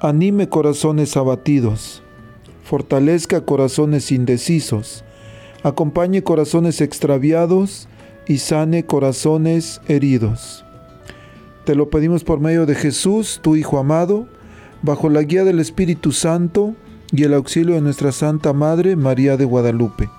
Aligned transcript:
anime 0.00 0.48
corazones 0.48 1.16
abatidos, 1.16 2.02
fortalezca 2.64 3.44
corazones 3.44 4.12
indecisos, 4.12 5.04
acompañe 5.62 6.22
corazones 6.22 6.80
extraviados 6.80 7.88
y 8.26 8.38
sane 8.38 8.84
corazones 8.84 9.80
heridos. 9.88 10.64
Te 11.64 11.74
lo 11.74 11.90
pedimos 11.90 12.24
por 12.24 12.40
medio 12.40 12.66
de 12.66 12.74
Jesús, 12.74 13.40
tu 13.42 13.56
Hijo 13.56 13.78
amado, 13.78 14.28
bajo 14.82 15.08
la 15.08 15.22
guía 15.22 15.44
del 15.44 15.60
Espíritu 15.60 16.12
Santo 16.12 16.74
y 17.10 17.24
el 17.24 17.34
auxilio 17.34 17.74
de 17.74 17.80
nuestra 17.80 18.12
Santa 18.12 18.52
Madre 18.52 18.96
María 18.96 19.36
de 19.36 19.44
Guadalupe. 19.44 20.10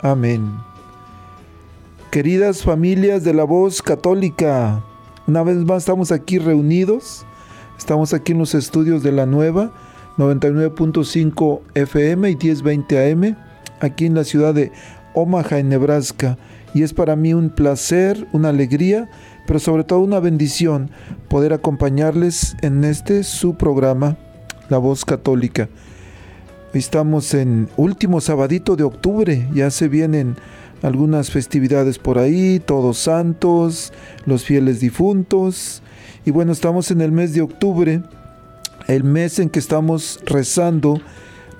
Amén. 0.00 0.50
Queridas 2.10 2.62
familias 2.62 3.24
de 3.24 3.34
la 3.34 3.44
voz 3.44 3.82
católica, 3.82 4.82
una 5.26 5.42
vez 5.42 5.56
más 5.56 5.82
estamos 5.82 6.12
aquí 6.12 6.38
reunidos, 6.38 7.26
estamos 7.78 8.12
aquí 8.14 8.32
en 8.32 8.38
los 8.38 8.54
estudios 8.54 9.02
de 9.02 9.12
la 9.12 9.26
nueva 9.26 9.72
99.5 10.18 11.60
FM 11.74 12.30
y 12.30 12.36
1020 12.36 13.12
AM, 13.12 13.36
aquí 13.80 14.06
en 14.06 14.14
la 14.14 14.24
ciudad 14.24 14.54
de 14.54 14.72
Omaha, 15.14 15.58
en 15.58 15.68
Nebraska. 15.68 16.38
Y 16.74 16.82
es 16.82 16.92
para 16.92 17.16
mí 17.16 17.34
un 17.34 17.50
placer, 17.50 18.26
una 18.32 18.48
alegría, 18.50 19.10
pero 19.46 19.58
sobre 19.58 19.84
todo 19.84 20.00
una 20.00 20.20
bendición 20.20 20.90
poder 21.28 21.52
acompañarles 21.52 22.56
en 22.62 22.84
este 22.84 23.24
su 23.24 23.56
programa, 23.56 24.16
La 24.68 24.78
Voz 24.78 25.04
Católica. 25.04 25.68
Estamos 26.72 27.32
en 27.34 27.68
último 27.76 28.20
sabadito 28.20 28.76
de 28.76 28.84
octubre, 28.84 29.48
ya 29.54 29.70
se 29.70 29.88
vienen 29.88 30.36
algunas 30.82 31.30
festividades 31.30 31.98
por 31.98 32.18
ahí, 32.18 32.60
todos 32.60 32.98
santos, 32.98 33.92
los 34.26 34.44
fieles 34.44 34.80
difuntos. 34.80 35.82
Y 36.26 36.32
bueno, 36.32 36.50
estamos 36.50 36.90
en 36.90 37.00
el 37.02 37.12
mes 37.12 37.34
de 37.34 37.40
octubre, 37.40 38.02
el 38.88 39.04
mes 39.04 39.38
en 39.38 39.48
que 39.48 39.60
estamos 39.60 40.18
rezando 40.26 41.00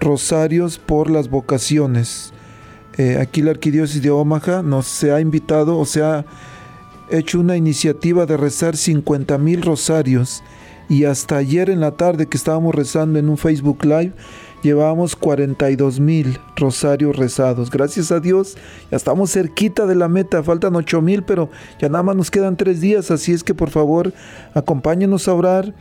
rosarios 0.00 0.76
por 0.78 1.08
las 1.08 1.30
vocaciones. 1.30 2.32
Eh, 2.98 3.16
aquí 3.20 3.42
la 3.42 3.52
Arquidiócesis 3.52 4.02
de 4.02 4.10
Omaha 4.10 4.62
nos 4.62 5.04
ha 5.04 5.20
invitado 5.20 5.78
o 5.78 5.84
se 5.86 6.02
ha 6.02 6.24
hecho 7.12 7.38
una 7.38 7.56
iniciativa 7.56 8.26
de 8.26 8.36
rezar 8.36 8.76
50 8.76 9.38
mil 9.38 9.62
rosarios. 9.62 10.42
Y 10.88 11.04
hasta 11.04 11.36
ayer 11.36 11.70
en 11.70 11.78
la 11.78 11.92
tarde 11.92 12.26
que 12.26 12.36
estábamos 12.36 12.74
rezando 12.74 13.20
en 13.20 13.28
un 13.28 13.38
Facebook 13.38 13.84
Live, 13.84 14.14
Llevamos 14.66 15.14
42 15.14 16.00
mil 16.00 16.40
rosarios 16.56 17.14
rezados. 17.14 17.70
Gracias 17.70 18.10
a 18.10 18.18
Dios, 18.18 18.56
ya 18.90 18.96
estamos 18.96 19.30
cerquita 19.30 19.86
de 19.86 19.94
la 19.94 20.08
meta. 20.08 20.42
Faltan 20.42 20.74
8 20.74 21.00
mil, 21.02 21.22
pero 21.22 21.50
ya 21.80 21.88
nada 21.88 22.02
más 22.02 22.16
nos 22.16 22.32
quedan 22.32 22.56
tres 22.56 22.80
días. 22.80 23.12
Así 23.12 23.30
es 23.30 23.44
que 23.44 23.54
por 23.54 23.70
favor, 23.70 24.12
acompáñenos 24.54 25.28
a 25.28 25.34
orar. 25.34 25.72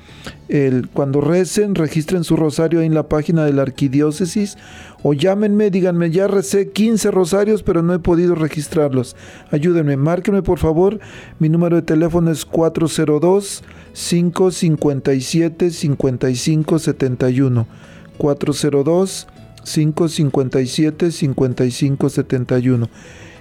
El, 0.49 0.87
cuando 0.89 1.19
recen, 1.19 1.73
registren 1.73 2.23
su 2.23 2.35
rosario 2.35 2.83
en 2.83 2.93
la 2.93 3.09
página 3.09 3.43
de 3.43 3.53
la 3.53 3.63
arquidiócesis 3.63 4.55
o 5.01 5.13
llámenme, 5.13 5.71
díganme, 5.71 6.11
ya 6.11 6.27
recé 6.27 6.69
15 6.69 7.09
rosarios, 7.09 7.63
pero 7.63 7.81
no 7.81 7.91
he 7.95 7.99
podido 7.99 8.35
registrarlos. 8.35 9.15
Ayúdenme, 9.49 9.97
márquenme 9.97 10.43
por 10.43 10.59
favor. 10.59 10.99
Mi 11.39 11.49
número 11.49 11.77
de 11.77 11.81
teléfono 11.81 12.29
es 12.29 12.45
402 12.45 13.63
557 13.93 15.71
5571. 15.71 17.67
402 18.17 19.27
557 19.63 21.11
5571. 21.11 22.89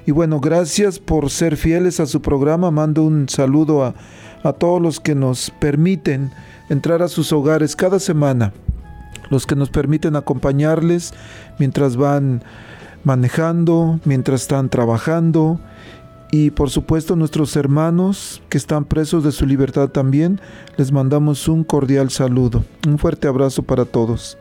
Y 0.06 0.12
bueno, 0.12 0.40
gracias 0.40 0.98
por 0.98 1.30
ser 1.30 1.56
fieles 1.56 2.00
a 2.00 2.06
su 2.06 2.20
programa. 2.20 2.70
Mando 2.70 3.02
un 3.02 3.28
saludo 3.28 3.84
a, 3.84 3.94
a 4.42 4.52
todos 4.52 4.80
los 4.80 5.00
que 5.00 5.14
nos 5.14 5.50
permiten 5.50 6.30
entrar 6.68 7.02
a 7.02 7.08
sus 7.08 7.32
hogares 7.32 7.76
cada 7.76 7.98
semana, 7.98 8.52
los 9.30 9.46
que 9.46 9.56
nos 9.56 9.70
permiten 9.70 10.16
acompañarles 10.16 11.14
mientras 11.58 11.96
van 11.96 12.42
manejando, 13.04 14.00
mientras 14.04 14.42
están 14.42 14.68
trabajando 14.68 15.60
y 16.30 16.50
por 16.50 16.68
supuesto 16.68 17.14
nuestros 17.14 17.54
hermanos 17.54 18.42
que 18.48 18.58
están 18.58 18.86
presos 18.86 19.22
de 19.22 19.30
su 19.30 19.46
libertad 19.46 19.90
también, 19.90 20.40
les 20.76 20.90
mandamos 20.90 21.46
un 21.46 21.62
cordial 21.62 22.10
saludo. 22.10 22.64
Un 22.88 22.98
fuerte 22.98 23.28
abrazo 23.28 23.62
para 23.62 23.84
todos. 23.84 24.36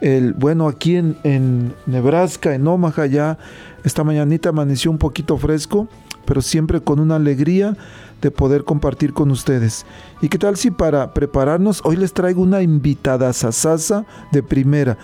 El, 0.00 0.32
bueno, 0.34 0.68
aquí 0.68 0.96
en, 0.96 1.74
Nebraska, 1.86 2.54
en 2.54 2.66
Omaha, 2.66 3.06
ya 3.06 3.38
esta 3.84 4.04
mañanita 4.04 4.50
amaneció 4.50 4.90
un 4.90 4.98
poquito 4.98 5.36
fresco, 5.38 5.88
pero 6.24 6.42
siempre 6.42 6.80
con 6.80 7.00
una 7.00 7.16
alegría 7.16 7.76
de 8.20 8.30
poder 8.30 8.64
compartir 8.64 9.12
con 9.12 9.30
ustedes. 9.30 9.86
¿Y 10.20 10.28
qué 10.28 10.38
tal 10.38 10.56
si 10.56 10.70
para 10.70 11.14
prepararnos 11.14 11.80
hoy 11.84 11.96
les 11.96 12.12
traigo 12.12 12.42
una 12.42 12.62
invitada 12.62 13.32
sasasa 13.32 14.04
de 14.32 14.42
primera? 14.42 14.98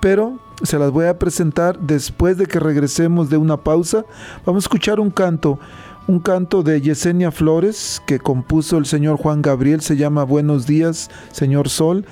Pero 0.00 0.38
se 0.62 0.78
las 0.78 0.90
voy 0.90 1.06
a 1.06 1.18
presentar 1.18 1.78
después 1.78 2.36
de 2.36 2.46
que 2.46 2.60
regresemos 2.60 3.30
de 3.30 3.36
una 3.36 3.56
pausa. 3.58 4.04
Vamos 4.44 4.64
a 4.64 4.66
escuchar 4.66 5.00
un 5.00 5.10
canto, 5.10 5.58
un 6.06 6.20
canto 6.20 6.62
de 6.62 6.80
Yesenia 6.80 7.30
Flores 7.30 8.02
que 8.06 8.18
compuso 8.18 8.78
el 8.78 8.86
señor 8.86 9.18
Juan 9.18 9.42
Gabriel, 9.42 9.80
se 9.80 9.96
llama 9.96 10.24
Buenos 10.24 10.66
días, 10.66 11.10
señor 11.32 11.68
Sol. 11.68 12.06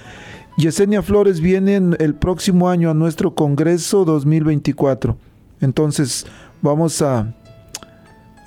Yesenia 0.56 1.02
Flores 1.02 1.40
viene 1.40 1.76
el 1.98 2.14
próximo 2.14 2.70
año 2.70 2.90
a 2.90 2.94
nuestro 2.94 3.34
Congreso 3.34 4.06
2024. 4.06 5.14
Entonces 5.60 6.26
vamos 6.62 7.02
a 7.02 7.34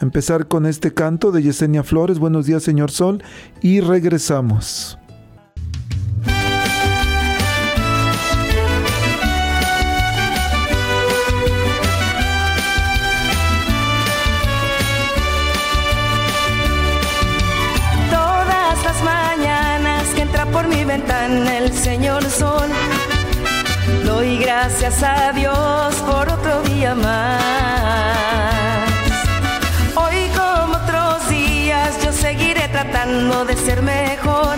empezar 0.01 0.47
con 0.47 0.65
este 0.65 0.91
canto 0.91 1.31
de 1.31 1.43
Yesenia 1.43 1.83
Flores. 1.83 2.17
Buenos 2.17 2.47
días, 2.47 2.63
señor 2.63 2.89
Sol. 2.89 3.21
Y 3.61 3.81
regresamos. 3.81 4.97
El 21.07 21.71
Señor 21.73 22.23
Sol. 22.29 22.69
Doy 24.05 24.37
gracias 24.37 25.01
a 25.01 25.31
Dios 25.31 25.95
por 26.05 26.29
otro 26.29 26.61
día 26.63 26.93
más. 26.93 27.41
Hoy 29.95 30.29
como 30.35 30.75
otros 30.77 31.29
días 31.29 32.03
yo 32.03 32.11
seguiré 32.11 32.67
tratando 32.67 33.45
de 33.45 33.55
ser 33.55 33.81
mejor. 33.81 34.57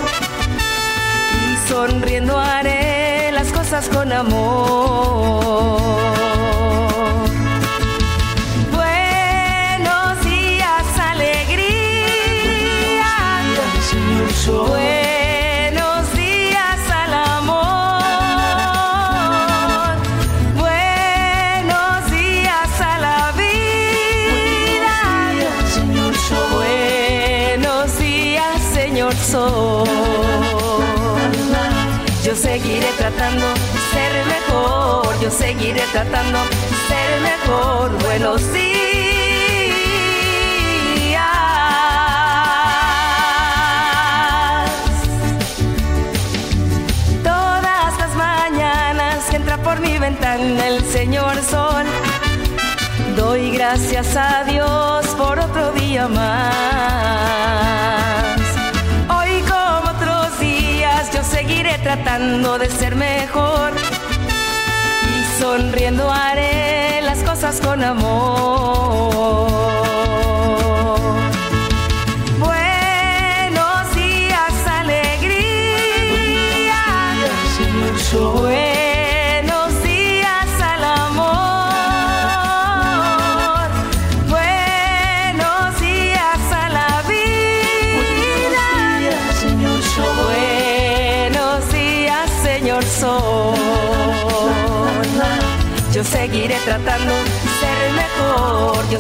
Y 1.43 1.69
sonriendo 1.69 2.39
haré 2.39 3.31
las 3.31 3.51
cosas 3.51 3.87
con 3.89 4.11
amor. 4.11 5.81
Seguiré 35.31 35.81
tratando 35.91 36.39
de 36.39 36.55
ser 36.87 37.21
mejor. 37.21 37.91
Buenos 38.03 38.41
días. 38.53 38.71
Todas 47.23 47.97
las 47.97 48.15
mañanas 48.15 49.33
entra 49.33 49.57
por 49.57 49.79
mi 49.79 49.97
ventana 49.97 50.67
el 50.67 50.83
señor 50.85 51.35
sol. 51.43 51.85
Doy 53.15 53.51
gracias 53.51 54.15
a 54.15 54.43
Dios 54.43 55.05
por 55.17 55.39
otro 55.39 55.71
día 55.73 56.07
más. 56.07 57.45
Hoy 59.09 59.41
como 59.41 59.91
otros 59.91 60.39
días 60.39 61.11
yo 61.13 61.23
seguiré 61.23 61.77
tratando 61.79 62.57
de 62.57 62.69
ser 62.69 62.95
mejor 62.95 63.90
sonriendo 65.41 66.07
haré 66.11 67.01
las 67.01 67.23
cosas 67.23 67.59
con 67.61 67.83
amor. 67.83 69.80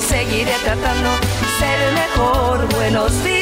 Seguiré 0.01 0.53
tratando 0.63 1.09
de 1.09 1.47
ser 1.59 1.93
mejor. 1.93 2.67
Buenos 2.75 3.23
días. 3.23 3.41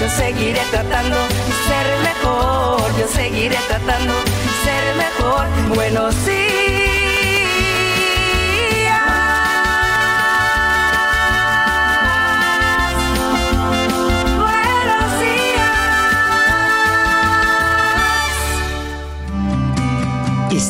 Yo 0.00 0.08
seguiré 0.08 0.60
tratando 0.70 1.16
de 1.16 1.52
ser 1.68 1.86
mejor. 2.02 2.98
Yo 2.98 3.06
seguiré 3.08 3.58
tratando 3.68 4.19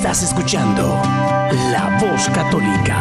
Estás 0.00 0.22
escuchando 0.22 0.82
La 1.72 1.98
Voz 2.00 2.26
Católica. 2.30 2.98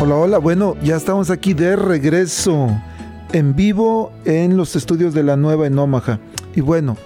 Hola, 0.00 0.14
hola. 0.14 0.38
Bueno, 0.38 0.76
ya 0.80 0.94
estamos 0.94 1.30
aquí 1.30 1.52
de 1.52 1.74
regreso 1.74 2.68
en 3.32 3.56
vivo 3.56 4.12
en 4.24 4.56
los 4.56 4.76
estudios 4.76 5.14
de 5.14 5.24
la 5.24 5.36
nueva 5.36 5.66
en 5.66 5.76
Omaha. 5.76 6.20
Y 6.54 6.60
bueno, 6.60 6.96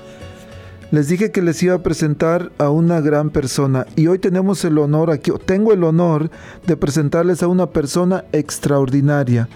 les 0.90 1.08
dije 1.08 1.30
que 1.30 1.40
les 1.40 1.62
iba 1.62 1.76
a 1.76 1.82
presentar 1.82 2.52
a 2.58 2.68
una 2.68 3.00
gran 3.00 3.30
persona 3.30 3.86
y 3.96 4.08
hoy 4.08 4.18
tenemos 4.18 4.66
el 4.66 4.76
honor 4.76 5.10
aquí, 5.10 5.32
tengo 5.46 5.72
el 5.72 5.82
honor 5.82 6.28
de 6.66 6.76
presentarles 6.76 7.42
a 7.42 7.48
una 7.48 7.70
persona 7.70 8.22
extraordinaria. 8.32 9.48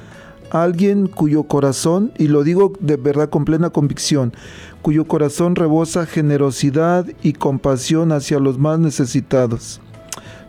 Alguien 0.50 1.06
cuyo 1.06 1.44
corazón, 1.44 2.12
y 2.19 2.26
lo 2.26 2.43
digo 2.43 2.73
de 2.81 2.97
verdad 2.97 3.31
con 3.31 3.44
plena 3.44 3.70
convicción, 3.70 4.32
cuyo 4.82 5.06
corazón 5.06 5.55
rebosa 5.55 6.06
generosidad 6.06 7.06
y 7.23 7.35
compasión 7.35 8.11
hacia 8.11 8.41
los 8.41 8.58
más 8.58 8.79
necesitados. 8.79 9.81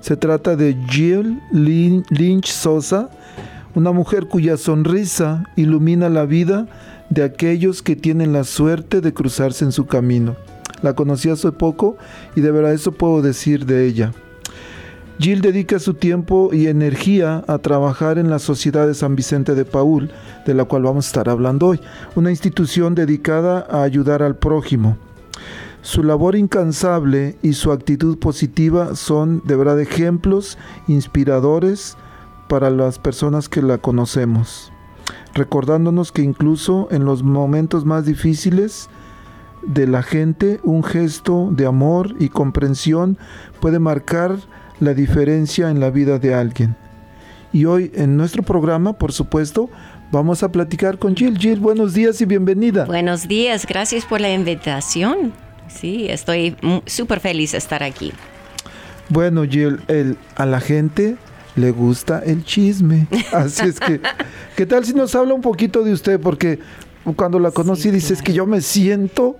Se 0.01 0.18
trata 0.18 0.56
de 0.56 0.75
Jill 0.89 1.39
Lynch 1.51 2.48
Sosa, 2.48 3.09
una 3.75 3.92
mujer 3.92 4.27
cuya 4.27 4.57
sonrisa 4.57 5.44
ilumina 5.56 6.09
la 6.09 6.25
vida 6.25 6.68
de 7.09 7.24
aquellos 7.24 7.83
que 7.83 7.95
tienen 7.95 8.33
la 8.33 8.44
suerte 8.44 9.01
de 9.01 9.13
cruzarse 9.13 9.63
en 9.63 9.71
su 9.71 9.86
camino. 9.86 10.36
La 10.81 10.95
conocí 10.95 11.30
hace 11.30 11.51
poco 11.51 11.97
y 12.36 12.42
de 12.42 12.51
verdad 12.51 12.74
eso 12.74 12.92
puedo 12.92 13.21
decir 13.21 13.65
de 13.68 13.86
ella. 13.86 14.13
Jill 15.21 15.41
dedica 15.41 15.77
su 15.77 15.94
tiempo 15.94 16.50
y 16.51 16.65
energía 16.65 17.44
a 17.47 17.59
trabajar 17.59 18.18
en 18.18 18.31
la 18.31 18.39
Sociedad 18.39 18.88
de 18.88 18.95
San 18.95 19.15
Vicente 19.15 19.53
de 19.53 19.65
Paul, 19.65 20.09
de 20.47 20.56
la 20.56 20.65
cual 20.65 20.81
vamos 20.81 21.06
a 21.06 21.09
estar 21.09 21.29
hablando 21.29 21.68
hoy, 21.68 21.79
una 22.15 22.31
institución 22.31 22.95
dedicada 22.95 23.68
a 23.69 23.83
ayudar 23.83 24.23
al 24.23 24.35
prójimo. 24.35 24.97
Su 25.83 26.03
labor 26.03 26.35
incansable 26.35 27.38
y 27.44 27.53
su 27.53 27.71
actitud 27.71 28.18
positiva 28.18 28.95
son 28.95 29.44
de 29.45 29.56
verdad 29.56 29.79
ejemplos 29.79 30.57
inspiradores 30.88 31.97
para 32.50 32.71
las 32.71 32.97
personas 32.97 33.47
que 33.47 33.62
la 33.62 33.77
conocemos, 33.77 34.73
recordándonos 35.35 36.12
que 36.12 36.23
incluso 36.23 36.88
en 36.89 37.06
los 37.06 37.21
momentos 37.21 37.85
más 37.85 38.07
difíciles 38.07 38.89
de 39.62 39.85
la 39.85 40.01
gente, 40.01 40.59
un 40.63 40.83
gesto 40.83 41.50
de 41.51 41.68
amor 41.68 42.15
y 42.18 42.29
comprensión 42.29 43.19
puede 43.59 43.77
marcar 43.77 44.38
la 44.81 44.94
diferencia 44.94 45.69
en 45.69 45.80
la 45.80 45.89
vida 45.92 46.19
de 46.19 46.33
alguien. 46.33 46.75
Y 47.54 47.66
hoy 47.66 47.92
en 47.95 48.18
nuestro 48.18 48.44
programa, 48.44 48.94
por 48.94 49.13
supuesto, 49.13 49.69
vamos 50.12 50.42
a 50.44 50.51
platicar 50.51 50.98
con 50.98 51.16
Jill. 51.16 51.38
Jill, 51.38 51.60
buenos 51.60 51.94
días 51.94 52.19
y 52.19 52.25
bienvenida. 52.25 52.86
Buenos 52.86 53.28
días, 53.28 53.66
gracias 53.66 54.06
por 54.06 54.19
la 54.19 54.33
invitación. 54.33 55.31
Sí, 55.68 56.07
estoy 56.10 56.56
súper 56.86 57.19
feliz 57.19 57.54
de 57.54 57.60
estar 57.60 57.83
aquí. 57.83 58.12
Bueno, 59.07 59.44
Jill, 59.44 59.81
el, 59.88 60.18
a 60.36 60.45
la 60.45 60.60
gente 60.60 61.16
le 61.56 61.72
gusta 61.72 62.22
el 62.25 62.44
chisme. 62.44 63.07
Así 63.31 63.68
es 63.68 63.80
que, 63.80 64.01
¿qué 64.56 64.66
tal 64.66 64.83
si 64.83 64.94
nos 64.94 65.13
habla 65.16 65.33
un 65.33 65.42
poquito 65.42 65.83
de 65.83 65.94
usted? 65.94 66.19
Porque 66.19 66.60
cuando 67.16 67.39
la 67.39 67.51
conocí 67.51 67.83
Sí, 67.83 67.92
dices 67.92 68.19
claro. 68.19 68.24
que 68.25 68.33
yo 68.33 68.45
me 68.48 68.62
siento 68.62 69.38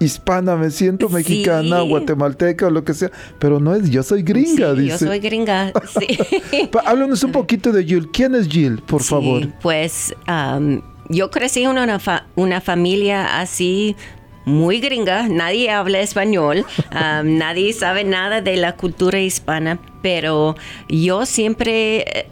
hispana, 0.00 0.56
me 0.56 0.70
siento 0.70 1.08
mexicana, 1.08 1.80
Sí. 1.82 1.88
guatemalteca 1.88 2.66
o 2.66 2.70
lo 2.70 2.84
que 2.84 2.94
sea, 2.94 3.10
pero 3.38 3.60
no 3.60 3.74
es, 3.74 3.90
yo 3.90 4.02
soy 4.02 4.22
gringa, 4.22 4.74
Sí, 4.74 4.80
dice. 4.82 5.04
Yo 5.04 5.10
soy 5.10 5.18
gringa, 5.20 5.72
sí. 5.98 6.68
Háblanos 6.84 7.22
un 7.24 7.32
poquito 7.32 7.72
de 7.72 7.84
Jill. 7.84 8.08
¿Quién 8.12 8.34
es 8.34 8.48
Jill, 8.48 8.80
por 8.82 9.02
Sí, 9.02 9.08
favor? 9.08 9.48
Pues 9.60 10.14
am, 10.26 10.82
yo 11.08 11.30
crecí 11.30 11.62
en 11.62 11.70
una, 11.70 11.98
fa- 11.98 12.26
una 12.36 12.60
familia 12.60 13.40
así 13.40 13.96
muy 14.44 14.80
gringa, 14.80 15.28
nadie 15.28 15.70
habla 15.70 16.00
español, 16.00 16.64
nadie 17.24 17.72
sabe 17.72 18.04
nada 18.04 18.40
de 18.40 18.56
la 18.56 18.76
cultura 18.76 19.20
hispana, 19.20 19.78
pero 20.00 20.54
yo 20.88 21.26
siempre 21.26 21.98
eh, 22.00 22.26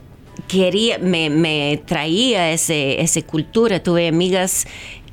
quería, 0.49 0.99
me, 0.99 1.29
me 1.29 1.83
traía 1.85 2.53
ese, 2.53 3.01
esa 3.03 3.21
cultura, 3.23 3.83
tuve 3.83 4.09
amigas 4.09 4.67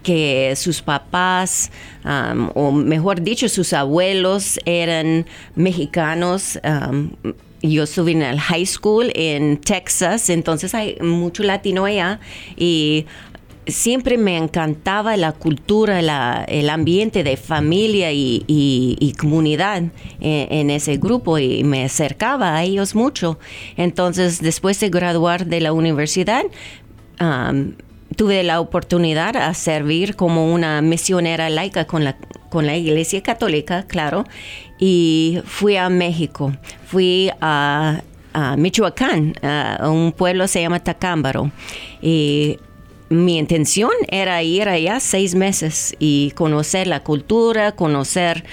que 0.03 0.53
sus 0.55 0.81
papás, 0.81 1.71
o 2.53 2.71
mejor 2.71 3.21
dicho, 3.21 3.49
sus 3.49 3.73
abuelos 3.73 4.59
eran 4.65 5.25
mexicanos. 5.55 6.59
yo 7.61 7.83
estuve 7.83 8.11
en 8.11 8.21
el 8.21 8.39
high 8.41 8.65
school 8.65 9.09
en 9.15 9.57
Texas, 9.57 10.29
entonces 10.29 10.75
hay 10.75 10.97
mucho 10.99 11.43
latino 11.43 11.85
allá 11.85 12.19
y 12.57 13.05
siempre 13.67 14.17
me 14.17 14.37
encantaba 14.37 15.15
la 15.17 15.31
cultura, 15.31 16.01
la- 16.01 16.43
el 16.47 16.69
ambiente 16.69 17.23
de 17.23 17.37
familia 17.37 18.11
y, 18.11 19.13
comunidad 19.17 19.83
en, 20.19 20.69
ese 20.69 20.97
grupo 20.97 21.37
y 21.37 21.63
me 21.63 21.85
acercaba 21.85 22.55
a 22.57 22.63
ellos 22.63 22.95
mucho. 22.95 23.39
Entonces, 23.77 24.41
después 24.41 24.79
de 24.81 24.89
graduar 24.89 25.45
de 25.45 25.61
la 25.61 25.71
universidad, 25.71 26.43
tuve 28.15 28.43
la 28.43 28.59
oportunidad 28.59 29.35
a 29.37 29.53
servir 29.53 30.15
como 30.15 30.53
una 30.53 30.81
misionera 30.81 31.49
laica 31.49 31.85
con 31.85 32.03
la, 32.03 32.15
con 32.49 32.65
la 32.65 32.75
Iglesia 32.75 33.21
Católica, 33.21 33.83
claro, 33.83 34.25
y 34.79 35.39
fui 35.45 35.77
a 35.77 35.89
México, 35.89 36.53
fui 36.85 37.31
a, 37.41 38.01
Michoacán, 38.57 39.35
a 39.43 39.89
un 39.89 40.11
pueblo 40.11 40.47
se 40.47 40.61
llama 40.61 40.79
Tacámbaro, 40.79 41.51
y 42.01 42.57
mi 43.09 43.37
intención 43.37 43.91
era 44.07 44.41
ir 44.41 44.67
allá 44.67 44.99
seis 44.99 45.35
meses 45.35 45.95
y 45.99 46.31
conocer 46.31 46.87
la 46.87 47.01
cultura, 47.01 47.73
conocer 47.73 48.43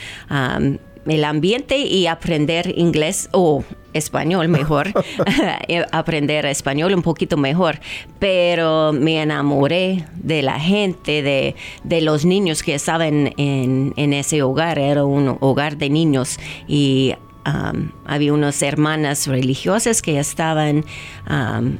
el 1.06 1.24
ambiente 1.24 1.78
y 1.78 2.06
aprender 2.06 2.78
inglés 2.78 3.28
o 3.32 3.64
español 3.92 4.48
mejor, 4.48 4.92
eh, 5.68 5.84
aprender 5.92 6.46
español 6.46 6.94
un 6.94 7.02
poquito 7.02 7.36
mejor. 7.36 7.80
Pero 8.18 8.92
me 8.92 9.22
enamoré 9.22 10.04
de 10.14 10.42
la 10.42 10.58
gente, 10.60 11.22
de, 11.22 11.54
de 11.84 12.00
los 12.00 12.24
niños 12.24 12.62
que 12.62 12.74
estaban 12.74 13.32
en, 13.36 13.92
en 13.96 14.12
ese 14.12 14.42
hogar, 14.42 14.78
era 14.78 15.04
un 15.04 15.36
hogar 15.40 15.76
de 15.76 15.90
niños 15.90 16.38
y 16.68 17.14
um, 17.46 17.90
había 18.04 18.32
unas 18.32 18.62
hermanas 18.62 19.26
religiosas 19.26 20.02
que 20.02 20.18
estaban, 20.18 20.84
um, 21.28 21.78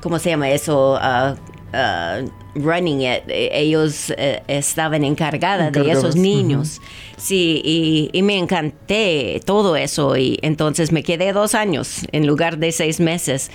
¿cómo 0.00 0.18
se 0.18 0.30
llama 0.30 0.50
eso? 0.50 0.94
Uh, 0.94 1.36
uh, 1.72 2.28
running 2.54 3.00
it. 3.02 3.22
E- 3.28 3.50
Ellos 3.52 4.12
eh, 4.16 4.42
estaban 4.48 5.04
encargadas 5.04 5.72
de 5.72 5.90
esos 5.90 6.16
niños. 6.16 6.80
Sí, 7.16 7.60
y, 7.64 8.10
y 8.12 8.22
me 8.22 8.38
encanté 8.38 9.40
todo 9.44 9.76
eso. 9.76 10.16
Y 10.16 10.38
entonces 10.42 10.92
me 10.92 11.02
quedé 11.02 11.32
dos 11.32 11.54
años 11.54 12.06
en 12.12 12.26
lugar 12.26 12.58
de 12.58 12.72
seis 12.72 13.00
meses. 13.00 13.50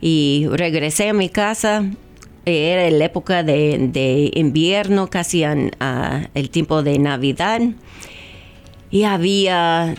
Y 0.00 0.46
regresé 0.50 1.08
a 1.08 1.12
mi 1.12 1.28
casa. 1.28 1.84
Era 2.46 2.90
la 2.90 3.04
época 3.04 3.42
de, 3.42 3.76
de 3.92 4.30
invierno, 4.34 5.08
casi 5.10 5.44
an- 5.44 5.72
ah, 5.78 6.28
el 6.34 6.48
tiempo 6.50 6.82
de 6.82 6.98
Navidad. 6.98 7.60
Y 8.90 9.02
había 9.04 9.94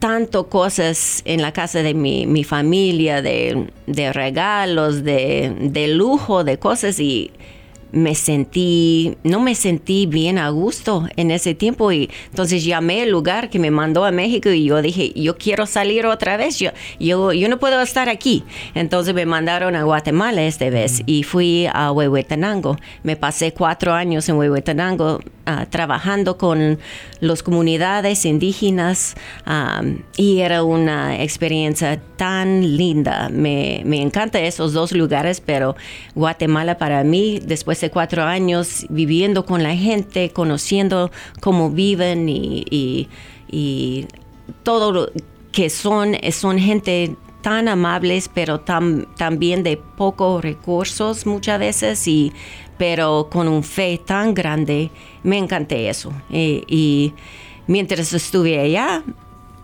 tanto 0.00 0.48
cosas 0.48 1.22
en 1.24 1.42
la 1.42 1.52
casa 1.52 1.82
de 1.82 1.94
mi, 1.94 2.26
mi 2.26 2.42
familia, 2.42 3.22
de, 3.22 3.68
de 3.86 4.12
regalos, 4.12 5.04
de, 5.04 5.54
de 5.60 5.88
lujo, 5.88 6.42
de 6.42 6.58
cosas 6.58 6.98
y 6.98 7.30
me 7.92 8.14
sentí, 8.14 9.16
no 9.24 9.40
me 9.40 9.54
sentí 9.54 10.06
bien 10.06 10.38
a 10.38 10.48
gusto 10.50 11.08
en 11.16 11.30
ese 11.30 11.54
tiempo 11.54 11.92
y 11.92 12.10
entonces 12.30 12.64
llamé 12.64 13.02
al 13.02 13.10
lugar 13.10 13.50
que 13.50 13.58
me 13.58 13.70
mandó 13.70 14.04
a 14.04 14.10
México 14.10 14.50
y 14.50 14.64
yo 14.64 14.80
dije, 14.82 15.12
yo 15.14 15.36
quiero 15.36 15.66
salir 15.66 16.06
otra 16.06 16.36
vez, 16.36 16.58
yo, 16.58 16.70
yo, 16.98 17.32
yo 17.32 17.48
no 17.48 17.58
puedo 17.58 17.80
estar 17.80 18.08
aquí. 18.08 18.44
Entonces 18.74 19.14
me 19.14 19.26
mandaron 19.26 19.76
a 19.76 19.82
Guatemala 19.82 20.42
esta 20.42 20.70
vez 20.70 21.02
y 21.06 21.22
fui 21.22 21.66
a 21.72 21.92
Huehuetenango. 21.92 22.76
Me 23.02 23.16
pasé 23.16 23.52
cuatro 23.52 23.92
años 23.92 24.28
en 24.28 24.36
Huehuetenango 24.36 25.20
ah, 25.58 25.66
trabajando 25.68 26.36
con 26.36 26.78
las 27.20 27.42
comunidades 27.42 28.24
indígenas 28.24 29.14
am, 29.44 30.02
y 30.16 30.40
era 30.40 30.62
una 30.62 31.22
experiencia 31.22 32.00
tan 32.16 32.76
linda. 32.76 33.28
Me, 33.30 33.82
me 33.84 34.00
encantan 34.00 34.44
esos 34.44 34.72
dos 34.72 34.92
lugares, 34.92 35.40
pero 35.40 35.76
Guatemala 36.14 36.78
para 36.78 37.04
mí, 37.04 37.40
después 37.44 37.80
de 37.80 37.90
cuatro 37.90 38.22
años 38.24 38.86
viviendo 38.88 39.44
con 39.44 39.62
la 39.62 39.74
gente, 39.76 40.30
conociendo 40.30 41.10
cómo 41.40 41.70
viven 41.70 42.28
y, 42.28 43.08
todo 44.62 44.92
lo 44.92 45.10
que 45.52 45.70
son, 45.70 46.16
son 46.30 46.58
gente 46.58 47.16
tan 47.42 47.68
amables, 47.68 48.30
pero 48.32 48.60
también 48.60 49.62
de 49.62 49.76
pocos 49.76 50.42
recursos 50.42 51.26
muchas 51.26 51.58
veces, 51.58 52.06
y, 52.06 52.32
pero 52.78 53.28
con 53.30 53.48
un 53.48 53.62
fe 53.62 54.00
tan 54.04 54.34
grande. 54.34 54.90
Me 55.22 55.38
encanté 55.38 55.88
eso. 55.88 56.12
Y, 56.30 56.64
y 56.68 57.14
mientras 57.66 58.12
estuve 58.12 58.58
allá, 58.58 59.02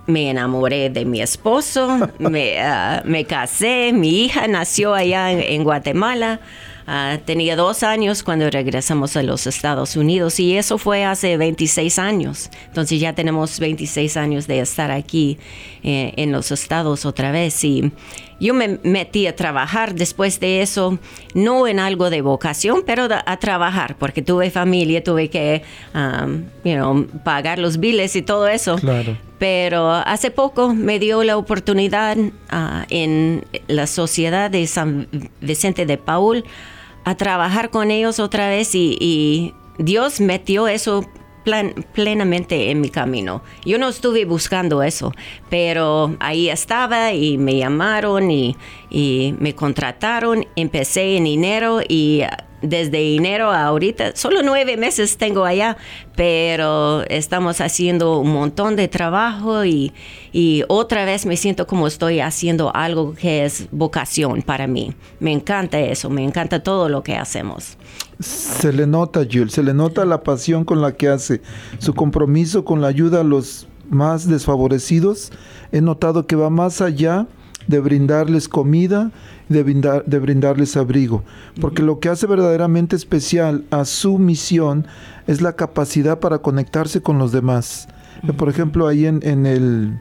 me 0.06 0.30
enamoré 0.30 0.90
de 0.90 1.04
mi 1.04 1.20
esposo, 1.20 2.10
me, 2.18 2.60
ah, 2.60 3.02
me 3.04 3.24
casé, 3.24 3.92
mi 3.92 4.24
hija 4.24 4.46
nació 4.48 4.94
allá 4.94 5.32
en, 5.32 5.40
en 5.40 5.64
Guatemala. 5.64 6.40
Ah, 6.88 7.18
tenía 7.24 7.56
dos 7.56 7.82
años 7.82 8.22
cuando 8.22 8.48
regresamos 8.48 9.16
a 9.16 9.22
los 9.24 9.48
Estados 9.48 9.96
Unidos 9.96 10.38
y 10.38 10.56
eso 10.56 10.78
fue 10.78 11.04
hace 11.04 11.36
26 11.36 11.98
años. 11.98 12.48
Entonces 12.68 13.00
ya 13.00 13.12
tenemos 13.12 13.58
26 13.58 14.16
años 14.16 14.46
de 14.46 14.60
estar 14.60 14.92
aquí 14.92 15.36
eh, 15.82 16.12
en 16.16 16.30
los 16.30 16.52
Estados 16.52 17.04
otra 17.04 17.32
vez. 17.32 17.64
Y 17.64 17.92
yo 18.38 18.54
me 18.54 18.78
metí 18.82 19.26
a 19.26 19.34
trabajar 19.34 19.94
después 19.94 20.40
de 20.40 20.62
eso, 20.62 20.98
no 21.34 21.66
en 21.66 21.78
algo 21.78 22.10
de 22.10 22.20
vocación, 22.20 22.82
pero 22.84 23.08
a 23.10 23.36
trabajar, 23.38 23.96
porque 23.98 24.22
tuve 24.22 24.50
familia, 24.50 25.02
tuve 25.02 25.30
que 25.30 25.62
um, 25.94 26.44
you 26.64 26.74
know, 26.74 27.06
pagar 27.24 27.58
los 27.58 27.78
biles 27.78 28.14
y 28.16 28.22
todo 28.22 28.48
eso. 28.48 28.76
Claro. 28.76 29.16
Pero 29.38 29.90
hace 29.90 30.30
poco 30.30 30.74
me 30.74 30.98
dio 30.98 31.22
la 31.22 31.36
oportunidad 31.36 32.16
ah, 32.50 32.86
en 32.90 33.44
la 33.68 33.86
sociedad 33.86 34.50
de 34.50 34.66
San 34.66 35.08
Vicente 35.40 35.86
de 35.86 35.98
Paul 35.98 36.44
a 37.04 37.16
trabajar 37.16 37.70
con 37.70 37.90
ellos 37.90 38.18
otra 38.18 38.48
vez 38.48 38.74
y, 38.74 38.96
y 39.00 39.54
Dios 39.78 40.20
metió 40.20 40.68
eso 40.68 41.04
plan- 41.46 41.72
plenamente 41.94 42.70
en 42.70 42.80
mi 42.80 42.90
camino. 42.90 43.40
Yo 43.64 43.78
no 43.78 43.88
estuve 43.88 44.24
buscando 44.24 44.82
eso, 44.82 45.12
pero 45.48 46.16
ahí 46.18 46.48
estaba 46.50 47.12
y 47.12 47.38
me 47.38 47.56
llamaron 47.56 48.30
y, 48.32 48.56
y 48.90 49.34
me 49.38 49.54
contrataron. 49.54 50.44
Empecé 50.56 51.16
en 51.16 51.26
enero 51.28 51.80
y 51.88 52.22
desde 52.62 53.16
enero 53.16 53.50
a 53.50 53.66
ahorita, 53.66 54.16
solo 54.16 54.42
nueve 54.42 54.76
meses 54.76 55.16
tengo 55.16 55.44
allá, 55.44 55.76
pero 56.14 57.02
estamos 57.08 57.60
haciendo 57.60 58.18
un 58.18 58.32
montón 58.32 58.76
de 58.76 58.88
trabajo 58.88 59.64
y, 59.64 59.92
otra 60.68 61.04
vez 61.06 61.24
me 61.24 61.36
siento 61.36 61.66
como 61.66 61.86
estoy 61.86 62.20
haciendo 62.20 62.70
algo 62.74 63.14
que 63.14 63.44
es 63.44 63.68
vocación 63.70 64.42
para 64.42 64.66
mí. 64.66 64.92
Me 65.18 65.32
encanta 65.32 65.78
eso, 65.80 66.10
me 66.10 66.22
encanta 66.24 66.62
todo 66.62 66.90
lo 66.90 67.02
que 67.02 67.16
hacemos. 67.16 67.78
Se 68.20 68.72
le 68.72 68.86
nota, 68.86 69.20
Jules, 69.30 69.52
se 69.52 69.62
le 69.62 69.72
nota 69.72 70.04
la 70.04 70.22
pasión 70.22 70.64
con 70.64 70.82
la 70.82 70.92
que 70.92 71.08
hace, 71.08 71.40
su 71.78 71.94
compromiso 71.94 72.64
con 72.64 72.82
la 72.82 72.88
ayuda 72.88 73.20
a 73.20 73.24
los 73.24 73.66
más 73.88 74.28
desfavorecidos. 74.28 75.32
He 75.72 75.80
notado 75.80 76.26
que 76.26 76.36
va 76.36 76.50
más 76.50 76.82
allá 76.82 77.26
de 77.66 77.80
brindarles 77.80 78.48
comida, 78.48 79.10
de, 79.48 79.64
brindar- 79.64 80.04
de 80.04 80.18
brindarles 80.18 80.76
abrigo, 80.76 81.22
porque 81.60 81.82
lo 81.82 82.00
que 82.00 82.08
hace 82.08 82.26
verdaderamente 82.26 82.96
especial 82.96 83.64
a 83.70 83.84
su 83.84 84.18
misión 84.18 84.86
es 85.26 85.40
la 85.40 85.54
capacidad 85.54 86.18
para 86.18 86.38
conectarse 86.38 87.00
con 87.02 87.18
los 87.18 87.32
demás. 87.32 87.88
Eh, 88.26 88.32
Por 88.32 88.48
ejemplo, 88.48 88.88
ahí 88.88 89.06
en, 89.06 89.20
en 89.22 89.46
el, 89.46 89.98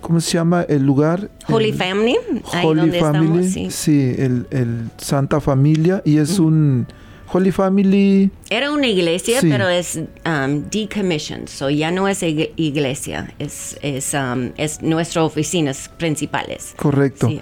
¿cómo 0.00 0.20
se 0.20 0.32
llama 0.32 0.62
el 0.68 0.84
lugar? 0.84 1.30
Holy 1.48 1.70
El- 1.70 1.74
Family, 1.74 2.16
ahí 2.52 2.66
Holy 2.66 2.80
donde 2.80 3.00
Family, 3.00 3.46
estamos, 3.46 3.46
sí. 3.52 3.70
sí, 3.70 4.14
el, 4.18 4.46
el 4.50 4.90
Santa 4.96 5.40
Familia, 5.40 6.02
y 6.04 6.18
es 6.18 6.38
un 6.38 6.86
Holy 7.32 7.50
Family, 7.50 8.30
Era 8.50 8.70
una 8.72 8.86
iglesia, 8.86 9.40
Sí. 9.40 9.48
pero 9.50 9.68
es 9.68 9.96
um, 9.96 10.62
decommissioned, 10.70 11.48
so 11.48 11.68
ya 11.70 11.90
no 11.90 12.06
es 12.08 12.22
ig- 12.22 12.50
iglesia, 12.56 13.32
es, 13.40 13.76
es, 13.82 14.14
um, 14.14 14.50
es 14.56 14.80
nuestras 14.82 15.24
oficinas 15.24 15.90
principales. 15.98 16.74
correcto. 16.76 17.28
Sí. 17.28 17.40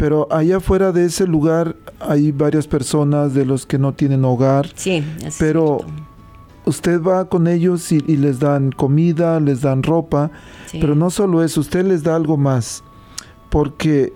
Pero 0.00 0.26
allá 0.30 0.56
afuera 0.56 0.92
de 0.92 1.04
ese 1.04 1.26
lugar 1.26 1.76
hay 2.00 2.32
varias 2.32 2.66
personas 2.66 3.34
de 3.34 3.44
los 3.44 3.66
que 3.66 3.78
no 3.78 3.92
tienen 3.92 4.24
hogar, 4.24 4.66
Sí, 4.74 5.04
es 5.22 5.36
pero 5.38 5.80
cierto. 5.84 6.02
usted 6.64 7.02
va 7.02 7.28
con 7.28 7.46
ellos 7.46 7.92
y, 7.92 8.02
y 8.06 8.16
les 8.16 8.38
dan 8.40 8.72
comida, 8.72 9.38
les 9.40 9.60
dan 9.60 9.82
ropa, 9.82 10.30
Sí. 10.68 10.78
pero 10.80 10.94
no 10.94 11.10
solo 11.10 11.44
eso, 11.44 11.60
usted 11.60 11.84
les 11.84 12.02
da 12.02 12.16
algo 12.16 12.38
más, 12.38 12.82
porque 13.50 14.14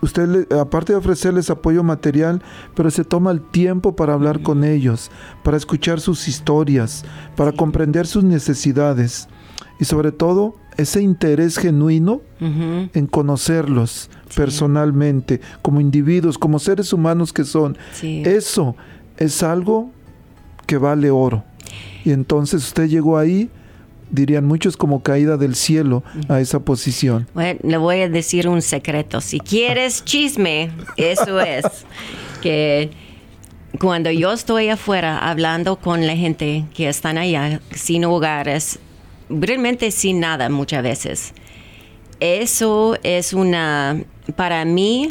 usted, 0.00 0.28
le- 0.28 0.58
aparte 0.60 0.92
de 0.92 0.98
ofrecerles 1.00 1.50
apoyo 1.50 1.82
material, 1.82 2.40
pero 2.76 2.88
se 2.92 3.02
toma 3.04 3.32
el 3.32 3.40
tiempo 3.40 3.96
para 3.96 4.12
hablar 4.14 4.42
con 4.42 4.62
ellos, 4.62 5.10
para 5.42 5.56
escuchar 5.56 5.98
sus 6.00 6.28
historias, 6.28 7.04
para 7.34 7.50
comprender 7.50 8.06
sus 8.06 8.22
necesidades 8.22 9.28
y 9.80 9.86
sobre 9.86 10.12
todo 10.12 10.54
ese 10.76 11.02
interés 11.02 11.58
genuino 11.58 12.22
en 12.40 13.06
conocerlos 13.06 14.10
personalmente, 14.34 15.40
como 15.60 15.80
individuos, 15.80 16.38
como 16.38 16.58
seres 16.58 16.92
humanos 16.92 17.32
que 17.32 17.44
son. 17.44 17.76
Sí. 17.92 18.22
Eso 18.24 18.76
es 19.16 19.42
algo 19.42 19.90
que 20.66 20.78
vale 20.78 21.10
oro. 21.10 21.44
Y 22.04 22.10
entonces 22.10 22.64
usted 22.64 22.88
llegó 22.88 23.18
ahí, 23.18 23.50
dirían 24.10 24.44
muchos, 24.44 24.76
como 24.76 25.02
caída 25.02 25.36
del 25.36 25.54
cielo 25.54 26.02
a 26.28 26.40
esa 26.40 26.60
posición. 26.60 27.28
Bueno, 27.34 27.60
le 27.62 27.76
voy 27.76 28.00
a 28.00 28.08
decir 28.08 28.48
un 28.48 28.62
secreto. 28.62 29.20
Si 29.20 29.38
quieres 29.38 30.04
chisme, 30.04 30.70
eso 30.96 31.40
es 31.40 31.64
que 32.40 32.90
cuando 33.78 34.10
yo 34.10 34.32
estoy 34.32 34.68
afuera 34.68 35.18
hablando 35.18 35.76
con 35.76 36.06
la 36.06 36.16
gente 36.16 36.64
que 36.74 36.88
están 36.88 37.18
allá 37.18 37.60
sin 37.74 38.04
hogares, 38.04 38.78
realmente 39.40 39.90
sin 39.90 40.20
nada 40.20 40.48
muchas 40.48 40.82
veces, 40.82 41.34
eso 42.20 42.96
es 43.02 43.32
una, 43.32 44.04
para 44.36 44.64
mí, 44.64 45.10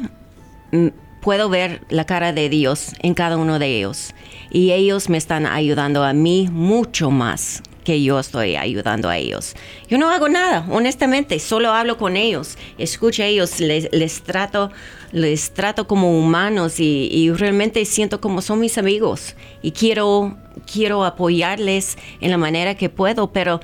mm, 0.71 0.87
puedo 1.21 1.49
ver 1.49 1.81
la 1.89 2.05
cara 2.05 2.33
de 2.33 2.49
Dios 2.49 2.93
en 3.01 3.13
cada 3.13 3.37
uno 3.37 3.59
de 3.59 3.77
ellos. 3.77 4.13
Y 4.49 4.71
ellos 4.71 5.09
me 5.09 5.17
están 5.17 5.45
ayudando 5.45 6.03
a 6.03 6.13
mí 6.13 6.49
mucho 6.51 7.11
más 7.11 7.61
que 7.83 8.01
yo 8.03 8.19
estoy 8.19 8.55
ayudando 8.55 9.09
a 9.09 9.17
ellos. 9.17 9.55
Yo 9.89 9.97
no 9.97 10.09
hago 10.09 10.29
nada, 10.29 10.65
honestamente, 10.69 11.39
solo 11.39 11.71
hablo 11.71 11.97
con 11.97 12.15
ellos, 12.15 12.57
escucho 12.77 13.23
a 13.23 13.25
ellos, 13.25 13.59
les, 13.59 13.89
les 13.91 14.21
trato, 14.21 14.71
les 15.11 15.51
trato 15.51 15.87
como 15.87 16.17
humanos 16.17 16.79
y, 16.79 17.09
y 17.11 17.31
realmente 17.31 17.83
siento 17.85 18.21
como 18.21 18.41
son 18.41 18.59
mis 18.59 18.77
amigos 18.77 19.35
y 19.61 19.71
quiero, 19.71 20.37
quiero 20.71 21.05
apoyarles 21.05 21.97
en 22.19 22.31
la 22.31 22.37
manera 22.37 22.75
que 22.75 22.89
puedo, 22.89 23.31
pero 23.31 23.61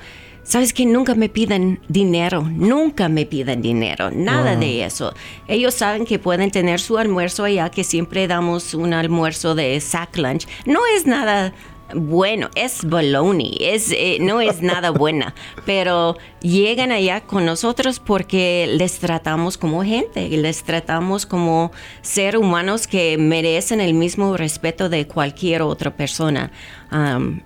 Sabes 0.48 0.72
que 0.72 0.86
nunca 0.86 1.14
me 1.14 1.28
piden 1.28 1.78
dinero, 1.88 2.40
nunca 2.40 3.10
me 3.10 3.26
piden 3.26 3.60
dinero, 3.60 4.10
nada 4.10 4.52
Wow. 4.52 4.60
de 4.60 4.82
eso. 4.82 5.12
Ellos 5.46 5.74
saben 5.74 6.06
que 6.06 6.18
pueden 6.18 6.50
tener 6.50 6.80
su 6.80 6.96
almuerzo 6.96 7.44
allá, 7.44 7.68
que 7.68 7.84
siempre 7.84 8.26
damos 8.26 8.72
un 8.72 8.94
almuerzo 8.94 9.54
de 9.54 9.78
sack 9.78 10.16
lunch. 10.16 10.48
No 10.64 10.80
es 10.96 11.04
nada 11.04 11.52
bueno, 11.94 12.48
es 12.54 12.82
baloney, 12.82 13.58
es, 13.60 13.92
eh, 13.92 14.16
no 14.22 14.40
es 14.40 14.62
nada 14.62 14.88
buena, 14.90 15.34
pero 15.66 16.16
llegan 16.40 16.92
allá 16.92 17.20
con 17.20 17.44
nosotros 17.44 18.00
porque 18.00 18.74
les 18.74 19.00
tratamos 19.00 19.58
como 19.58 19.84
gente, 19.84 20.30
les 20.30 20.62
tratamos 20.62 21.26
como 21.26 21.72
ser 22.00 22.38
humanos 22.38 22.86
que 22.86 23.18
merecen 23.18 23.82
el 23.82 23.92
mismo 23.92 24.34
respeto 24.38 24.88
de 24.88 25.06
cualquier 25.06 25.60
otra 25.60 25.94
persona. 25.94 26.50
Um, 26.90 27.40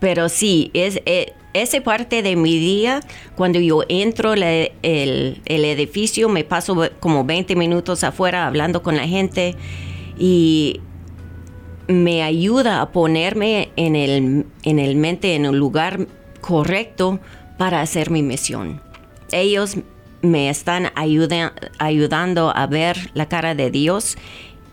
pero 0.00 0.30
sí, 0.30 0.70
es, 0.72 1.02
eh, 1.04 1.34
esa 1.54 1.80
parte 1.80 2.22
de 2.22 2.36
mi 2.36 2.58
día, 2.58 3.00
cuando 3.36 3.58
yo 3.58 3.82
entro 3.88 4.34
el, 4.34 4.70
el 4.82 5.64
edificio, 5.64 6.28
me 6.28 6.44
paso 6.44 6.90
como 7.00 7.24
20 7.24 7.56
minutos 7.56 8.04
afuera 8.04 8.46
hablando 8.46 8.82
con 8.82 8.96
la 8.96 9.06
gente 9.08 9.56
y 10.18 10.80
me 11.88 12.22
ayuda 12.22 12.82
a 12.82 12.92
ponerme 12.92 13.70
en 13.76 13.96
el, 13.96 14.46
en 14.62 14.78
el 14.78 14.96
mente, 14.96 15.34
en 15.34 15.46
el 15.46 15.56
lugar 15.56 16.06
correcto 16.40 17.18
para 17.56 17.80
hacer 17.80 18.10
mi 18.10 18.22
misión. 18.22 18.80
Ellos 19.32 19.76
me 20.20 20.50
están 20.50 20.90
ayudando 20.94 22.52
a 22.54 22.66
ver 22.66 23.10
la 23.14 23.28
cara 23.28 23.54
de 23.54 23.70
Dios 23.70 24.16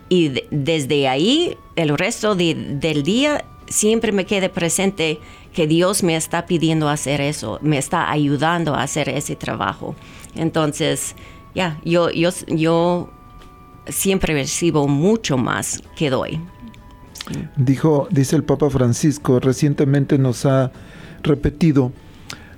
y 0.10 0.42
desde 0.52 1.08
ahí 1.08 1.58
el 1.76 1.98
resto 1.98 2.36
del 2.36 3.04
día 3.04 3.46
siempre 3.68 4.12
me 4.12 4.26
quede 4.26 4.50
presente 4.50 5.20
que 5.56 5.68
Dios 5.68 6.04
me 6.04 6.18
está 6.18 6.46
pidiendo 6.46 6.90
hacer 6.90 7.22
eso, 7.22 7.60
me 7.62 7.78
está 7.78 8.12
ayudando 8.12 8.76
a 8.76 8.84
hacer 8.84 9.08
ese 9.08 9.38
trabajo. 9.38 9.96
Entonces, 10.36 11.16
ya, 11.56 11.80
yo, 11.86 12.12
yo, 12.12 12.30
yo 12.48 13.10
siempre 13.88 14.34
recibo 14.34 14.88
mucho 14.90 15.38
más 15.38 15.82
que 15.96 16.10
doy. 16.10 16.42
Dijo, 17.56 18.08
dice 18.12 18.36
el 18.36 18.44
Papa 18.44 18.70
Francisco, 18.70 19.40
recientemente 19.40 20.18
nos 20.18 20.46
ha 20.46 20.72
repetido, 21.24 21.94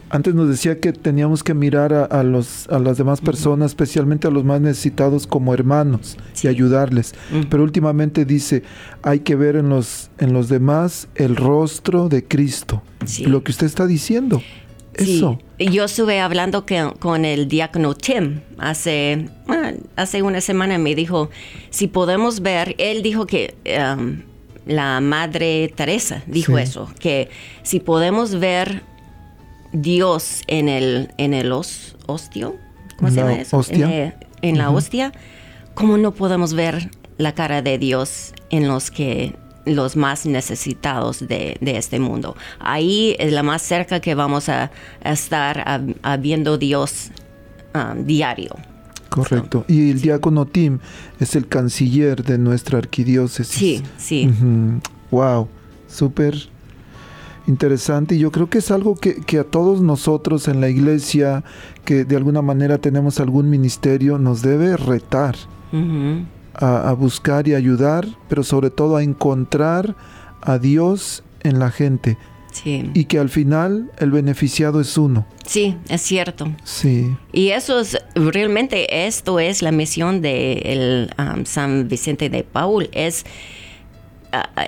antes 0.10 0.34
nos 0.34 0.50
decía 0.50 0.80
que 0.80 0.94
teníamos 0.94 1.44
que 1.44 1.54
mirar 1.54 1.94
a, 1.94 2.24
los, 2.24 2.68
a 2.70 2.80
las 2.80 2.98
demás 2.98 3.22
personas, 3.22 3.72
especialmente 3.72 4.28
a 4.28 4.32
los 4.32 4.44
más 4.44 4.62
necesitados, 4.62 5.28
como 5.28 5.54
hermanos 5.54 6.18
y 6.42 6.48
ayudarles. 6.48 7.14
Pero 7.50 7.64
últimamente 7.64 8.26
dice, 8.26 8.64
hay 9.02 9.20
que 9.20 9.36
ver 9.36 9.56
en 9.56 9.70
los, 9.70 10.10
en 10.18 10.34
los 10.34 10.50
demás 10.50 11.08
el 11.16 11.36
rostro 11.36 12.10
de 12.10 12.24
Cristo. 12.24 12.82
Lo 13.26 13.44
que 13.44 13.52
usted 13.52 13.66
está 13.66 13.88
diciendo. 13.88 14.42
Eso. 14.94 15.40
Yo 15.60 15.84
estuve 15.84 16.20
hablando 16.20 16.66
con 17.00 17.24
el 17.24 17.48
diácono 17.48 17.94
Tim 17.94 18.40
hace, 18.58 19.30
hace 19.96 20.22
una 20.24 20.42
semana. 20.42 20.78
Me 20.80 20.96
dijo, 20.96 21.30
si 21.70 21.88
podemos 21.88 22.40
ver, 22.42 22.76
él 22.80 23.04
dijo 23.04 23.28
que 23.28 23.54
um, 23.96 24.22
la 24.66 25.00
Madre 25.02 25.72
Teresa 25.76 26.24
dijo 26.26 26.58
eso, 26.58 26.90
que 27.00 27.30
si 27.62 27.80
podemos 27.80 28.40
ver 28.40 28.82
Dios 29.82 30.42
en 30.48 30.70
el, 30.70 31.14
en 31.18 31.34
el 31.34 31.52
hostio, 31.52 32.56
¿cómo 32.98 33.10
se 33.10 33.18
llama 33.18 33.34
eso? 33.34 33.62
En, 34.42 34.58
la 34.58 34.70
hostia, 34.70 35.12
¿cómo 35.74 35.98
no 35.98 36.14
podemos 36.14 36.54
ver 36.54 36.92
la 37.18 37.34
cara 37.34 37.62
de 37.62 37.78
Dios 37.78 38.34
en 38.50 38.68
los 38.68 38.92
que 38.92 39.36
los 39.66 39.96
más 39.98 40.26
necesitados 40.26 41.28
de, 41.28 41.58
este 41.62 42.00
mundo. 42.00 42.38
Ahí 42.60 43.18
es 43.20 43.34
la 43.34 43.44
más 43.44 43.62
cerca 43.62 44.00
que 44.00 44.16
vamos 44.16 44.48
a, 44.48 44.72
estar 45.04 45.82
viendo 46.20 46.58
Dios 46.58 47.10
um, 47.76 48.06
diario. 48.06 48.56
Correcto. 49.10 49.66
Y 49.68 49.92
el 49.92 50.02
diácono 50.02 50.46
Tim 50.46 50.80
es 51.20 51.36
el 51.36 51.48
canciller 51.48 52.24
de 52.24 52.38
nuestra 52.38 52.78
arquidiócesis. 52.78 53.58
Sí, 53.58 53.84
sí. 53.98 54.30
Wow, 55.12 55.50
súper 55.88 56.50
interesante. 57.48 58.16
Y 58.16 58.20
yo 58.20 58.32
creo 58.32 58.50
que 58.50 58.60
es 58.60 58.72
algo 58.72 58.96
que, 58.96 59.40
a 59.40 59.44
todos 59.44 59.82
nosotros 59.82 60.48
en 60.48 60.62
la 60.62 60.70
iglesia, 60.70 61.44
que 61.86 62.06
de 62.06 62.16
alguna 62.16 62.42
manera 62.42 62.78
tenemos 62.78 63.20
algún 63.20 63.50
ministerio, 63.50 64.18
nos 64.18 64.42
debe 64.42 64.78
retar 64.78 65.36
a, 66.54 66.90
a 66.90 66.94
buscar 66.94 67.48
y 67.48 67.56
ayudar, 67.56 68.08
pero 68.30 68.44
sobre 68.44 68.70
todo 68.70 68.98
a 68.98 69.04
encontrar 69.04 69.96
a 70.42 70.60
Dios 70.60 71.24
en 71.44 71.60
la 71.60 71.72
gente. 71.72 72.18
Y 72.66 73.06
que 73.06 73.20
al 73.20 73.30
final 73.30 73.92
el 74.00 74.12
beneficiado 74.12 74.82
es 74.82 74.98
uno. 74.98 75.26
Sí, 75.46 75.78
es 75.90 76.02
cierto. 76.02 76.52
Sí. 76.64 77.16
Y 77.32 77.50
eso 77.50 77.80
es, 77.80 77.98
realmente 78.16 79.06
esto 79.06 79.40
es 79.40 79.62
la 79.62 79.72
misión 79.72 80.22
de 80.22 80.54
el, 80.66 81.10
um, 81.20 81.46
San 81.46 81.88
Vicente 81.88 82.30
de 82.30 82.44
Paul, 82.44 82.90
es 82.94 83.26
uh, 84.34 84.62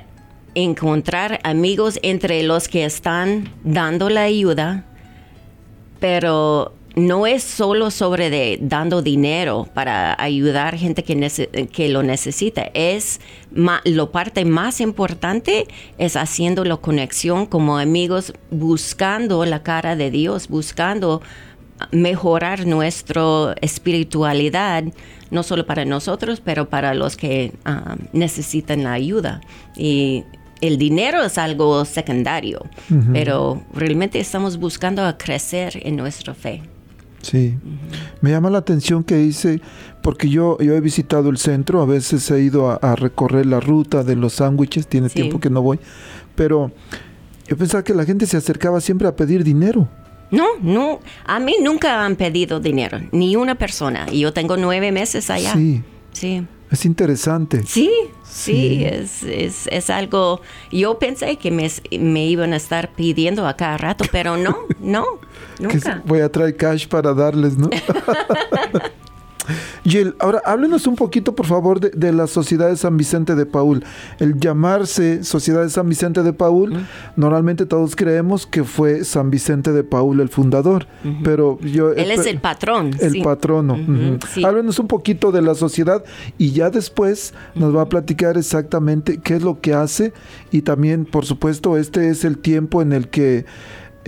encontrar 0.56 1.40
amigos 1.44 2.00
entre 2.02 2.44
los 2.44 2.68
que 2.68 2.86
están 2.86 3.50
dando 3.64 4.10
la 4.10 4.24
ayuda, 4.24 4.86
pero 6.00 6.74
no 6.96 7.28
es 7.28 7.44
solo 7.44 7.92
sobre 7.92 8.30
de 8.30 8.58
dando 8.62 9.02
dinero 9.02 9.68
para 9.74 10.22
ayudar 10.22 10.78
gente 10.78 11.04
que, 11.04 11.68
que 11.72 11.90
lo 11.90 12.04
necesita, 12.04 12.70
es 12.74 13.22
lo 13.86 14.12
parte 14.12 14.46
más 14.46 14.82
importante 14.82 15.68
es 15.98 16.16
haciendo 16.16 16.66
la 16.66 16.78
conexión 16.78 17.46
como 17.46 17.78
amigos, 17.78 18.34
buscando 18.52 19.46
la 19.46 19.64
cara 19.64 19.96
de 19.96 20.12
Dios, 20.12 20.48
buscando 20.48 21.22
mejorar 21.92 22.66
nuestra 22.66 23.56
espiritualidad, 23.62 24.84
no 25.32 25.44
solo 25.44 25.66
para 25.66 25.86
nosotros, 25.86 26.42
pero 26.44 26.70
para 26.70 26.94
los 26.94 27.16
que 27.16 27.54
ah, 27.66 27.96
necesitan 28.14 28.84
la 28.84 28.94
ayuda. 28.94 29.42
Y 29.78 30.26
el 30.62 30.78
dinero 30.78 31.24
es 31.24 31.38
algo 31.38 31.86
secundario, 31.86 32.66
pero 33.14 33.64
realmente 33.74 34.20
estamos 34.20 34.58
buscando 34.58 35.06
a 35.06 35.18
crecer 35.18 35.80
en 35.84 35.96
nuestra 35.96 36.34
fe. 36.34 36.62
Sí. 37.22 37.58
Me 38.22 38.32
llama 38.32 38.50
la 38.50 38.60
atención 38.60 39.04
que 39.04 39.16
dice, 39.16 39.62
porque 40.02 40.30
yo, 40.30 40.58
yo 40.60 40.74
he 40.74 40.82
visitado 40.82 41.30
el 41.30 41.38
centro, 41.38 41.82
a 41.82 41.86
veces 41.86 42.30
he 42.32 42.42
ido 42.42 42.70
a, 42.82 42.96
recorrer 42.96 43.46
la 43.46 43.60
ruta 43.60 44.04
de 44.04 44.16
los 44.16 44.34
sándwiches, 44.34 44.88
tiene 44.88 45.10
tiempo 45.10 45.40
que 45.40 45.50
no 45.50 45.62
voy, 45.62 45.80
pero 46.36 46.72
yo 47.48 47.58
pensaba 47.58 47.84
que 47.84 47.94
la 47.94 48.06
gente 48.06 48.26
se 48.26 48.38
acercaba 48.38 48.82
siempre 48.82 49.08
a 49.08 49.16
pedir 49.16 49.44
dinero. 49.44 49.88
No, 50.32 50.46
no, 50.62 51.00
a 51.26 51.40
mí 51.40 51.56
nunca 51.62 52.06
han 52.06 52.16
pedido 52.16 52.60
dinero, 52.60 53.00
ni 53.12 53.36
una 53.36 53.56
persona, 53.56 54.06
y 54.12 54.20
yo 54.20 54.32
tengo 54.32 54.58
nueve 54.58 54.92
meses 54.92 55.30
allá. 55.30 55.54
Sí. 55.54 55.84
Sí. 56.12 56.46
Es 56.72 56.86
interesante. 56.86 57.64
Sí, 57.66 57.92
sí, 58.24 58.84
Es, 58.86 59.24
es, 59.24 59.68
es, 59.68 59.90
algo... 59.90 60.42
Yo 60.72 61.00
pensé 61.00 61.38
que 61.38 61.50
me, 61.50 61.70
me, 62.00 62.28
iban 62.28 62.54
a 62.54 62.58
estar 62.58 62.92
pidiendo 62.92 63.48
a 63.48 63.56
cada 63.56 63.78
rato, 63.78 64.06
pero 64.12 64.38
no, 64.38 64.56
no, 64.80 65.06
nunca. 65.60 66.04
voy 66.06 66.22
a 66.22 66.32
traer 66.32 66.56
cash 66.56 66.88
para 66.88 67.14
darles, 67.14 67.58
¿no? 67.58 67.70
Jill, 69.84 70.16
ahora 70.20 70.42
háblenos 70.46 70.88
un 70.88 70.96
poquito, 70.96 71.36
por 71.36 71.46
favor, 71.46 71.80
de, 71.80 72.14
la 72.14 72.28
Sociedad 72.28 72.70
de 72.70 72.78
San 72.78 72.98
Vicente 72.98 73.36
de 73.36 73.46
Paul. 73.46 73.84
El 74.20 74.40
llamarse 74.40 75.24
Sociedad 75.24 75.64
de 75.64 75.70
San 75.70 75.88
Vicente 75.88 76.24
de 76.24 76.34
Paul, 76.34 76.86
normalmente 77.16 77.66
todos 77.66 77.96
creemos 77.96 78.46
que 78.46 78.64
fue 78.64 79.04
San 79.04 79.30
Vicente 79.30 79.72
de 79.72 79.84
Paul 79.84 80.20
el 80.20 80.30
fundador, 80.30 80.88
pero 81.24 81.60
yo... 81.62 81.92
Él 81.94 82.12
es 82.12 82.26
el 82.26 82.40
patrón. 82.40 82.92
El 83.00 83.22
patrono. 83.22 83.78
Háblenos 84.44 84.80
un 84.80 84.88
poquito 84.88 85.32
de 85.32 85.42
la 85.42 85.56
sociedad 85.56 86.04
y 86.38 86.52
ya 86.52 86.70
después 86.70 87.34
nos 87.56 87.76
va 87.76 87.84
a 87.84 87.90
platicar 87.90 88.38
exactamente 88.38 89.20
qué 89.20 89.36
es 89.36 89.44
lo 89.44 89.60
que 89.60 89.74
hace 89.74 90.14
y 90.52 90.62
también, 90.62 91.06
por 91.06 91.26
supuesto, 91.26 91.78
este 91.78 92.10
es 92.10 92.26
el 92.26 92.38
tiempo 92.38 92.82
en 92.82 92.94
el 92.94 93.10
que 93.10 93.46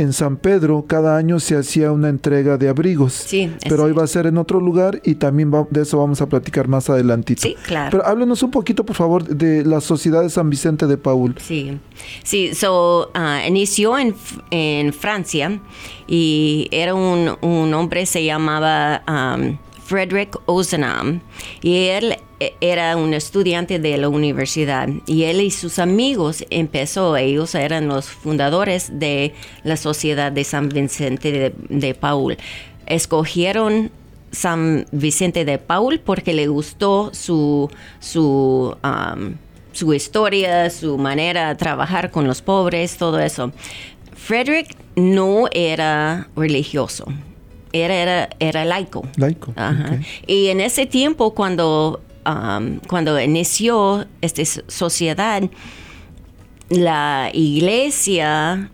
en 0.02 0.14
San 0.14 0.38
Pedro 0.38 0.86
cada 0.88 1.18
año 1.18 1.40
se 1.40 1.56
hacía 1.56 1.92
una 1.92 2.10
entrega 2.10 2.58
de 2.58 2.70
abrigos. 2.70 3.14
Sí, 3.14 3.52
pero 3.68 3.84
hoy 3.84 3.94
va 3.94 4.04
a 4.04 4.08
ser 4.08 4.26
en 4.26 4.38
otro 4.38 4.60
lugar 4.60 5.02
y 5.04 5.16
también 5.16 5.52
de 5.70 5.82
eso 5.82 5.98
vamos 5.98 6.22
a 6.22 6.28
platicar 6.28 6.68
más 6.68 6.90
adelantito. 6.90 7.42
Sí, 7.42 7.56
claro. 7.66 7.90
Pero 7.92 8.06
háblenos 8.06 8.44
un 8.44 8.52
poquito, 8.52 8.86
por 8.86 8.96
favor, 8.96 9.24
de 9.24 9.64
la 9.64 9.80
Sociedad 9.82 10.24
de 10.24 10.30
San 10.30 10.50
Vicente 10.50 10.88
de 10.88 10.98
Paul. 10.98 11.36
Sí, 11.40 11.80
sí, 12.24 12.54
so, 12.54 13.12
uh, 13.16 13.48
inició 13.48 13.98
en, 13.98 14.16
en, 14.50 14.94
Francia 14.94 15.60
y 16.08 16.68
era 16.72 16.96
un, 16.96 17.38
un 17.42 17.74
hombre, 17.74 18.06
se 18.06 18.24
llamaba 18.24 19.04
um, 19.08 19.58
Frederick 19.84 20.38
Ozanam 20.46 21.22
y 21.62 21.88
él 21.88 22.18
era 22.60 22.98
un 22.98 23.14
estudiante 23.14 23.78
de 23.80 23.98
la 23.98 24.10
universidad 24.10 24.90
y 25.06 25.24
él 25.24 25.42
y 25.42 25.52
sus 25.52 25.80
amigos 25.80 26.44
empezó, 26.50 27.16
ellos 27.16 27.54
eran 27.56 27.88
los 27.88 28.08
fundadores 28.08 29.00
de 29.00 29.34
la 29.64 29.78
Sociedad 29.78 30.32
de 30.32 30.44
San 30.44 30.70
Vicente 30.70 31.54
de, 31.70 31.94
Paul. 31.94 32.38
Escogieron 32.88 33.92
San 34.32 34.86
Vicente 34.92 35.46
de 35.46 35.58
Paul 35.60 36.00
porque 36.00 36.34
le 36.34 36.48
gustó 36.48 37.12
su, 37.14 37.70
su, 38.00 38.76
um, 38.84 39.36
su 39.72 39.94
historia, 39.94 40.70
su 40.70 40.98
manera 40.98 41.50
de 41.50 41.56
trabajar 41.56 42.10
con 42.10 42.28
los 42.28 42.42
pobres, 42.42 42.98
todo 42.98 43.20
eso. 43.20 43.52
Frederick 44.16 44.76
no 44.96 45.46
era 45.52 46.28
religioso, 46.36 47.06
era, 47.72 47.96
era, 47.96 48.30
era 48.40 48.66
laico. 48.66 49.04
Laico. 49.16 49.54
Y 50.28 50.48
en 50.48 50.62
ese 50.62 50.86
tiempo, 50.86 51.34
cuando 51.34 52.02
Um, 52.26 52.80
cuando 52.88 53.20
inició 53.20 54.06
esta 54.22 54.44
sociedad, 54.68 55.42
la 56.70 57.32
iglesia, 57.34 58.70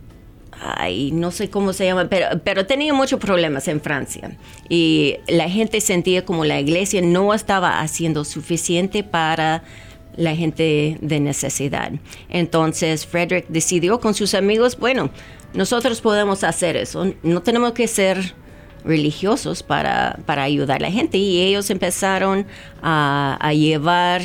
ay, 0.52 1.12
no 1.12 1.32
sé 1.32 1.50
cómo 1.50 1.72
se 1.72 1.86
llama, 1.86 2.10
pero, 2.10 2.28
pero 2.44 2.66
tenía 2.66 2.94
muchos 2.94 3.20
problemas 3.20 3.68
en 3.68 3.82
Francia. 3.82 4.38
Y 4.70 5.16
la 5.28 5.50
gente 5.50 5.80
sentía 5.82 6.26
como 6.26 6.44
la 6.44 6.60
iglesia 6.60 7.02
no 7.02 7.34
estaba 7.34 7.80
haciendo 7.80 8.26
suficiente 8.26 9.04
para 9.04 9.64
la 10.18 10.36
gente 10.36 10.98
de 11.00 11.20
necesidad. 11.20 11.92
Entonces 12.30 13.06
Frederick 13.06 13.48
decidió 13.48 14.00
con 14.00 14.14
sus 14.14 14.34
amigos, 14.34 14.78
bueno, 14.78 15.10
nosotros 15.54 16.02
podemos 16.02 16.44
hacer 16.44 16.76
eso, 16.76 17.14
no 17.24 17.42
tenemos 17.42 17.72
que 17.72 17.88
ser 17.88 18.36
religiosos 18.84 19.64
para, 19.64 20.20
para 20.26 20.44
ayudar 20.44 20.78
a 20.78 20.88
la 20.88 20.92
gente. 20.92 21.18
Y 21.18 21.42
ellos 21.42 21.70
empezaron 21.70 22.46
a, 22.82 23.52
llevar 23.54 24.22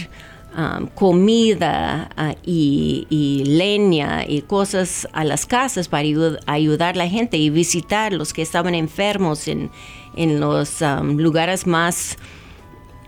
um, 0.57 0.87
comida 0.89 2.11
y, 2.45 3.07
y, 3.11 3.45
leña 3.45 4.25
y 4.27 4.43
cosas 4.43 5.09
a 5.13 5.25
las 5.25 5.47
casas 5.47 5.89
para 5.89 6.07
ayudar 6.47 6.95
a 6.95 6.99
la 6.99 7.09
gente 7.09 7.37
y 7.37 7.51
visitar 7.51 8.13
los 8.13 8.33
que 8.33 8.43
estaban 8.43 8.75
enfermos 8.75 9.49
en, 9.49 9.71
en 10.17 10.41
los 10.41 10.81
um, 10.83 11.17
lugares 11.17 11.67
más, 11.67 12.19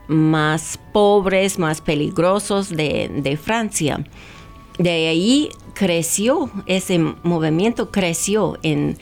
más 0.08 0.78
pobres, 0.92 1.58
más 1.58 1.80
peligrosos 1.80 2.70
de, 2.70 3.10
de 3.22 3.36
Francia. 3.36 4.04
De 4.78 4.90
ahí 4.90 5.50
creció, 5.74 6.50
ese 6.66 6.98
movimiento 6.98 7.90
creció 7.90 8.58
en 8.62 8.98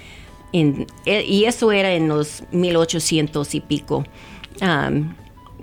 eh, 0.52 1.24
y 1.26 1.44
eso 1.44 1.72
era 1.72 1.92
en 1.92 2.08
los 2.08 2.42
1800 2.52 3.54
y 3.54 3.60
pico. 3.60 4.04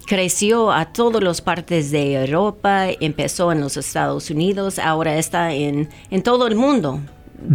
creció 0.06 0.71
a 0.71 0.86
todas 0.86 1.21
las 1.21 1.41
partes 1.41 1.91
de 1.91 2.15
Europa, 2.15 2.88
empezó 2.99 3.52
en 3.52 3.62
los 3.62 3.78
Estados 3.78 4.30
Unidos, 4.32 4.80
ahora 4.80 5.17
está 5.17 5.54
en, 5.54 5.89
en 6.10 6.23
todo 6.23 6.47
el 6.47 6.56
mundo. 6.56 6.99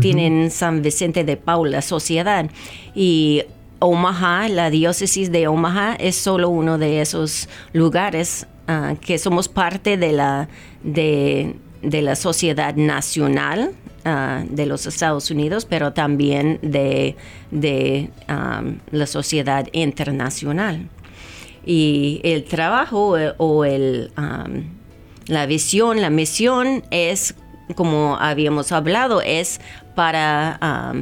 Tienen 0.01 0.51
San 0.51 0.81
Vicente 0.81 1.25
de 1.25 1.37
Paul, 1.37 1.71
la 1.71 1.83
sociedad. 1.83 2.49
Y 2.95 3.43
Omaha, 3.81 4.49
la 4.49 4.71
diócesis 4.71 5.31
de 5.31 5.47
Omaha, 5.47 5.95
es 5.97 6.17
solo 6.17 6.49
uno 6.49 6.79
de 6.79 7.03
esos 7.03 7.51
lugares 7.75 8.47
ah, 8.67 8.95
que 8.99 9.19
somos 9.19 9.49
parte 9.49 9.99
de 9.99 10.13
la, 10.13 10.49
de, 10.83 11.57
de 11.83 12.01
la 12.01 12.17
sociedad 12.17 12.75
nacional 12.77 13.75
Ah, 14.07 14.45
de 14.47 14.67
los 14.67 14.85
Estados 14.85 15.31
Unidos, 15.31 15.65
pero 15.65 15.95
también 15.95 16.59
de, 16.61 17.17
la 18.91 19.07
sociedad 19.07 19.67
internacional. 19.73 20.91
Y 21.65 22.21
el 22.23 22.45
trabajo 22.45 23.17
eh, 23.17 23.33
o 23.39 23.65
el, 23.65 24.13
la 25.27 25.47
visión, 25.47 26.03
la 26.03 26.11
misión 26.11 26.83
es, 26.91 27.35
como 27.77 28.19
habíamos 28.21 28.73
hablado, 28.73 29.23
es 29.23 29.59
para, 29.95 30.93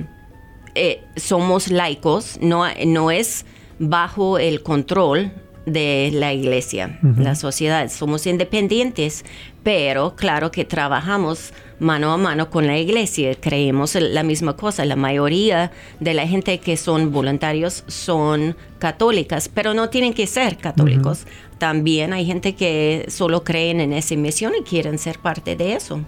eh, 0.76 1.02
somos 1.16 1.72
laicos, 1.72 2.38
no, 2.40 2.66
no 2.86 3.10
es 3.10 3.44
bajo 3.80 4.38
el 4.38 4.62
control 4.62 5.32
de 5.66 6.10
la 6.12 6.32
iglesia, 6.32 7.00
la 7.16 7.34
sociedad. 7.34 7.90
Somos 7.90 8.28
independientes, 8.28 9.24
pero 9.64 10.14
claro 10.14 10.52
que 10.52 10.64
trabajamos 10.64 11.52
mano 11.82 12.12
a 12.12 12.16
mano 12.16 12.48
con 12.48 12.66
la 12.66 12.78
iglesia. 12.78 13.34
Creemos 13.34 13.94
la 13.96 14.22
misma 14.22 14.56
cosa. 14.56 14.84
La 14.84 14.96
mayoría 14.96 15.72
de 16.00 16.14
la 16.14 16.26
gente 16.26 16.58
que 16.58 16.76
son 16.76 17.12
voluntarios 17.12 17.84
son 17.88 18.56
católicas, 18.78 19.50
pero 19.52 19.74
no 19.74 19.90
tienen 19.90 20.14
que 20.14 20.26
ser 20.26 20.56
católicos. 20.56 21.26
También 21.58 22.12
hay 22.12 22.24
gente 22.24 22.54
que 22.54 23.06
solo 23.08 23.44
creen 23.44 23.80
en 23.80 23.92
esa 23.92 24.14
misión 24.16 24.52
y 24.58 24.62
quieren 24.62 24.98
ser 24.98 25.18
parte 25.18 25.56
de 25.56 25.74
eso. 25.74 26.00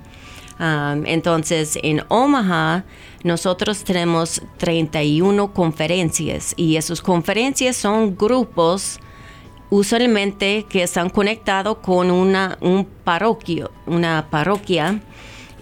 entonces, 0.58 1.78
en 1.82 2.02
Omaha, 2.08 2.84
nosotros 3.24 3.84
tenemos 3.84 4.40
31 4.58 5.52
conferencias 5.52 6.54
y 6.56 6.76
esas 6.76 7.02
conferencias 7.02 7.76
son 7.76 8.16
grupos 8.16 9.00
usualmente 9.70 10.66
que 10.68 10.82
están 10.82 11.10
conectados 11.10 11.78
con 11.78 12.10
una 12.10 12.58
un 12.60 12.84
parroquio, 12.84 13.72
una 13.87 14.28
parroquia 14.30 15.00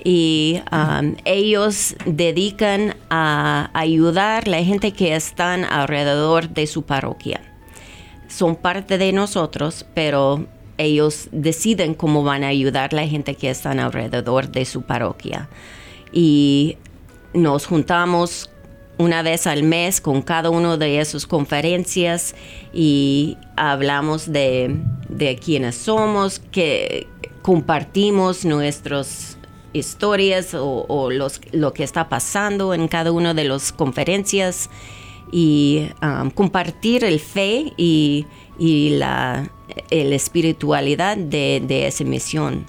y 0.05 0.61
um, 0.73 1.15
ellos 1.25 1.95
dedican 2.07 2.97
a 3.11 3.71
ayudar 3.75 4.45
a 4.47 4.51
la 4.51 4.65
gente 4.65 4.93
que 4.93 5.15
están 5.15 5.65
alrededor 5.65 6.49
de 6.49 6.67
su 6.67 6.83
parroquia. 6.83 7.41
Son 8.29 8.57
parte 8.57 8.99
de 8.99 9.13
nosotros, 9.13 9.87
pero 9.95 10.47
ellos 10.79 11.29
deciden 11.33 11.95
cómo 11.95 12.25
van 12.25 12.45
a 12.45 12.49
ayudar 12.49 12.93
a 12.93 12.97
la 12.97 13.07
gente 13.07 13.35
que 13.35 13.51
están 13.51 13.79
alrededor 13.79 14.51
de 14.51 14.65
su 14.65 14.83
parroquia. 14.83 15.49
Y 16.13 16.79
nos 17.35 17.67
juntamos 17.67 18.51
una 18.99 19.23
vez 19.23 19.47
al 19.47 19.63
mes 19.63 20.01
con 20.01 20.23
cada 20.23 20.51
uno 20.51 20.77
de 20.77 21.01
esas 21.01 21.27
conferencias 21.27 22.35
y 22.73 23.37
hablamos 23.57 24.33
de, 24.33 24.77
de 25.09 25.37
quiénes 25.37 25.77
somos, 25.77 26.41
que 26.51 27.07
compartimos 27.43 28.45
nuestras 28.45 29.39
historias 29.73 30.55
o, 30.55 31.11
los, 31.11 31.41
lo 31.53 31.73
que 31.73 31.85
está 31.85 32.09
pasando 32.09 32.75
en 32.75 32.89
cada 32.89 33.13
una 33.13 33.35
de 33.35 33.45
las 33.45 33.73
conferencias 33.73 34.71
y 35.31 35.89
um, 36.03 36.31
compartir 36.31 37.05
el 37.05 37.21
fe 37.21 37.73
y, 37.77 38.27
la 38.59 39.49
espiritualidad 39.89 41.17
de, 41.17 41.63
de 41.67 41.87
esa 41.87 42.05
misión. 42.05 42.67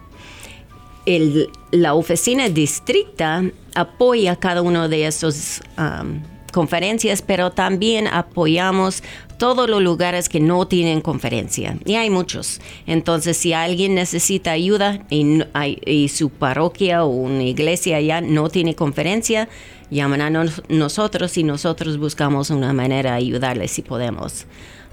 La 1.72 1.94
oficina 1.96 2.48
districta 2.48 3.44
apoya 3.76 4.38
cada 4.38 4.62
uno 4.62 4.88
de 4.88 5.06
esos 5.06 5.62
um, 5.78 6.22
conferencias, 6.54 7.22
pero 7.22 7.52
también 7.52 8.08
apoyamos 8.08 9.04
todos 9.44 9.70
los 9.70 9.82
lugares 9.82 10.30
que 10.30 10.40
no 10.40 10.68
tienen 10.70 11.02
conferencia. 11.02 11.78
Y 11.84 11.96
hay 11.96 12.10
muchos. 12.10 12.62
Entonces, 12.88 13.36
si 13.36 13.52
alguien 13.52 13.94
necesita 13.94 14.52
ayuda 14.52 15.06
y, 15.10 16.08
su 16.08 16.30
parroquia 16.30 17.04
o 17.04 17.10
una 17.10 17.44
iglesia 17.44 18.00
ya 18.00 18.22
no 18.22 18.48
tiene 18.48 18.74
conferencia, 18.74 19.50
llaman 19.92 20.22
a 20.22 20.46
nosotros 20.70 21.38
y 21.38 21.44
nosotros 21.44 21.98
buscamos 21.98 22.52
una 22.52 22.72
manera 22.72 23.12
de 23.12 23.18
ayudarles 23.18 23.72
si 23.72 23.82
podemos. 23.82 24.46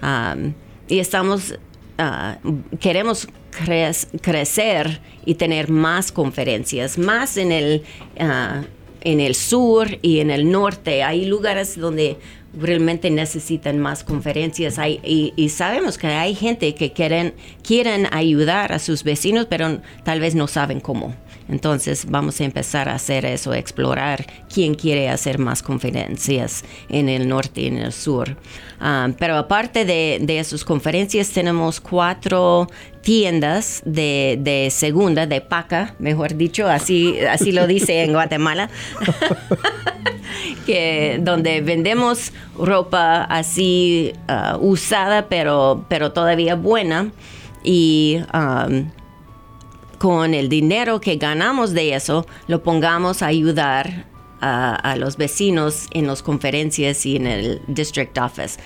Um, 0.02 0.54
y 0.88 0.98
estamos, 0.98 1.54
uh, 2.00 2.76
queremos 2.80 3.28
crecer 4.20 5.00
y 5.24 5.36
tener 5.36 5.70
más 5.70 6.10
conferencias, 6.10 6.98
más 6.98 7.36
en 7.36 7.52
el, 7.52 7.84
ah, 8.18 8.62
en 9.02 9.20
el 9.20 9.36
sur 9.36 9.96
y 10.02 10.18
en 10.18 10.32
el 10.32 10.50
norte. 10.50 11.04
Hay 11.04 11.24
lugares 11.24 11.78
donde 11.78 12.18
realmente 12.52 13.10
necesitan 13.10 13.78
más 13.78 14.04
conferencias 14.04 14.78
hay, 14.78 15.00
y, 15.04 15.48
sabemos 15.50 15.98
que 15.98 16.08
hay 16.08 16.34
gente 16.34 16.74
que 16.74 16.92
quieren, 16.92 17.34
quieren 17.62 18.08
ayudar 18.12 18.72
a 18.72 18.78
sus 18.78 19.04
vecinos, 19.04 19.46
pero 19.48 19.80
tal 20.04 20.20
vez 20.20 20.34
no 20.34 20.46
saben 20.46 20.80
cómo. 20.80 21.14
Entonces 21.50 22.06
vamos 22.08 22.40
a 22.40 22.44
empezar 22.44 22.88
a 22.88 22.94
hacer 22.94 23.24
eso, 23.24 23.52
explorar 23.52 24.24
quién 24.52 24.74
quiere 24.74 25.08
hacer 25.08 25.38
más 25.38 25.62
conferencias 25.62 26.64
en 26.88 27.08
el 27.08 27.28
norte 27.28 27.62
y 27.62 27.66
en 27.66 27.78
el 27.78 27.92
sur. 27.92 28.36
Ah, 28.80 29.08
pero 29.18 29.36
aparte 29.36 29.84
de, 29.84 30.18
de 30.22 30.42
sus 30.44 30.64
conferencias, 30.64 31.30
tenemos 31.30 31.80
cuatro 31.80 32.68
tiendas 33.02 33.82
de, 33.84 34.38
de, 34.40 34.70
segunda, 34.70 35.26
de 35.26 35.40
paca, 35.40 35.94
mejor 35.98 36.36
dicho, 36.36 36.68
así, 36.68 37.18
así 37.20 37.52
lo 37.52 37.66
dice 37.66 38.02
en 38.04 38.12
Guatemala, 38.12 38.70
que 40.66 41.18
donde 41.20 41.60
vendemos 41.62 42.32
ropa 42.56 43.24
así 43.24 44.12
ah, 44.28 44.56
usada, 44.60 45.28
pero, 45.28 45.84
pero 45.88 46.12
todavía 46.12 46.54
buena. 46.54 47.10
Y 47.62 48.20
um, 48.32 48.90
con 50.00 50.32
el 50.32 50.48
dinero 50.48 50.98
que 50.98 51.16
ganamos 51.16 51.74
de 51.74 51.94
eso, 51.94 52.26
lo 52.48 52.62
pongamos 52.62 53.20
a 53.20 53.26
ayudar 53.26 54.06
a, 54.40 54.96
los 54.96 55.18
vecinos 55.18 55.88
en 55.92 56.06
las 56.06 56.22
conferencias 56.22 57.04
y 57.04 57.16
en 57.16 57.26
el 57.26 57.60
district 57.66 58.16
office. 58.16 58.58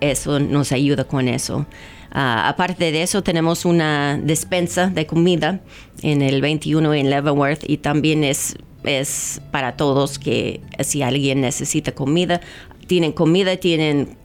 Eso 0.00 0.40
nos 0.40 0.72
ayuda 0.72 1.04
con 1.04 1.28
eso. 1.28 1.66
Ah, 2.10 2.48
aparte 2.48 2.92
de 2.92 3.02
eso, 3.02 3.22
tenemos 3.22 3.66
una 3.66 4.16
despensa 4.16 4.86
de 4.86 5.04
comida 5.04 5.60
en 6.00 6.22
el 6.22 6.40
21 6.40 6.94
en 6.94 7.10
Leavenworth 7.10 7.68
y 7.68 7.76
también 7.76 8.24
es, 8.24 8.56
es 8.84 9.42
para 9.50 9.76
todos 9.76 10.18
que 10.18 10.62
si 10.80 11.02
alguien 11.02 11.42
necesita 11.42 11.92
comida, 11.92 12.40
tienen 12.86 13.12
comida, 13.12 13.58
tienen 13.58 14.16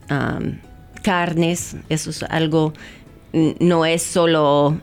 carnes, 1.03 1.75
eso 1.89 2.11
es 2.11 2.23
algo, 2.23 2.71
no 3.33 3.85
es 3.85 4.03
solo... 4.03 4.77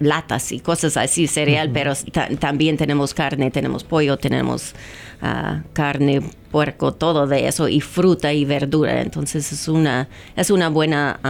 latas 0.00 0.50
y 0.50 0.58
cosas 0.60 0.96
así, 0.96 1.26
cereal, 1.26 1.70
pero 1.72 1.92
también 2.38 2.76
tenemos 2.76 3.14
carne, 3.14 3.50
tenemos 3.50 3.84
pollo, 3.84 4.16
tenemos 4.16 4.74
ah, 5.22 5.62
carne, 5.72 6.22
puerco, 6.50 6.92
todo 6.92 7.26
de 7.26 7.46
eso, 7.46 7.68
y 7.68 7.80
fruta 7.80 8.32
y 8.32 8.44
verdura. 8.44 9.00
Entonces 9.00 9.52
es 9.52 9.68
una, 9.68 10.08
es 10.36 10.50
una 10.50 10.68
buena 10.68 11.20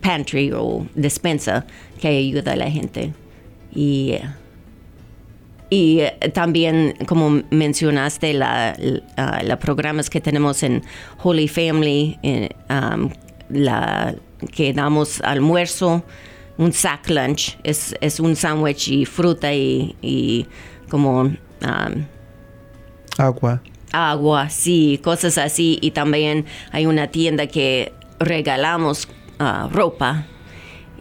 pantry 0.00 0.52
o 0.52 0.86
despensa 0.94 1.66
que 2.00 2.08
ayuda 2.08 2.52
a 2.52 2.56
la 2.56 2.70
gente. 2.70 3.12
Y 3.74 4.14
y 5.70 6.00
eh, 6.00 6.12
también, 6.32 6.94
como 7.06 7.42
mencionaste, 7.50 8.32
la, 8.32 8.74
la, 8.78 9.42
la 9.42 9.58
programas 9.58 10.08
que 10.08 10.20
tenemos 10.20 10.62
en 10.62 10.82
Holy 11.22 11.48
Family, 11.48 12.18
eh, 12.22 12.48
um, 12.70 13.10
la, 13.50 14.14
que 14.52 14.72
damos 14.72 15.20
almuerzo, 15.20 16.04
un 16.58 16.72
sack 16.72 17.08
lunch, 17.08 17.56
es, 17.62 17.94
es 18.00 18.20
un 18.20 18.36
sándwich 18.36 18.88
y 18.88 19.04
fruta 19.06 19.54
y, 19.54 19.96
y 20.02 20.46
como 20.90 21.20
um, 21.22 21.36
Agua. 23.16 23.62
agua, 23.92 24.48
sí, 24.50 25.00
cosas 25.02 25.38
así. 25.38 25.78
Y 25.80 25.92
también 25.92 26.44
hay 26.72 26.86
una 26.86 27.08
tienda 27.08 27.46
que 27.46 27.92
regalamos 28.20 29.08
ah, 29.38 29.68
ropa. 29.72 30.26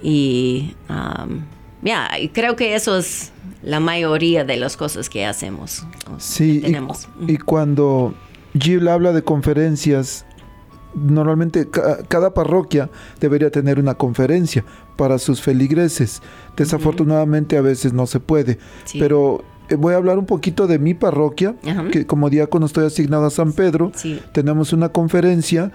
Y 0.01 0.75
um, 0.89 1.41
ya, 1.81 2.09
y 2.19 2.29
creo 2.29 2.55
que 2.55 2.75
eso 2.75 2.97
es 2.97 3.31
la 3.63 3.79
mayoría 3.79 4.43
de 4.43 4.57
las 4.57 4.77
cosas 4.77 5.09
que 5.09 5.25
hacemos. 5.25 5.85
Sí, 6.19 6.53
que 6.61 6.67
y, 6.67 6.71
tenemos. 6.71 7.07
y 7.27 7.37
cuando 7.37 8.13
Jill 8.59 8.87
habla 8.87 9.11
de 9.11 9.23
conferencias, 9.23 10.25
normalmente 10.95 11.69
ca- 11.69 12.03
cada 12.07 12.33
parroquia 12.33 12.89
debería 13.19 13.49
tener 13.51 13.79
una 13.79 13.95
conferencia 13.95 14.63
para 14.97 15.17
sus 15.19 15.41
feligreses. 15.41 16.21
Desafortunadamente 16.57 17.55
a 17.57 17.61
veces 17.61 17.93
no 17.93 18.07
se 18.07 18.19
puede, 18.19 18.57
Sí. 18.85 18.99
pero 18.99 19.43
eh, 19.69 19.75
voy 19.75 19.93
a 19.93 19.97
hablar 19.97 20.17
un 20.19 20.25
poquito 20.25 20.67
de 20.67 20.79
mi 20.79 20.93
parroquia, 20.93 21.55
Ajá. 21.65 21.87
que 21.89 22.05
como 22.05 22.29
diácono 22.29 22.65
estoy 22.65 22.85
asignado 22.85 23.25
a 23.25 23.29
San 23.29 23.53
Pedro. 23.53 23.91
Sí. 23.95 24.19
Tenemos 24.33 24.73
una 24.73 24.89
conferencia 24.89 25.71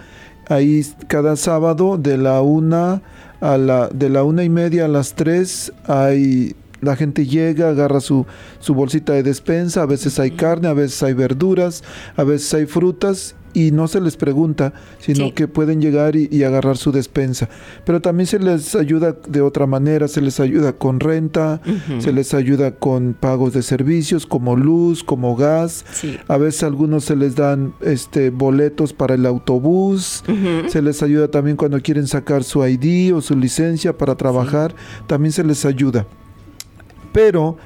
ahí 0.48 0.84
cada 1.08 1.36
sábado 1.36 1.96
de 1.98 2.18
la 2.18 2.42
una 2.42 3.00
a 3.40 3.56
la 3.58 3.88
de 3.88 4.08
la 4.08 4.22
una 4.24 4.44
y 4.44 4.48
media 4.48 4.84
a 4.84 4.88
las 4.88 5.14
tres 5.14 5.72
hay 5.86 6.54
la 6.80 6.96
gente 6.96 7.26
llega, 7.26 7.68
agarra 7.68 8.00
su, 8.00 8.26
su 8.58 8.74
bolsita 8.74 9.12
de 9.12 9.22
despensa, 9.22 9.82
a 9.82 9.86
veces 9.86 10.18
hay 10.18 10.32
carne, 10.32 10.66
a 10.66 10.72
veces 10.74 11.00
hay 11.04 11.12
verduras, 11.14 11.84
a 12.16 12.24
veces 12.24 12.52
hay 12.54 12.66
frutas 12.66 13.36
y 13.54 13.70
no 13.70 13.88
se 13.88 14.00
les 14.00 14.16
pregunta, 14.16 14.72
sino 14.98 15.26
Sí. 15.26 15.32
que 15.32 15.48
pueden 15.48 15.80
llegar 15.80 16.16
y, 16.16 16.28
y 16.30 16.42
agarrar 16.44 16.76
su 16.76 16.92
despensa. 16.92 17.48
Pero 17.84 18.00
también 18.00 18.26
se 18.26 18.38
les 18.38 18.74
ayuda 18.74 19.16
de 19.28 19.40
otra 19.40 19.66
manera, 19.66 20.08
se 20.08 20.20
les 20.20 20.40
ayuda 20.40 20.72
con 20.72 21.00
renta, 21.00 21.60
se 21.98 22.12
les 22.12 22.34
ayuda 22.34 22.72
con 22.76 23.14
pagos 23.14 23.52
de 23.52 23.62
servicios 23.62 24.26
como 24.26 24.56
luz, 24.56 25.04
como 25.04 25.36
gas, 25.36 25.84
Sí. 25.92 26.18
a 26.28 26.36
veces 26.36 26.62
a 26.62 26.66
algunos 26.66 27.04
se 27.04 27.16
les 27.16 27.36
dan 27.36 27.74
este 27.80 28.30
boletos 28.30 28.92
para 28.92 29.14
el 29.14 29.26
autobús, 29.26 30.24
se 30.68 30.82
les 30.82 31.02
ayuda 31.02 31.28
también 31.28 31.56
cuando 31.56 31.80
quieren 31.80 32.06
sacar 32.06 32.44
su 32.44 32.66
ID 32.66 33.14
o 33.14 33.20
su 33.20 33.36
licencia 33.36 33.96
para 33.96 34.14
trabajar, 34.16 34.74
también 35.06 35.32
se 35.32 35.44
les 35.44 35.64
ayuda. 35.64 36.06
Pero 37.12 37.56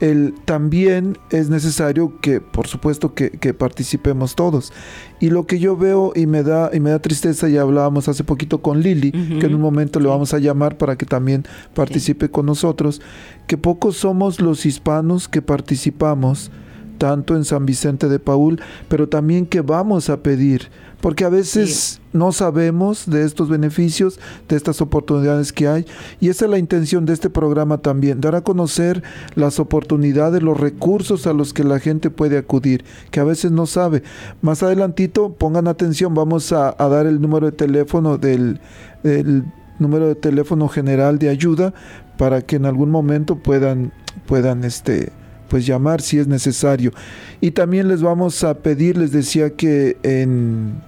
el, 0.00 0.34
también 0.44 1.18
es 1.30 1.48
necesario 1.48 2.20
que, 2.20 2.40
por 2.40 2.66
supuesto, 2.66 3.14
que, 3.14 3.30
que 3.30 3.54
participemos 3.54 4.34
todos. 4.34 4.72
Y 5.20 5.30
lo 5.30 5.46
que 5.46 5.58
yo 5.58 5.76
veo 5.76 6.12
y 6.14 6.26
me 6.26 6.42
da, 6.42 6.70
y 6.72 6.80
me 6.80 6.90
da 6.90 6.98
tristeza, 6.98 7.48
ya 7.48 7.62
hablábamos 7.62 8.08
hace 8.08 8.24
poquito 8.24 8.60
con 8.60 8.80
Lili, 8.80 9.12
que 9.12 9.46
en 9.46 9.54
un 9.54 9.60
momento 9.60 9.98
le 9.98 10.08
vamos 10.08 10.34
a 10.34 10.38
llamar 10.38 10.76
para 10.76 10.96
que 10.96 11.06
también 11.06 11.44
participe 11.74 12.30
con 12.30 12.46
nosotros, 12.46 13.00
que 13.46 13.56
pocos 13.56 13.96
somos 13.96 14.40
los 14.40 14.66
hispanos 14.66 15.28
que 15.28 15.40
participamos 15.40 16.50
tanto 16.98 17.36
en 17.36 17.44
San 17.44 17.66
Vicente 17.66 18.08
de 18.08 18.18
Paul, 18.18 18.60
pero 18.88 19.08
también 19.08 19.46
que 19.46 19.60
vamos 19.60 20.10
a 20.10 20.22
pedir, 20.22 20.68
porque 21.00 21.24
a 21.24 21.28
veces 21.28 22.00
no 22.12 22.32
sabemos 22.32 23.08
de 23.08 23.24
estos 23.24 23.48
beneficios, 23.48 24.18
de 24.48 24.56
estas 24.56 24.80
oportunidades 24.80 25.52
que 25.52 25.68
hay, 25.68 25.86
y 26.20 26.28
esa 26.28 26.46
es 26.46 26.50
la 26.50 26.58
intención 26.58 27.06
de 27.06 27.12
este 27.12 27.30
programa 27.30 27.78
también, 27.78 28.20
dar 28.20 28.34
a 28.34 28.40
conocer 28.40 29.02
las 29.34 29.60
oportunidades, 29.60 30.42
los 30.42 30.58
recursos 30.58 31.26
a 31.26 31.32
los 31.32 31.52
que 31.52 31.64
la 31.64 31.78
gente 31.78 32.10
puede 32.10 32.38
acudir, 32.38 32.84
que 33.10 33.20
a 33.20 33.24
veces 33.24 33.52
no 33.52 33.66
sabe. 33.66 34.02
Más 34.42 34.62
adelantito, 34.62 35.32
pongan 35.32 35.68
atención, 35.68 36.14
vamos 36.14 36.52
a, 36.52 36.74
a 36.78 36.88
dar 36.88 37.06
el 37.06 37.20
número 37.20 37.46
de 37.46 37.52
teléfono 37.52 38.18
del, 38.18 38.60
del 39.02 39.44
número 39.78 40.08
de 40.08 40.14
teléfono 40.14 40.68
general 40.68 41.18
de 41.18 41.28
ayuda 41.28 41.74
para 42.16 42.42
que 42.42 42.56
en 42.56 42.66
algún 42.66 42.90
momento 42.90 43.36
puedan, 43.36 43.92
puedan 44.26 44.64
este, 44.64 45.12
pues 45.48 45.66
llamar 45.66 46.00
si 46.00 46.18
es 46.18 46.26
necesario. 46.26 46.92
Y 47.40 47.50
también 47.52 47.88
les 47.88 48.02
vamos 48.02 48.42
a 48.44 48.54
pedir, 48.54 48.96
les 48.96 49.12
decía 49.12 49.50
que 49.50 49.96
en 50.02 50.80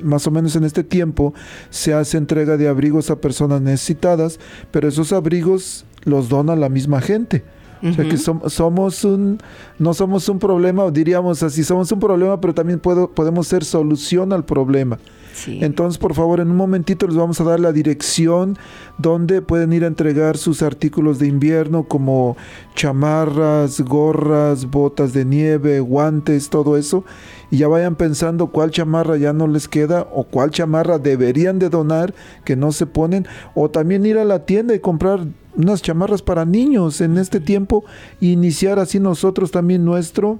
más 0.00 0.26
o 0.26 0.30
menos 0.30 0.54
en 0.56 0.64
este 0.64 0.84
tiempo 0.84 1.32
se 1.70 1.94
hace 1.94 2.18
entrega 2.18 2.56
de 2.56 2.68
abrigos 2.68 3.10
a 3.10 3.16
personas 3.16 3.62
necesitadas, 3.62 4.38
pero 4.70 4.88
esos 4.88 5.12
abrigos 5.12 5.86
los 6.04 6.28
dona 6.28 6.54
la 6.54 6.68
misma 6.68 7.00
gente. 7.00 7.42
O 7.82 7.92
sea 7.92 8.04
que 8.08 8.16
som- 8.16 8.48
somos 8.48 9.04
un, 9.04 9.38
no 9.78 9.92
somos 9.94 10.28
un 10.30 10.38
problema, 10.38 10.90
diríamos 10.90 11.42
así, 11.42 11.62
somos 11.62 11.92
un 11.92 12.00
problema, 12.00 12.40
pero 12.40 12.54
también 12.54 12.78
puedo, 12.80 13.10
podemos 13.10 13.46
ser 13.48 13.64
solución 13.64 14.32
al 14.32 14.44
problema. 14.44 14.98
Entonces, 15.46 15.98
por 15.98 16.14
favor, 16.14 16.40
en 16.40 16.50
un 16.50 16.56
momentito 16.56 17.06
les 17.06 17.16
vamos 17.16 17.40
a 17.40 17.44
dar 17.44 17.60
la 17.60 17.72
dirección 17.72 18.58
donde 18.98 19.42
pueden 19.42 19.72
ir 19.72 19.84
a 19.84 19.88
entregar 19.88 20.36
sus 20.36 20.62
artículos 20.62 21.18
de 21.18 21.26
invierno 21.26 21.84
como 21.84 22.36
chamarras, 22.74 23.80
gorras, 23.80 24.70
botas 24.70 25.12
de 25.12 25.24
nieve, 25.24 25.80
guantes, 25.80 26.48
todo 26.48 26.76
eso. 26.76 27.04
Y 27.50 27.58
ya 27.58 27.68
vayan 27.68 27.94
pensando 27.96 28.48
cuál 28.48 28.70
chamarra 28.70 29.16
ya 29.16 29.32
no 29.32 29.46
les 29.46 29.68
queda 29.68 30.06
o 30.12 30.24
cuál 30.24 30.50
chamarra 30.50 30.98
deberían 30.98 31.58
de 31.58 31.68
donar 31.68 32.14
que 32.44 32.56
no 32.56 32.72
se 32.72 32.86
ponen. 32.86 33.26
O 33.54 33.70
también 33.70 34.06
ir 34.06 34.18
a 34.18 34.24
la 34.24 34.46
tienda 34.46 34.74
y 34.74 34.80
comprar 34.80 35.26
unas 35.56 35.82
chamarras 35.82 36.22
para 36.22 36.44
niños 36.44 37.00
en 37.00 37.18
este 37.18 37.40
tiempo 37.40 37.84
e 38.20 38.26
iniciar 38.26 38.78
así 38.78 39.00
nosotros 39.00 39.50
también 39.50 39.84
nuestro 39.84 40.38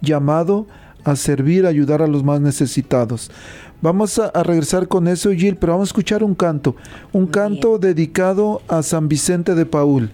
llamado 0.00 0.66
a 1.04 1.16
servir, 1.16 1.66
a 1.66 1.68
ayudar 1.70 2.02
a 2.02 2.06
los 2.06 2.22
más 2.24 2.40
necesitados. 2.40 3.30
Vamos 3.80 4.18
a, 4.18 4.26
a 4.26 4.42
regresar 4.42 4.88
con 4.88 5.06
eso, 5.08 5.30
Gil, 5.32 5.56
pero 5.56 5.72
vamos 5.74 5.88
a 5.88 5.90
escuchar 5.90 6.24
un 6.24 6.34
canto, 6.34 6.74
un 7.12 7.26
canto 7.26 7.78
dedicado 7.78 8.60
a 8.68 8.82
San 8.82 9.08
Vicente 9.08 9.54
de 9.54 9.66
Paul. 9.66 10.10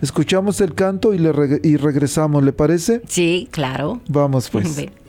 Escuchamos 0.00 0.60
el 0.60 0.74
canto 0.74 1.12
y, 1.14 1.18
le 1.18 1.32
reg- 1.32 1.60
y 1.64 1.76
regresamos, 1.76 2.44
¿le 2.44 2.52
parece? 2.52 3.02
Sí, 3.08 3.48
claro. 3.50 4.00
Vamos 4.08 4.48
pues. 4.50 4.86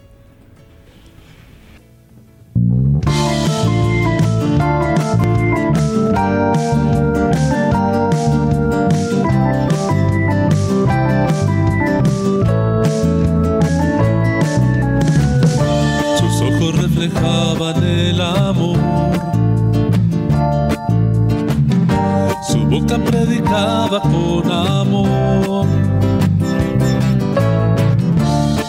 Predicaba 22.98 24.02
con 24.02 24.52
amor. 24.52 25.68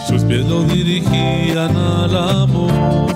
Sus 0.07 0.23
pies 0.23 0.45
lo 0.45 0.61
dirigían 0.63 1.75
al 1.75 2.15
amor. 2.15 3.15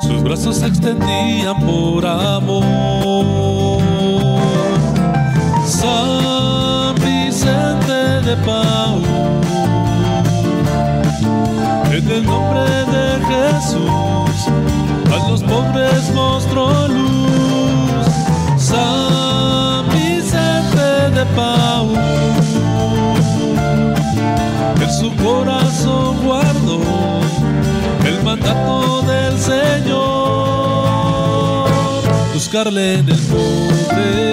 Sus 0.00 0.22
brazos 0.22 0.58
se 0.58 0.66
extendían 0.68 1.58
por 1.66 2.06
amor. 2.06 3.82
San 5.66 6.94
Vicente 6.94 7.92
de 7.92 8.36
Paul. 8.46 9.02
En 11.90 12.10
el 12.10 12.24
nombre 12.24 12.62
de 12.94 13.18
Jesús, 13.26 14.48
a 15.10 15.28
los 15.28 15.42
pobres 15.42 16.14
mostró 16.14 16.86
luz. 16.86 17.01
Su 25.02 25.10
corazón 25.16 26.16
guardó 26.24 26.80
el 28.06 28.22
mandato 28.22 29.02
del 29.02 29.36
Señor. 29.36 29.98
Buscarle 32.32 32.98
en 33.00 33.08
el 33.08 33.18
pobre. 33.18 34.31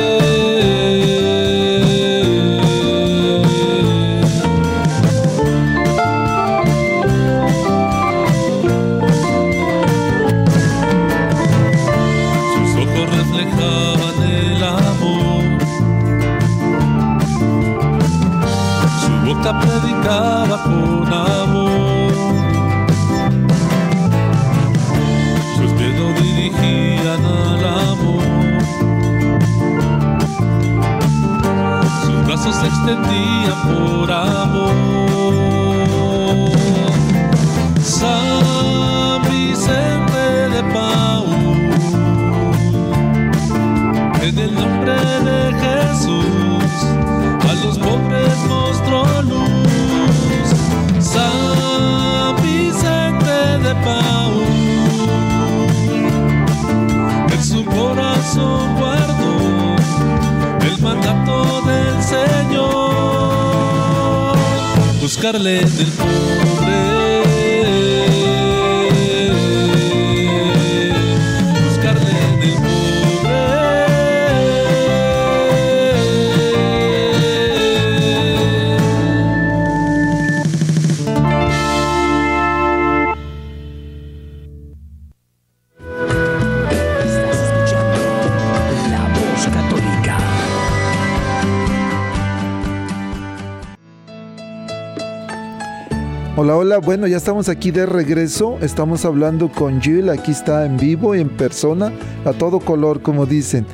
Hola, 96.70 96.78
bueno, 96.78 97.08
ya 97.08 97.18
estamos 97.18 97.50
aquí 97.50 97.72
de 97.72 97.88
regreso, 97.88 98.60
estamos 98.62 99.04
hablando 99.04 99.52
con 99.52 99.82
Jill, 99.82 100.08
aquí 100.10 100.30
está 100.30 100.68
en 100.68 100.78
vivo 100.78 101.16
y 101.16 101.20
en 101.20 101.30
persona, 101.30 101.92
a 102.26 102.32
todo 102.34 102.60
color, 102.60 103.02
como 103.02 103.26
dicen. 103.26 103.66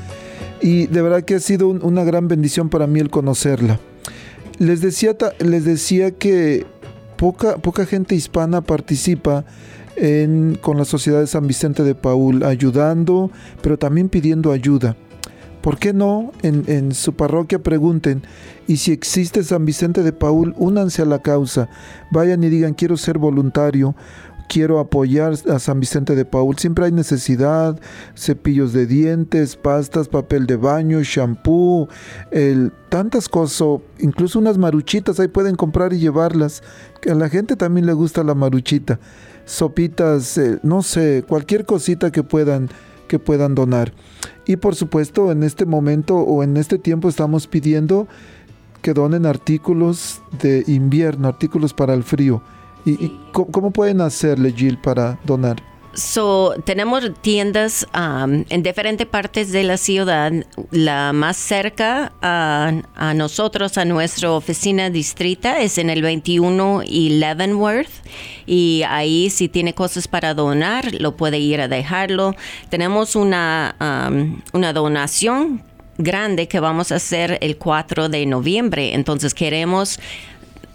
Y 0.61 0.87
de 0.87 1.01
verdad 1.01 1.23
que 1.23 1.35
ha 1.35 1.39
sido 1.41 1.67
un- 1.67 1.83
una 1.83 2.05
gran 2.05 2.29
bendición 2.29 2.69
para 2.69 2.87
mí 2.87 3.01
el 3.01 3.09
conocerla. 3.09 3.81
Les 4.59 4.79
decía, 4.79 5.17
les 5.39 5.65
decía 5.65 6.11
que 6.11 6.65
poca, 7.17 7.57
poca 7.57 7.85
gente 7.85 8.15
hispana 8.15 8.61
participa 8.61 9.43
en, 9.97 10.57
con 10.61 10.77
la 10.77 10.85
Sociedad 10.85 11.19
de 11.19 11.27
San 11.27 11.47
Vicente 11.47 11.83
de 11.83 11.95
Paul, 11.95 12.43
ayudando, 12.43 13.29
pero 13.61 13.77
también 13.77 14.07
pidiendo 14.07 14.53
ayuda. 14.53 14.95
¿Por 15.65 15.79
qué 15.79 15.93
no 15.93 16.31
en, 16.43 16.63
en 16.67 16.93
su 16.93 17.13
parroquia 17.13 17.57
pregunten, 17.57 18.21
y 18.67 18.77
si 18.77 18.91
existe 18.91 19.43
San 19.43 19.65
Vicente 19.65 20.03
de 20.03 20.13
Paul, 20.13 20.53
únanse 20.59 21.01
a 21.01 21.05
la 21.05 21.23
causa, 21.23 21.69
vayan 22.11 22.43
y 22.43 22.49
digan, 22.49 22.75
quiero 22.75 22.97
ser 22.97 23.17
voluntario, 23.17 23.95
quiero 24.47 24.79
apoyar 24.79 25.33
a 25.49 25.57
San 25.57 25.79
Vicente 25.79 26.13
de 26.13 26.23
Paul. 26.23 26.55
Siempre 26.59 26.85
hay 26.85 26.91
necesidad, 26.91 27.79
cepillos 28.15 28.73
de 28.73 28.85
dientes, 28.85 29.55
pastas, 29.55 30.07
papel 30.07 30.45
de 30.45 30.55
baño, 30.55 31.01
shampoo, 31.01 31.89
el- 32.29 32.71
tantas 32.89 33.27
cosas, 33.27 33.81
incluso 33.97 34.37
unas 34.37 34.59
maruchitas, 34.59 35.19
ahí 35.19 35.29
pueden 35.29 35.55
comprar 35.55 35.93
y 35.93 35.97
llevarlas, 35.99 36.61
que 37.01 37.09
a 37.09 37.15
la 37.15 37.27
gente 37.27 37.55
también 37.55 37.87
le 37.87 37.93
gusta 37.93 38.23
la 38.23 38.35
maruchita, 38.35 38.99
sopitas, 39.45 40.37
eh, 40.37 40.59
no 40.61 40.83
sé, 40.83 41.23
cualquier 41.27 41.65
cosita 41.65 42.11
que 42.11 42.21
puedan 42.21 42.69
que 43.07 43.19
puedan 43.19 43.55
donar. 43.55 43.93
Y 44.45 44.57
por 44.57 44.75
supuesto, 44.75 45.31
en 45.31 45.43
este 45.43 45.65
momento 45.65 46.17
o 46.17 46.43
en 46.43 46.57
este 46.57 46.77
tiempo 46.77 47.09
estamos 47.09 47.47
pidiendo 47.47 48.07
que 48.81 48.93
donen 48.93 49.25
artículos 49.25 50.21
de 50.41 50.63
invierno, 50.67 51.27
artículos 51.27 51.73
para 51.73 51.93
el 51.93 52.03
frío. 52.03 52.43
¿Y, 52.85 53.17
cómo 53.31 53.71
pueden 53.71 53.99
hacerle, 54.01 54.51
Jill, 54.51 54.77
para 54.77 55.19
donar? 55.25 55.74
So, 55.95 56.53
tenemos 56.65 57.09
tiendas 57.21 57.87
um, 57.95 58.43
en 58.49 58.63
diferentes 58.63 59.07
partes 59.07 59.53
de 59.53 59.63
la 59.63 59.77
ciudad. 59.77 60.31
La 60.71 61.13
más 61.13 61.37
cerca 61.37 62.11
a, 62.21 63.13
nosotros, 63.15 63.77
a 63.77 63.85
nuestra 63.85 64.31
oficina 64.31 64.89
distrita, 64.89 65.61
es 65.61 65.77
en 65.77 65.89
el 65.89 66.01
21 66.01 66.83
y. 66.85 67.23
Y 68.45 68.83
ahí, 68.89 69.29
si 69.29 69.47
tiene 69.47 69.73
cosas 69.73 70.09
para 70.09 70.33
donar, 70.33 70.93
lo 70.95 71.15
puede 71.15 71.39
ir 71.39 71.61
a 71.61 71.69
dejarlo. 71.69 72.35
Tenemos 72.69 73.15
una, 73.15 73.75
um, 73.79 74.41
una 74.51 74.73
donación 74.73 75.63
grande 75.97 76.49
que 76.49 76.59
vamos 76.59 76.91
a 76.91 76.95
hacer 76.95 77.37
el 77.39 77.55
4 77.55 78.09
de 78.09 78.25
noviembre. 78.25 78.93
Entonces, 78.95 79.33
queremos 79.33 79.99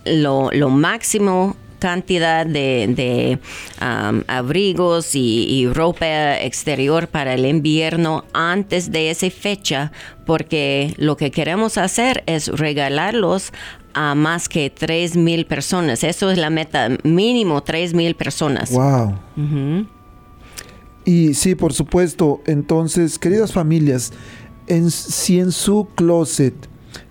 lo, 0.07 0.51
lo 0.51 0.71
máximo 0.71 1.57
cantidad 1.81 2.47
de, 2.47 2.87
de, 2.95 3.39
um, 3.83 4.23
abrigos 4.29 5.17
y, 5.17 5.47
y 5.49 5.67
ropa 5.67 6.39
exterior 6.39 7.09
para 7.09 7.35
el 7.35 7.45
invierno 7.45 8.25
antes 8.33 8.93
de 8.93 9.11
esa 9.11 9.29
fecha 9.31 9.91
porque 10.25 10.95
lo 10.97 11.17
que 11.17 11.33
queremos 11.33 11.77
hacer 11.77 12.23
es 12.27 12.47
regalarlos 12.47 13.53
a 13.95 14.15
más 14.15 14.49
que 14.49 14.71
3 14.71 15.17
mil 15.17 15.47
personas. 15.47 16.05
Eso 16.05 16.31
es 16.31 16.39
la 16.39 16.51
meta, 16.51 16.89
mínimo 17.03 17.63
3 17.63 17.95
mil 17.95 18.15
personas. 18.15 18.71
¡Wow! 18.71 19.17
Y 21.05 21.35
sí, 21.35 21.55
por 21.55 21.73
supuesto. 21.73 22.41
Entonces, 22.47 23.19
queridas 23.19 23.53
familias, 23.53 24.13
en, 24.67 24.91
si 24.91 25.41
en 25.41 25.51
su 25.51 25.89
closet 25.97 26.55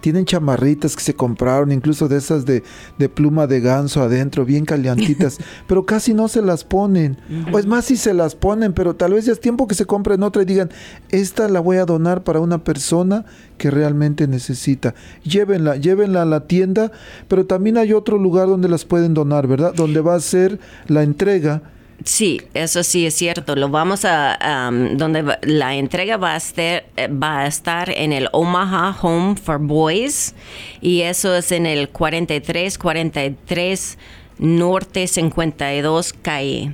tienen 0.02 0.26
chamarritas 0.26 0.96
que 0.96 1.04
se 1.04 1.14
compraron, 1.14 1.72
incluso 1.72 2.08
de 2.08 2.18
esas 2.18 2.46
de, 2.46 2.64
de 2.98 3.10
pluma 3.10 3.48
de 3.48 3.60
ganso 3.60 4.02
adentro, 4.02 4.46
bien 4.46 4.66
calientitas, 4.66 5.38
pero 5.68 5.86
casi 5.86 6.14
no 6.14 6.28
se 6.28 6.42
las 6.42 6.64
ponen. 6.64 7.18
O 7.52 7.60
es 7.60 7.66
más, 7.66 7.86
si 7.86 7.98
se 7.98 8.14
las 8.14 8.36
ponen, 8.36 8.74
pero 8.74 8.96
tal 8.96 9.14
vez 9.14 9.26
ya 9.26 9.34
es 9.34 9.40
tiempo 9.40 9.68
que 9.68 9.76
se 9.76 9.86
compren 9.86 10.24
otra 10.24 10.42
y 10.42 10.46
digan, 10.46 10.70
esta 11.10 11.48
la 11.48 11.60
voy 11.60 11.78
a 11.78 11.86
donar 11.86 12.24
para 12.24 12.40
una 12.40 12.64
persona 12.64 13.26
que 13.58 13.72
realmente 13.72 14.28
necesita. 14.28 14.96
Llévenla, 15.24 15.76
llévenla 15.76 16.24
a 16.24 16.26
la 16.26 16.48
tienda, 16.48 16.92
pero 17.28 17.46
también 17.46 17.78
hay 17.78 17.94
otro 17.94 18.18
lugar 18.18 18.48
donde 18.48 18.70
las 18.70 18.86
pueden 18.86 19.14
donar, 19.14 19.48
¿verdad? 19.48 19.74
Donde 19.76 20.02
va 20.02 20.16
a 20.16 20.20
ser 20.20 20.60
la 20.88 21.04
entrega. 21.04 21.62
Sí, 22.06 22.42
eso 22.54 22.84
sí 22.84 23.06
es 23.06 23.14
cierto. 23.16 23.56
Lo 23.56 23.70
vamos 23.70 24.06
a, 24.06 24.70
donde 24.94 25.22
va- 25.22 25.40
la 25.42 25.76
entrega 25.76 26.18
va 26.18 26.34
a, 26.34 26.38
estar, 26.38 26.86
eh, 26.96 27.08
va 27.08 27.40
a 27.40 27.48
estar 27.48 27.90
en 27.90 28.14
el 28.14 28.30
Omaha 28.32 28.96
Home 29.02 29.36
for 29.36 29.60
Boys 29.60 30.34
y 30.82 31.02
eso 31.02 31.36
es 31.36 31.52
en 31.52 31.66
el 31.66 31.90
4343 31.90 33.98
Norte 34.38 35.08
52 35.08 36.14
Calle. 36.14 36.74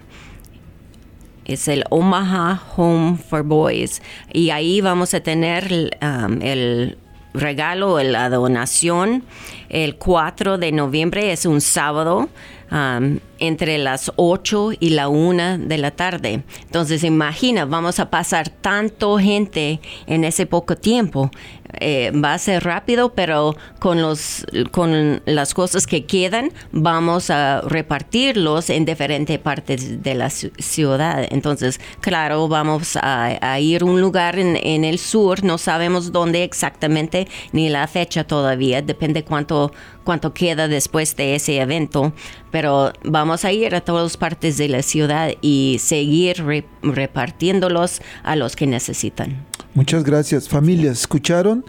Es 1.45 1.67
el 1.67 1.85
Omaha 1.89 2.61
Home 2.75 3.17
for 3.17 3.43
Boys 3.43 4.01
y 4.31 4.51
ahí 4.51 4.81
vamos 4.81 5.13
a 5.15 5.21
tener 5.21 5.91
el 6.41 6.97
regalo, 7.33 8.01
la 8.01 8.29
donación, 8.29 9.23
el 9.69 9.95
4 9.97 10.57
de 10.57 10.71
noviembre, 10.71 11.31
es 11.33 11.45
un 11.45 11.59
sábado, 11.61 12.29
um, 12.71 13.19
entre 13.39 13.77
las 13.77 14.11
8 14.15 14.71
y 14.79 14.89
la 14.89 15.09
1 15.09 15.59
de 15.59 15.77
la 15.77 15.91
tarde. 15.91 16.43
Entonces, 16.61 17.03
imagina, 17.03 17.65
vamos 17.65 17.99
a 17.99 18.09
pasar 18.09 18.49
tanto 18.49 19.17
gente 19.17 19.79
en 20.07 20.23
ese 20.23 20.45
poco 20.45 20.75
tiempo. 20.75 21.31
Eh, 21.79 22.11
va 22.11 22.33
a 22.33 22.37
ser 22.37 22.63
rápido, 22.63 23.13
pero 23.13 23.55
con, 23.79 24.01
los, 24.01 24.45
con 24.71 25.21
las 25.25 25.53
cosas 25.53 25.87
que 25.87 26.05
quedan, 26.05 26.51
vamos 26.71 27.29
a 27.29 27.61
repartirlos 27.61 28.69
en 28.69 28.85
diferentes 28.85 29.37
partes 29.39 30.01
de 30.03 30.15
la 30.15 30.27
ci- 30.27 30.51
ciudad. 30.59 31.27
Entonces, 31.31 31.79
claro, 32.01 32.47
vamos 32.47 32.97
a, 33.01 33.59
ir 33.59 33.81
a 33.81 33.85
un 33.85 34.01
lugar 34.01 34.39
en, 34.39 34.57
en 34.57 34.83
el 34.83 34.99
sur, 34.99 35.43
no 35.43 35.57
sabemos 35.57 36.11
dónde 36.11 36.43
exactamente 36.43 37.27
ni 37.51 37.69
la 37.69 37.87
fecha 37.87 38.23
todavía, 38.23 38.81
depende 38.81 39.23
cuánto, 39.23 39.71
cuánto 40.03 40.33
queda 40.33 40.67
después 40.67 41.15
de 41.15 41.35
ese 41.35 41.59
evento, 41.59 42.13
pero 42.51 42.93
vamos 43.03 43.45
a 43.45 43.51
ir 43.51 43.75
a 43.75 43.81
todas 43.81 44.17
partes 44.17 44.57
de 44.57 44.69
la 44.69 44.81
ciudad 44.81 45.31
y 45.41 45.77
seguir 45.79 46.43
re- 46.45 46.65
repartiéndolos 46.81 48.01
a 48.23 48.35
los 48.35 48.55
que 48.55 48.67
necesitan. 48.67 49.45
Muchas 49.75 50.03
gracias. 50.03 50.49
Familias, 50.49 51.01
¿escucharon? 51.01 51.63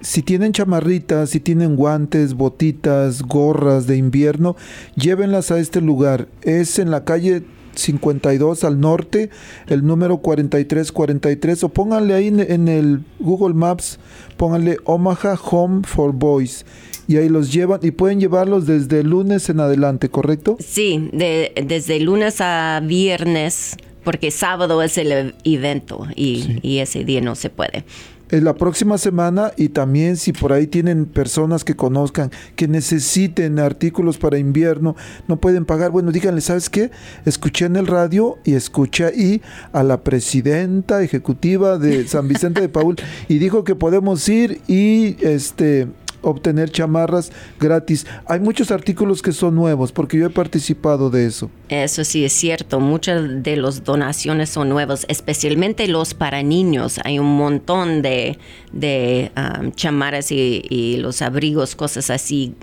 Si 0.00 0.22
tienen 0.22 0.52
chamarritas, 0.52 1.28
si 1.30 1.40
tienen 1.40 1.76
guantes, 1.76 2.32
botitas, 2.34 3.20
gorras 3.22 3.86
de 3.86 3.98
invierno, 3.98 4.56
llévenlas 4.96 5.50
a 5.50 5.58
este 5.58 5.82
lugar. 5.82 6.28
Es 6.42 6.78
en 6.78 6.90
la 6.90 7.04
calle 7.04 7.42
52 7.74 8.64
al 8.64 8.80
norte, 8.80 9.28
el 9.66 9.84
número 9.86 10.18
4343, 10.18 11.64
o 11.64 11.68
pónganle 11.68 12.14
ahí 12.14 12.28
en, 12.28 12.68
el 12.68 13.04
Google 13.18 13.54
Maps, 13.54 13.98
pónganle 14.38 14.78
Omaha 14.84 15.34
Home 15.50 15.82
for 15.84 16.12
Boys. 16.12 16.64
Y 17.06 17.16
ahí 17.16 17.28
los 17.28 17.52
llevan 17.52 17.80
y 17.82 17.90
pueden 17.90 18.20
llevarlos 18.20 18.66
desde 18.66 19.02
lunes 19.02 19.50
en 19.50 19.60
adelante, 19.60 20.08
¿correcto? 20.08 20.56
Sí, 20.60 21.10
de- 21.12 21.52
desde 21.66 21.98
lunes 22.00 22.40
a 22.40 22.80
viernes, 22.84 23.76
porque 24.04 24.30
sábado 24.30 24.82
es 24.82 24.98
el 24.98 25.34
evento 25.44 26.06
y, 26.14 26.58
y 26.62 26.78
ese 26.78 27.04
día 27.04 27.20
no 27.20 27.34
se 27.34 27.50
puede. 27.50 27.84
la 28.30 28.54
próxima 28.54 28.96
semana 28.96 29.52
y 29.56 29.70
también 29.70 30.16
si 30.16 30.32
por 30.32 30.52
ahí 30.52 30.66
tienen 30.66 31.06
personas 31.06 31.64
que 31.64 31.74
conozcan 31.74 32.30
que 32.54 32.68
necesiten 32.68 33.58
artículos 33.58 34.18
para 34.18 34.38
invierno, 34.38 34.94
no 35.26 35.40
pueden 35.40 35.64
pagar, 35.64 35.90
bueno, 35.90 36.12
díganle, 36.12 36.40
¿sabes 36.40 36.70
qué? 36.70 36.90
Escuché 37.24 37.64
en 37.64 37.76
el 37.76 37.86
radio 37.86 38.38
y 38.44 38.54
escuché 38.54 39.06
ahí 39.06 39.42
a 39.72 39.82
la 39.82 40.02
presidenta 40.02 41.02
ejecutiva 41.02 41.78
de 41.78 42.06
San 42.06 42.28
Vicente 42.28 42.60
de 42.60 42.68
Paul 42.68 42.96
y 43.28 43.38
dijo 43.38 43.64
que 43.64 43.74
podemos 43.74 44.28
ir 44.28 44.60
y 44.68 45.16
este 45.26 45.88
obtener 46.22 46.70
chamarras 46.70 47.32
gratis. 47.58 48.06
Hay 48.26 48.40
muchos 48.40 48.70
artículos 48.70 49.22
que 49.22 49.32
son 49.32 49.54
nuevos 49.54 49.92
porque 49.92 50.18
yo 50.18 50.26
he 50.26 50.30
participado 50.30 51.10
de 51.10 51.26
eso. 51.26 51.50
Eso 51.68 52.04
sí 52.04 52.24
es 52.24 52.32
cierto, 52.32 52.80
muchas 52.80 53.42
de 53.42 53.56
las 53.56 53.84
donaciones 53.84 54.50
son 54.50 54.68
nuevos, 54.68 55.06
especialmente 55.08 55.86
los 55.88 56.14
para 56.14 56.42
niños. 56.42 57.00
Hay 57.04 57.18
un 57.18 57.36
montón 57.36 58.02
de, 58.02 58.38
de 58.72 59.32
um, 59.36 59.72
chamarras 59.72 60.32
y, 60.32 60.62
y 60.68 60.96
los 60.98 61.22
abrigos, 61.22 61.74
cosas 61.74 62.10
así 62.10 62.54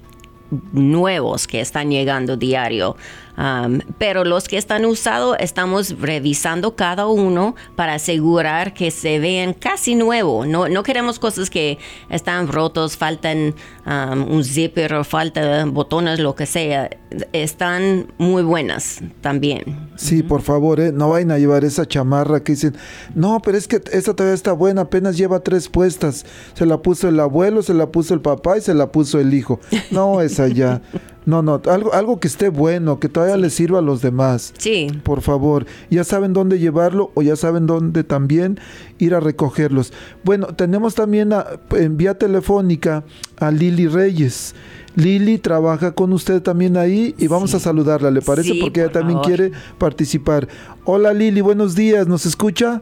nuevos 0.72 1.48
que 1.48 1.62
están 1.62 1.90
llegando 1.90 2.38
diario. 2.38 2.96
Um, 3.38 3.82
pero 4.00 4.24
los 4.24 4.48
que 4.48 4.58
están 4.58 4.84
usados 4.86 5.38
estamos 5.40 6.00
revisando 6.00 6.76
cada 6.76 7.06
uno 7.06 7.56
para 7.76 7.94
asegurar 7.94 8.74
que 8.74 8.90
se 8.90 9.20
vean 9.20 9.54
casi 9.54 9.94
nuevo. 9.94 10.46
No, 10.46 10.68
no 10.68 10.82
queremos 10.82 11.20
cosas 11.20 11.52
que 11.52 11.78
están 12.10 12.48
rotos, 12.48 12.98
faltan 12.98 13.54
um, 13.86 14.24
un 14.32 14.44
zipper 14.44 14.96
o 14.96 15.04
faltan 15.04 15.74
botones, 15.74 16.20
lo 16.20 16.34
que 16.34 16.48
sea. 16.48 16.90
Están 17.32 18.12
muy 18.18 18.42
buenas 18.42 19.02
también. 19.22 19.92
Sí, 19.96 20.24
por 20.24 20.42
favor, 20.42 20.80
¿eh? 20.80 20.92
no 20.92 21.10
vayan 21.10 21.32
a 21.32 21.38
llevar 21.38 21.64
esa 21.64 21.86
chamarra 21.86 22.44
que 22.44 22.54
dicen, 22.54 22.76
no, 23.14 23.40
pero 23.44 23.58
es 23.58 23.68
que 23.68 23.82
esta 23.92 24.16
todavía 24.16 24.34
está 24.34 24.52
buena, 24.54 24.82
apenas 24.82 25.16
lleva 25.16 25.42
tres 25.42 25.70
puestas. 25.70 26.26
Se 26.56 26.66
la 26.66 26.82
puso 26.82 27.08
el 27.08 27.20
abuelo, 27.20 27.62
se 27.62 27.76
la 27.76 27.92
puso 27.92 28.16
el 28.16 28.22
papá 28.22 28.58
y 28.58 28.62
se 28.62 28.74
la 28.74 28.92
puso 28.92 29.20
el 29.20 29.34
hijo. 29.34 29.60
No, 29.92 30.22
esa 30.22 30.48
ya. 30.48 30.82
No, 31.28 31.42
no, 31.42 31.62
algo, 31.70 31.94
algo 31.94 32.20
que 32.22 32.28
esté 32.30 32.48
bueno, 32.48 33.00
que 33.02 33.10
todavía 33.10 33.36
le 33.36 33.50
sirva 33.50 33.80
a 33.80 33.82
los 33.82 34.02
demás. 34.02 34.54
Sí. 34.58 34.88
Por 35.04 35.20
favor, 35.22 35.66
ya 35.90 36.06
saben 36.06 36.32
dónde 36.32 36.58
llevarlo 36.58 37.12
o 37.16 37.22
ya 37.22 37.36
saben 37.36 37.68
dónde 37.68 38.06
también 38.06 38.60
ir 38.98 39.14
a 39.14 39.20
recogerlos. 39.20 39.92
Bueno, 40.24 40.48
tenemos 40.56 40.96
también 40.96 41.34
a- 41.34 41.46
en 41.72 41.98
vía 41.98 42.18
telefónica 42.18 43.04
a 43.40 43.52
Lili 43.52 43.88
Reyes. 43.88 44.56
Lili 44.96 45.38
trabaja 45.38 45.92
con 45.92 46.14
usted 46.14 46.42
también 46.42 46.78
ahí 46.78 47.14
y 47.18 47.28
vamos 47.28 47.54
a 47.54 47.60
saludarla, 47.60 48.10
¿le 48.10 48.22
parece? 48.22 48.54
Sí, 48.54 48.60
Porque 48.62 48.80
ella 48.82 48.92
también 48.94 49.20
favor. 49.20 49.28
quiere 49.36 49.52
participar. 49.78 50.48
Hola 50.86 51.12
Lili, 51.14 51.42
buenos 51.42 51.76
días, 51.76 52.08
¿nos 52.08 52.26
escucha? 52.26 52.82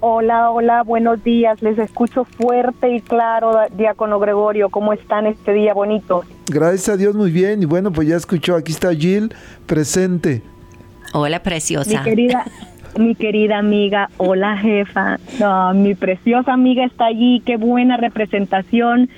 Hola, 0.00 0.50
hola, 0.50 0.82
buenos 0.82 1.22
días. 1.24 1.62
Les 1.62 1.78
escucho 1.78 2.24
fuerte 2.24 2.94
y 2.94 3.00
claro, 3.00 3.52
Diácono 3.76 4.18
Gregorio. 4.18 4.68
¿Cómo 4.70 4.92
están 4.92 5.24
este 5.26 5.52
día 5.54 5.72
bonito? 5.72 6.24
Gracias 6.50 6.88
a 6.88 6.96
Dios, 6.96 7.14
muy 7.14 7.30
bien. 7.30 7.62
Y 7.62 7.66
bueno, 7.66 7.92
pues 7.92 8.08
ya 8.08 8.16
escuchó, 8.16 8.56
aquí 8.56 8.72
está 8.72 8.94
Jill 8.94 9.32
presente. 9.66 10.42
Hola, 11.12 11.38
Mi 11.38 11.44
preciosa. 11.44 12.02
querida, 12.02 12.44
mi 12.98 13.14
querida 13.14 13.58
amiga, 13.58 14.10
hola 14.18 14.56
jefa. 14.58 15.18
No, 15.40 15.72
mi 15.74 15.94
preciosa 15.94 16.52
amiga 16.52 16.84
está 16.84 17.06
allí. 17.06 17.40
Qué 17.46 17.56
buena 17.56 17.96
representación. 17.96 19.08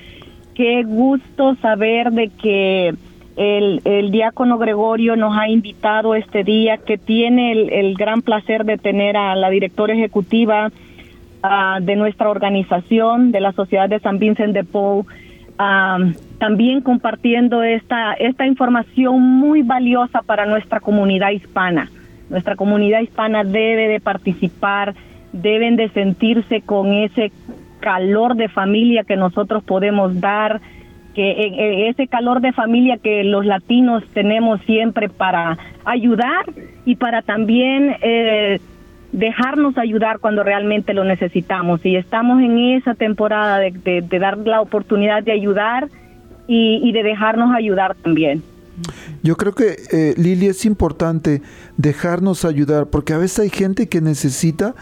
Qué 0.54 0.84
gusto 0.84 1.56
saber 1.60 2.12
de 2.12 2.28
que 2.30 2.94
el, 3.36 3.80
el 3.84 4.10
diácono 4.10 4.56
Gregorio 4.58 5.16
nos 5.16 5.36
ha 5.36 5.48
invitado 5.48 6.14
este 6.14 6.44
día, 6.44 6.78
que 6.78 6.96
tiene 6.96 7.52
el, 7.52 7.70
el 7.72 7.94
gran 7.94 8.22
placer 8.22 8.64
de 8.64 8.78
tener 8.78 9.16
a 9.16 9.34
la 9.36 9.50
directora 9.50 9.92
ejecutiva 9.94 10.70
ah, 11.42 11.78
de 11.82 11.96
nuestra 11.96 12.30
organización, 12.30 13.32
de 13.32 13.40
la 13.40 13.52
Sociedad 13.52 13.88
de 13.88 14.00
San 14.00 14.18
Vincent 14.18 14.54
de 14.54 14.64
Paul, 14.64 15.04
también 15.56 16.82
compartiendo 16.82 17.62
esta, 17.62 18.12
esta 18.14 18.46
información 18.46 19.20
muy 19.20 19.62
valiosa 19.62 20.22
para 20.22 20.46
nuestra 20.46 20.80
comunidad 20.80 21.30
hispana. 21.30 21.90
Nuestra 22.28 22.56
comunidad 22.56 23.00
hispana 23.00 23.44
debe 23.44 23.88
de 23.88 24.00
participar, 24.00 24.94
deben 25.32 25.76
de 25.76 25.88
sentirse 25.90 26.60
con 26.60 26.92
ese 26.92 27.32
calor 27.80 28.34
de 28.36 28.48
familia 28.48 29.04
que 29.04 29.16
nosotros 29.16 29.62
podemos 29.62 30.20
dar, 30.20 30.60
que 31.14 31.30
eh, 31.30 31.54
eh, 31.56 31.88
ese 31.88 32.08
calor 32.08 32.40
de 32.40 32.52
familia 32.52 32.98
que 32.98 33.24
los 33.24 33.46
latinos 33.46 34.04
tenemos 34.12 34.60
siempre 34.62 35.08
para 35.08 35.56
ayudar 35.84 36.44
y 36.84 36.96
para 36.96 37.22
también 37.22 37.96
eh, 38.02 38.60
dejarnos 39.12 39.78
ayudar 39.78 40.18
cuando 40.18 40.42
realmente 40.42 40.94
lo 40.94 41.04
necesitamos. 41.04 41.84
Y 41.84 41.96
estamos 41.96 42.40
en 42.42 42.58
esa 42.58 42.94
temporada 42.94 43.58
de, 43.58 43.70
de- 44.02 44.18
dar 44.18 44.38
la 44.38 44.60
oportunidad 44.60 45.22
de 45.22 45.32
ayudar 45.32 45.88
y, 46.46 46.80
y 46.82 46.92
de 46.92 47.02
dejarnos 47.02 47.54
ayudar 47.54 47.96
también. 48.02 48.42
Yo 49.22 49.36
creo 49.36 49.54
que, 49.54 49.76
eh, 49.90 50.14
Lili, 50.18 50.46
es 50.48 50.66
importante 50.66 51.40
dejarnos 51.78 52.44
ayudar, 52.44 52.86
porque 52.88 53.14
a 53.14 53.18
veces 53.18 53.38
hay 53.38 53.48
gente 53.50 53.88
que 53.88 54.00
necesita 54.02 54.74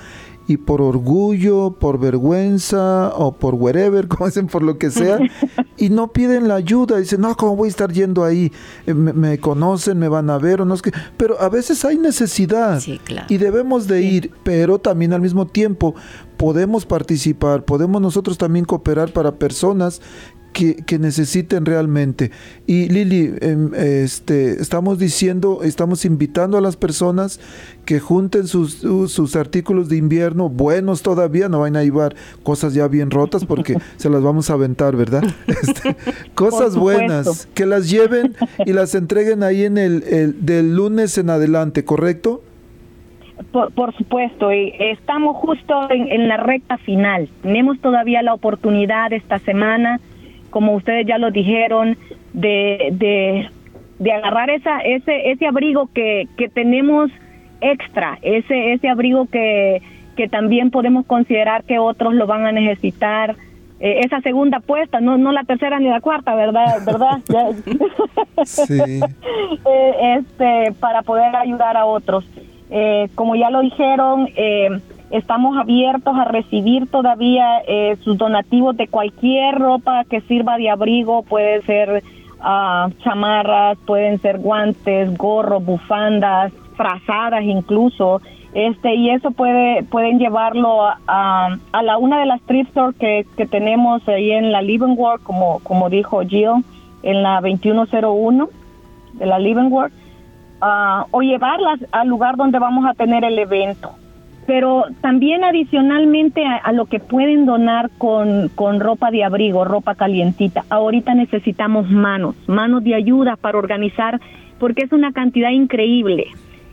y 0.47 0.57
por 0.59 0.83
orgullo, 0.83 1.73
por 1.79 1.99
vergüenza 1.99 3.13
o 3.17 3.33
por 3.33 3.55
wherever, 3.55 4.09
como 4.09 4.27
dicen, 4.27 4.47
por 4.47 4.63
lo 4.63 4.79
que 4.79 4.91
sea, 4.91 5.19
y 5.77 5.91
no 5.91 6.09
piden 6.13 6.49
la 6.49 6.57
ayuda. 6.57 6.99
Dicen, 6.99 7.21
no, 7.21 7.35
¿cómo 7.37 7.57
voy 7.57 7.69
a 7.69 7.71
estar 7.71 7.93
yendo 7.93 8.25
ahí? 8.25 8.53
Eh, 8.87 8.95
me, 8.95 9.13
me 9.13 9.39
conocen, 9.39 9.99
me 9.99 10.09
van 10.09 10.31
a 10.31 10.39
ver 10.39 10.61
o 10.61 10.65
no 10.65 10.75
es 10.75 10.83
que... 10.83 10.93
Pero 11.17 11.41
a 11.41 11.49
veces 11.49 11.85
hay 11.85 11.97
necesidad 11.99 12.81
Sí, 12.81 13.01
claro. 13.03 13.27
y 13.29 13.39
debemos 13.39 13.87
de 13.87 14.03
ir, 14.03 14.31
pero 14.43 14.79
también 14.79 15.13
al 15.13 15.21
mismo 15.21 15.47
tiempo 15.47 15.95
podemos 16.37 16.85
participar, 16.85 17.65
podemos 17.65 18.03
nosotros 18.03 18.37
también 18.39 18.65
cooperar 18.65 19.13
para 19.13 19.37
personas 19.37 20.03
que, 20.55 20.77
que 20.77 20.99
necesiten 20.99 21.67
realmente. 21.67 22.31
Y 22.67 22.89
Lili, 22.89 23.35
em, 23.43 23.75
este, 23.75 24.53
estamos 24.63 24.99
diciendo, 24.99 25.61
estamos 25.65 26.07
invitando 26.07 26.57
a 26.57 26.63
las 26.63 26.77
personas 26.77 27.41
que 27.85 28.01
junten 28.01 28.47
sus, 28.47 28.75
sus- 28.77 29.13
sus 29.13 29.37
artículos 29.37 29.91
de 29.91 29.97
invierno, 29.99 30.49
buenos 30.49 31.03
todavía, 31.03 31.51
no 31.51 31.61
van 31.61 31.77
a 31.77 31.83
llevar 31.83 32.15
cosas 32.45 32.73
ya 32.73 32.89
bien 32.89 33.11
rotas 33.11 33.45
porque 33.45 33.77
se 33.97 34.09
las 34.09 34.23
vamos 34.23 34.49
a 34.49 34.55
aventar, 34.55 34.97
¿verdad? 34.97 35.25
Este, 35.49 35.97
cosas 36.35 36.77
buenas, 36.77 37.47
que 37.53 37.67
las 37.67 37.91
lleven 37.91 38.35
y 38.65 38.73
las 38.73 38.95
entreguen 38.95 39.43
ahí 39.43 39.65
en 39.65 39.77
el, 39.77 40.03
el- 40.05 40.47
del 40.47 40.75
lunes 40.77 41.19
en 41.19 41.29
adelante, 41.31 41.85
¿correcto? 41.85 42.43
Por, 43.51 43.73
por 43.73 43.93
supuesto, 43.97 44.53
y 44.53 44.73
estamos 44.79 45.37
justo 45.37 45.91
en, 45.91 46.07
en 46.13 46.29
la 46.29 46.37
recta 46.37 46.79
final. 46.79 47.29
Tenemos 47.43 47.81
todavía 47.81 48.23
la 48.23 48.33
oportunidad 48.33 49.13
esta 49.13 49.41
semana, 49.41 50.01
como 50.55 50.75
ustedes 50.75 51.05
ya 51.05 51.19
lo 51.19 51.33
dijeron, 51.33 51.99
de, 52.33 52.91
de, 52.93 53.51
de 53.99 54.13
agarrar 54.13 54.51
esa, 54.51 54.79
ese, 54.83 55.33
ese 55.33 55.49
abrigo 55.49 55.89
que, 55.93 56.29
que 56.37 56.49
tenemos 56.49 57.11
extra, 57.61 58.21
ese, 58.23 58.73
ese 58.73 58.89
abrigo 58.89 59.27
que, 59.27 59.83
que 60.17 60.29
también 60.29 60.71
podemos 60.71 61.07
considerar 61.07 61.65
que 61.65 61.81
otros 61.81 62.15
lo 62.15 62.29
van 62.29 62.47
a 62.47 62.53
necesitar. 62.53 63.35
Eh, 63.81 64.03
esa 64.05 64.21
segunda 64.21 64.59
apuesta, 64.59 65.01
no, 65.01 65.19
no 65.19 65.33
la 65.33 65.43
tercera 65.43 65.81
ni 65.81 65.89
la 65.89 66.01
cuarta, 66.01 66.37
¿verdad? 66.37 66.77
¿Verdad? 66.87 67.19
Sí. 68.45 68.79
eh, 69.67 70.19
este, 70.19 70.73
para 70.79 71.03
poder 71.03 71.35
ayudar 71.35 71.77
a 71.77 71.85
otros. 71.85 72.25
Eh, 72.71 73.09
como 73.17 73.35
ya 73.35 73.51
lo 73.51 73.61
dijeron, 73.61 74.29
eh, 74.37 74.69
estamos 75.15 75.57
abiertos 75.57 76.17
a 76.19 76.25
recibir 76.25 76.89
todavía 76.89 77.61
eh, 77.69 77.97
sus 78.03 78.19
donativos 78.19 78.77
de 78.77 78.89
cualquier 78.89 79.55
ropa 79.55 80.05
que 80.05 80.21
sirva 80.23 80.57
de 80.57 80.69
abrigo, 80.71 81.23
puede 81.23 81.63
ser 81.63 82.03
ah, 82.41 82.89
chamarras, 83.05 83.79
pueden 83.87 84.21
ser 84.21 84.39
guantes, 84.39 85.17
gorros, 85.17 85.65
bufandas, 85.65 86.53
frazadas 86.77 87.45
incluso. 87.45 88.21
Este, 88.55 88.95
y 88.97 89.11
eso 89.11 89.31
puede, 89.31 89.85
pueden 89.85 90.19
llevarlo 90.19 90.85
a, 90.85 90.99
a, 91.73 91.83
la 91.83 91.99
una 91.99 92.19
de 92.19 92.27
las 92.27 92.41
thrift 92.43 92.71
stores 92.71 92.97
que, 92.99 93.25
que 93.37 93.47
tenemos 93.47 94.07
ahí 94.09 94.33
en 94.33 94.51
la 94.51 94.63
Leavenworth, 94.63 95.23
como, 95.23 95.61
como 95.61 95.91
dijo 95.91 96.23
Jill, 96.23 96.65
en 97.05 97.23
la 97.23 97.41
2101 97.41 98.49
de 99.13 99.27
la 99.27 99.39
Leavenworth, 99.39 99.93
ah, 100.61 101.07
o 101.13 101.23
llevarlas 101.23 101.79
al 101.93 102.09
lugar 102.09 102.37
donde 102.37 102.59
vamos 102.59 102.85
a 102.85 102.95
tener 102.95 103.23
el 103.23 103.39
evento. 103.39 103.93
Pero 104.47 104.85
también 105.01 105.43
adicionalmente 105.43 106.45
a, 106.45 106.71
lo 106.73 106.87
que 106.87 107.01
pueden 107.01 107.47
donar 107.47 107.91
con, 107.97 108.51
con 108.55 108.79
ropa 108.81 109.11
de 109.11 109.25
abrigo, 109.25 109.65
ropa 109.65 109.95
calientita, 109.95 110.65
ahorita 110.69 111.15
necesitamos 111.15 111.91
manos, 111.91 112.37
manos 112.47 112.85
de 112.85 112.95
ayuda 112.95 113.37
para 113.37 113.59
organizar, 113.59 114.21
porque 114.59 114.85
es 114.85 114.93
una 114.93 115.13
cantidad 115.13 115.51
increíble. 115.51 116.27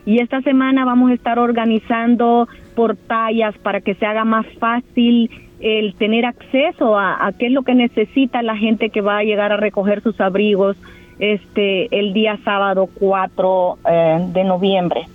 Y 0.06 0.20
esta 0.20 0.42
semana 0.42 0.84
vamos 0.84 1.12
a 1.12 1.14
estar 1.14 1.40
organizando 1.40 2.50
por 2.76 2.98
tallas 2.98 3.58
para 3.60 3.82
que 3.82 3.96
se 3.96 4.06
haga 4.06 4.26
más 4.26 4.46
fácil 4.60 5.30
el 5.62 5.94
tener 5.96 6.26
acceso 6.26 6.98
a, 6.98 7.26
a 7.26 7.32
qué 7.34 7.46
es 7.46 7.52
lo 7.52 7.62
que 7.62 7.76
necesita 7.76 8.42
la 8.42 8.58
gente 8.58 8.90
que 8.90 9.02
va 9.02 9.20
a 9.20 9.24
llegar 9.24 9.52
a 9.52 9.58
recoger 9.58 10.02
sus 10.02 10.20
abrigos 10.20 10.76
este 11.22 11.88
el 11.98 12.14
día 12.14 12.38
sábado 12.44 12.90
4 13.00 13.78
eh, 13.88 14.26
de 14.34 14.44
noviembre. 14.44 15.06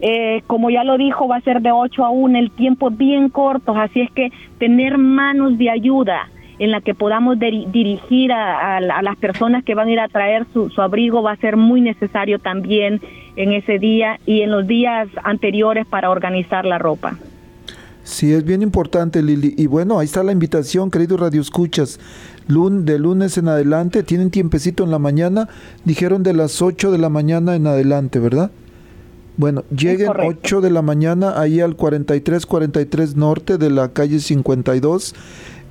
Eh, 0.00 0.42
como 0.46 0.70
ya 0.70 0.84
lo 0.84 0.98
dijo, 0.98 1.28
va 1.28 1.36
a 1.36 1.40
ser 1.40 1.62
de 1.62 1.70
8 1.72 2.04
a 2.04 2.10
1, 2.10 2.38
el 2.38 2.50
tiempo 2.50 2.90
bien 2.90 3.28
corto, 3.28 3.74
así 3.74 4.00
es 4.00 4.10
que 4.10 4.30
tener 4.58 4.98
manos 4.98 5.56
de 5.58 5.70
ayuda 5.70 6.28
en 6.58 6.70
la 6.70 6.80
que 6.80 6.94
podamos 6.94 7.38
dirigir 7.38 8.32
a, 8.32 8.80
las 8.80 9.16
personas 9.18 9.62
que 9.62 9.74
van 9.74 9.88
a 9.88 9.92
ir 9.92 10.00
a 10.00 10.08
traer 10.08 10.46
su, 10.52 10.70
su 10.70 10.80
abrigo 10.80 11.22
va 11.22 11.32
a 11.32 11.36
ser 11.36 11.56
muy 11.56 11.80
necesario 11.82 12.38
también 12.38 13.00
en 13.36 13.52
ese 13.52 13.78
día 13.78 14.18
y 14.24 14.40
en 14.40 14.50
los 14.50 14.66
días 14.66 15.08
anteriores 15.22 15.86
para 15.86 16.10
organizar 16.10 16.64
la 16.64 16.78
ropa. 16.78 17.18
Sí, 18.06 18.32
es 18.32 18.44
bien 18.44 18.62
importante, 18.62 19.20
Lili. 19.20 19.52
Y 19.58 19.66
bueno, 19.66 19.98
ahí 19.98 20.04
está 20.04 20.22
la 20.22 20.30
invitación, 20.30 20.92
queridos 20.92 21.18
Radio 21.18 21.40
Escuchas. 21.40 21.98
de 22.46 22.98
lunes 23.00 23.36
en 23.36 23.48
adelante, 23.48 24.04
tienen 24.04 24.30
tiempecito 24.30 24.84
en 24.84 24.92
la 24.92 25.00
mañana, 25.00 25.48
dijeron 25.84 26.22
de 26.22 26.32
las 26.32 26.62
8 26.62 26.92
de 26.92 26.98
la 26.98 27.08
mañana 27.08 27.56
en 27.56 27.66
adelante, 27.66 28.20
¿verdad? 28.20 28.52
Bueno, 29.36 29.64
lleguen 29.70 30.12
8 30.16 30.60
de 30.60 30.70
la 30.70 30.82
mañana 30.82 31.38
ahí 31.40 31.60
al 31.60 31.76
4343 31.76 33.16
norte 33.16 33.58
de 33.58 33.70
la 33.70 33.92
calle 33.92 34.18
52 34.18 35.14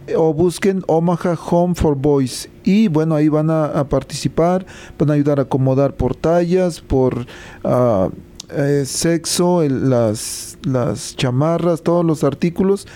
eh, 0.07 0.16
o 0.16 0.34
busquen 0.34 0.84
Omaha 0.88 1.36
Home 1.49 1.74
for 1.74 1.95
Boys 1.95 2.47
y 2.63 2.89
bueno 2.89 3.16
ahí 3.16 3.28
van 3.28 3.49
a, 3.49 3.88
participar 3.89 4.68
van 4.99 5.09
a 5.09 5.13
ayudar 5.13 5.39
a 5.39 5.43
acomodar 5.43 5.95
por 5.95 6.16
tallas 6.16 6.80
por 6.80 7.26
uh, 7.63 8.11
eh, 8.49 8.84
sexo, 8.86 9.63
las, 9.68 10.59
las 10.63 11.16
chamarras, 11.16 11.82
todos 11.82 12.05
los 12.05 12.24
artículos. 12.24 12.88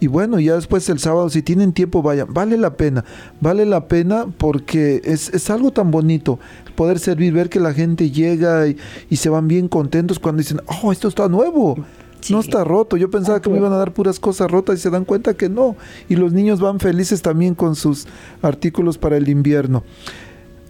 Y 0.00 0.06
bueno, 0.06 0.40
ya 0.40 0.54
después 0.54 0.88
el 0.88 0.98
sábado, 0.98 1.28
si 1.28 1.42
tienen 1.42 1.72
tiempo, 1.72 2.02
vayan. 2.02 2.32
Vale 2.32 2.56
la 2.56 2.76
pena, 2.76 3.04
vale 3.40 3.66
la 3.66 3.86
pena 3.86 4.26
porque 4.38 5.02
es, 5.04 5.28
es 5.28 5.50
algo 5.50 5.70
tan 5.70 5.90
bonito 5.90 6.38
poder 6.80 6.98
servir, 6.98 7.34
ver 7.34 7.50
que 7.50 7.60
la 7.60 7.74
gente 7.74 8.10
llega 8.10 8.66
y, 8.66 9.16
se 9.16 9.28
van 9.28 9.48
bien 9.48 9.68
contentos 9.68 10.18
cuando 10.18 10.40
dicen, 10.40 10.62
oh, 10.82 10.92
esto 10.92 11.08
está 11.08 11.28
nuevo. 11.28 11.76
No 12.30 12.40
está 12.40 12.64
roto. 12.64 12.96
Yo 12.96 13.10
pensaba 13.10 13.42
que 13.42 13.50
me 13.50 13.58
iban 13.58 13.74
a 13.74 13.76
dar 13.76 13.92
puras 13.92 14.18
cosas 14.18 14.50
rotas 14.50 14.78
y 14.78 14.82
se 14.82 14.88
dan 14.88 15.04
cuenta 15.04 15.34
que 15.34 15.50
no. 15.50 15.76
Y 16.08 16.16
los 16.16 16.32
niños 16.32 16.58
van 16.58 16.80
felices 16.80 17.20
también 17.20 17.54
con 17.54 17.76
sus 17.76 18.06
artículos 18.40 18.96
para 18.96 19.18
el 19.18 19.28
invierno. 19.28 19.84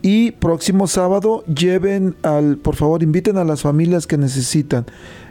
Y 0.03 0.33
próximo 0.33 0.89
sábado 0.89 1.45
lleven 1.45 2.16
al, 2.22 2.57
por 2.57 2.74
favor, 2.74 3.05
inviten 3.05 3.39
a 3.39 3.45
las 3.45 3.62
familias 3.62 4.09
que 4.09 4.18
necesitan. 4.18 4.87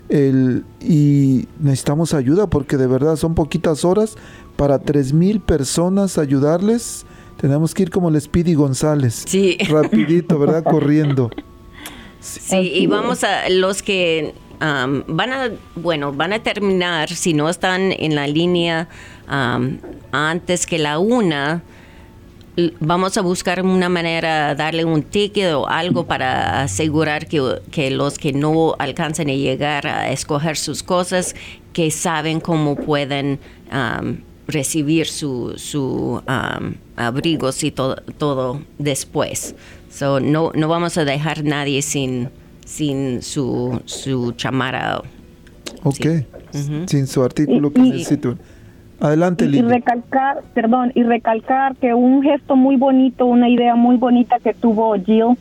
El, 0.10 0.66
y 0.82 1.47
necesitamos 1.60 2.14
ayuda 2.14 2.47
porque 2.47 2.78
de 2.78 2.88
verdad 2.88 3.16
son 3.16 3.36
poquitas 3.36 3.86
horas 3.86 4.16
para 4.55 4.80
tres 4.80 5.14
mil 5.14 5.39
personas 5.39 6.18
ayudarles. 6.18 7.05
Tenemos 7.39 7.74
que 7.74 7.84
ir 7.84 7.89
como 7.89 8.10
les 8.12 8.24
Speedy 8.24 8.55
González. 8.55 9.24
Sí. 9.28 9.57
Rapidito, 9.70 10.38
¿verdad? 10.39 10.64
Corriendo. 10.70 11.30
Sí, 12.20 12.72
y 12.74 12.88
vamos 12.88 13.24
a 13.24 13.49
los 13.49 13.82
que 13.82 14.34
van 14.60 15.32
a, 15.32 15.51
bueno, 15.76 16.12
van 16.12 16.34
a 16.34 16.43
terminar, 16.43 17.10
si 17.10 17.34
no 17.34 17.49
están 17.49 17.93
en 17.93 18.16
la 18.16 18.28
línea 18.28 18.89
antes 20.12 20.66
que 20.66 20.80
la 20.80 20.99
una, 20.99 21.64
vamos 22.80 23.18
a 23.18 23.22
buscar 23.22 23.64
una 23.64 23.89
manera, 23.89 24.55
darle 24.55 24.86
un 24.86 25.03
ticket 25.03 25.53
o 25.53 25.68
algo 25.68 26.05
para 26.05 26.64
asegurar 26.64 27.28
que, 27.28 27.91
los 27.91 28.18
que 28.18 28.34
no 28.34 28.76
alcancen 28.80 29.30
a 29.30 29.34
llegar 29.34 29.88
a 29.88 30.12
escoger 30.12 30.57
sus 30.57 30.84
cosas, 30.84 31.36
que 31.74 31.91
saben 31.91 32.39
cómo 32.39 32.76
pueden 32.76 33.39
um, 33.72 34.18
recibir 34.47 35.07
su, 35.07 35.53
su 35.57 36.22
um, 36.28 36.74
abrigos 36.95 37.64
y 37.64 37.72
todo, 37.72 37.95
todo 38.18 38.62
después. 38.78 39.55
So, 39.91 40.20
no, 40.20 40.51
no 40.55 40.68
vamos 40.68 40.97
a 40.97 41.05
dejar 41.05 41.43
nadie 41.43 41.82
sin, 41.82 42.30
sin 42.66 43.22
su, 43.22 43.82
su 43.86 44.34
chamara. 44.34 45.01
Ok, 45.84 46.05
sin 46.88 47.07
su 47.07 47.24
artículo 47.24 47.72
que 47.72 47.82
necesito. 47.82 48.38
Adelante, 49.02 49.45
y, 49.45 49.58
y, 49.58 49.62
recalcar, 49.62 50.39
perdón, 50.54 50.91
y 50.93 51.04
recalcar 51.04 51.76
que 51.78 51.93
un 51.93 52.22
gesto 52.22 52.56
muy 52.56 52.76
bonito, 52.76 53.26
una 53.26 53.47
idea 53.47 53.76
muy 53.76 53.95
bonita 53.95 54.39
que 54.39 54.54
tuvo 54.54 54.93
Jill 54.95 55.38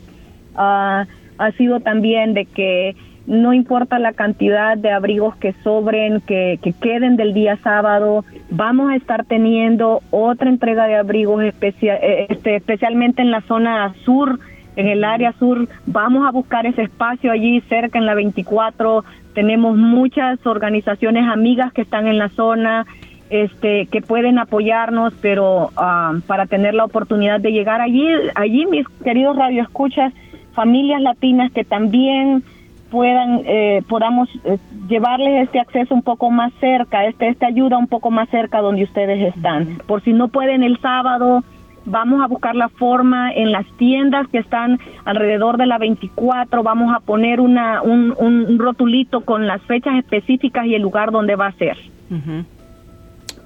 ah, 0.55 1.05
ha 1.37 1.51
sido 1.51 1.79
también 1.81 2.33
de 2.33 2.45
que 2.45 2.95
no 3.29 3.53
importa 3.53 3.99
la 3.99 4.13
cantidad 4.13 4.75
de 4.75 4.91
abrigos 4.91 5.35
que 5.35 5.53
sobren, 5.63 6.19
que, 6.21 6.57
que, 6.63 6.73
queden 6.73 7.15
del 7.15 7.33
día 7.33 7.57
sábado, 7.57 8.25
vamos 8.49 8.91
a 8.91 8.95
estar 8.95 9.23
teniendo 9.25 10.01
otra 10.09 10.49
entrega 10.49 10.87
de 10.87 10.95
abrigos 10.95 11.43
especial, 11.43 11.99
eh, 12.01 12.25
este, 12.29 12.55
especialmente 12.55 13.21
en 13.21 13.29
la 13.29 13.41
zona 13.41 13.93
sur, 14.03 14.39
en 14.75 14.87
el 14.87 15.03
área 15.03 15.33
sur. 15.33 15.67
Vamos 15.85 16.27
a 16.27 16.31
buscar 16.31 16.65
ese 16.65 16.81
espacio 16.81 17.31
allí 17.31 17.61
cerca 17.69 17.99
en 17.99 18.07
la 18.07 18.15
24. 18.15 19.03
Tenemos 19.35 19.77
muchas 19.77 20.43
organizaciones 20.47 21.27
amigas 21.27 21.71
que 21.71 21.81
están 21.81 22.07
en 22.07 22.17
la 22.17 22.29
zona 22.29 22.87
este, 23.29 23.85
que 23.87 24.01
pueden 24.01 24.39
apoyarnos, 24.39 25.13
pero 25.21 25.69
ah, 25.75 26.13
para 26.27 26.45
tener 26.45 26.73
la 26.73 26.85
oportunidad 26.85 27.39
de 27.39 27.51
llegar 27.51 27.81
allí, 27.81 28.07
allí 28.35 28.65
mis 28.65 28.87
queridos 29.03 29.35
radioescuchas, 29.37 30.13
familias 30.53 31.01
latinas 31.01 31.51
que 31.51 31.63
también 31.63 32.43
puedan, 32.89 33.41
eh, 33.45 33.83
podamos 33.87 34.29
eh, 34.43 34.57
llevarles 34.87 35.43
este 35.43 35.59
acceso 35.59 35.93
un 35.93 36.01
poco 36.01 36.31
más 36.31 36.51
cerca, 36.59 37.05
este, 37.05 37.27
esta 37.29 37.47
ayuda 37.47 37.77
un 37.77 37.87
poco 37.87 38.11
más 38.11 38.29
cerca 38.29 38.61
donde 38.61 38.83
ustedes 38.83 39.35
están. 39.35 39.77
Por 39.85 40.03
si 40.03 40.11
no 40.11 40.29
pueden 40.29 40.63
el 40.63 40.79
sábado, 40.79 41.43
vamos 41.85 42.21
a 42.23 42.27
buscar 42.27 42.55
la 42.55 42.69
forma 42.69 43.31
en 43.31 43.51
las 43.51 43.65
tiendas 43.77 44.27
que 44.27 44.39
están 44.39 44.79
alrededor 45.05 45.57
de 45.57 45.65
la 45.65 45.77
24, 45.77 46.63
vamos 46.63 46.93
a 46.95 46.99
poner 46.99 47.39
una, 47.39 47.81
un, 47.81 48.15
un, 48.17 48.59
rotulito 48.59 49.21
con 49.21 49.47
las 49.47 49.61
fechas 49.63 49.95
específicas 49.95 50.65
y 50.65 50.75
el 50.75 50.81
lugar 50.81 51.11
donde 51.11 51.35
va 51.35 51.47
a 51.47 51.51
ser. 51.53 51.77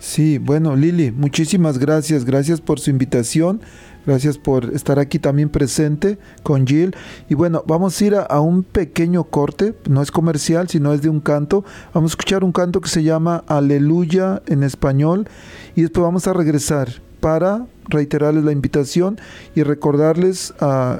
Sí, 0.04 0.38
bueno, 0.38 0.76
Lili, 0.76 1.14
muchísimas 1.14 1.78
gracias. 1.78 2.26
Gracias 2.26 2.60
por 2.60 2.78
su 2.82 2.90
invitación. 2.90 3.62
Gracias 4.06 4.38
por 4.38 4.66
estar 4.76 5.00
aquí 5.00 5.18
también 5.18 5.48
presente 5.48 6.20
con 6.44 6.68
Jill. 6.68 6.94
Y 7.30 7.36
bueno, 7.36 7.64
vamos 7.66 8.00
a 8.00 8.06
ir 8.06 8.16
a, 8.16 8.42
un 8.42 8.64
pequeño 8.64 9.24
corte. 9.24 9.74
No 9.90 10.02
es 10.02 10.12
comercial, 10.12 10.68
sino 10.68 10.92
es 10.92 11.02
de 11.02 11.08
un 11.08 11.22
canto. 11.22 11.64
Vamos 11.94 12.12
a 12.12 12.16
escuchar 12.16 12.44
un 12.44 12.52
canto 12.52 12.82
que 12.82 12.90
se 12.90 13.02
llama 13.02 13.46
Aleluya 13.48 14.42
en 14.48 14.64
español. 14.64 15.30
Y 15.74 15.84
después 15.84 16.04
vamos 16.04 16.28
a 16.28 16.34
regresar 16.34 16.90
para 17.22 17.66
reiterarles 17.86 18.44
la 18.44 18.52
invitación 18.52 19.22
y 19.56 19.64
recordarles 19.64 20.54
a 20.60 21.00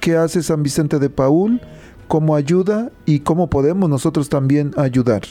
qué 0.00 0.16
hace 0.16 0.42
San 0.42 0.62
Vicente 0.62 0.98
de 0.98 1.10
Paul, 1.10 1.60
cómo 2.08 2.36
ayuda 2.36 2.90
y 3.04 3.20
cómo 3.20 3.50
podemos 3.50 3.90
nosotros 3.90 4.30
también 4.30 4.72
ayudar. 4.78 5.24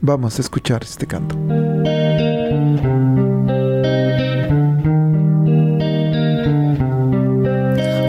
Vamos 0.00 0.38
a 0.38 0.42
escuchar 0.42 0.84
este 0.84 1.06
canto. 1.06 1.34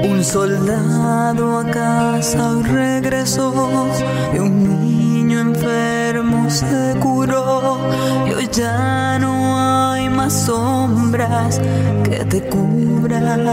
Un 0.08 0.24
soldado 0.24 1.60
a 1.60 1.66
casa 1.72 2.62
regresó 2.64 3.88
y 4.34 4.38
un 4.38 4.64
niño 4.84 5.40
enfermo 5.40 6.48
se 6.50 6.96
curó 7.00 7.80
y 8.28 8.34
hoy 8.34 8.48
ya 8.52 9.18
no 9.18 9.58
hay 9.60 10.10
más 10.10 10.46
sombras 10.46 11.60
que 12.04 12.24
te 12.26 12.48
cubran. 12.50 13.48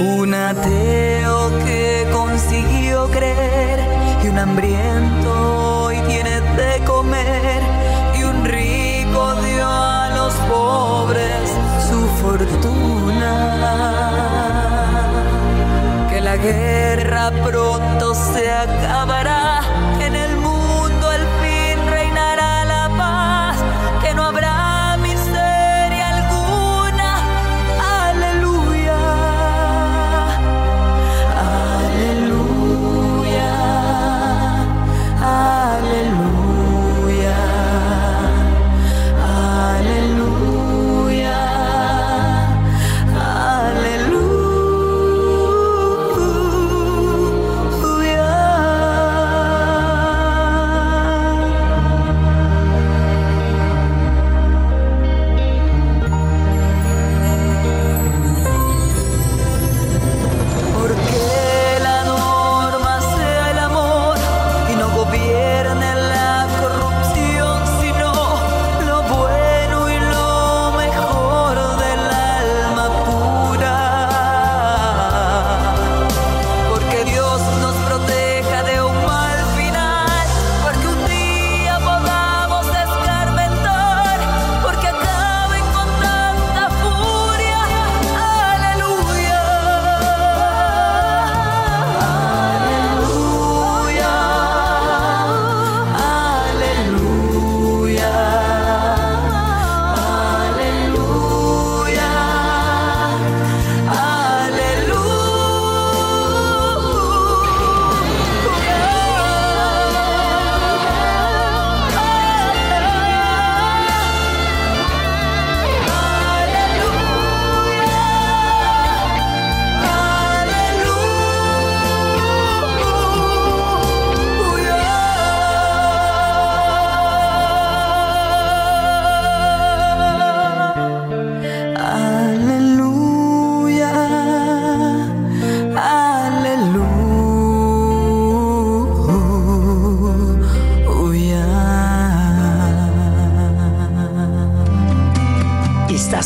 Un 0.00 0.34
ateo 0.34 1.50
que 1.66 2.06
consiguió 2.12 3.10
creer 3.10 3.80
y 4.24 4.28
un 4.28 4.38
fortuna. 12.38 13.32
Que 16.08 16.20
la 16.20 16.36
guerra 16.36 17.30
pronto 17.44 18.14
se 18.14 18.50
acabará, 18.50 19.57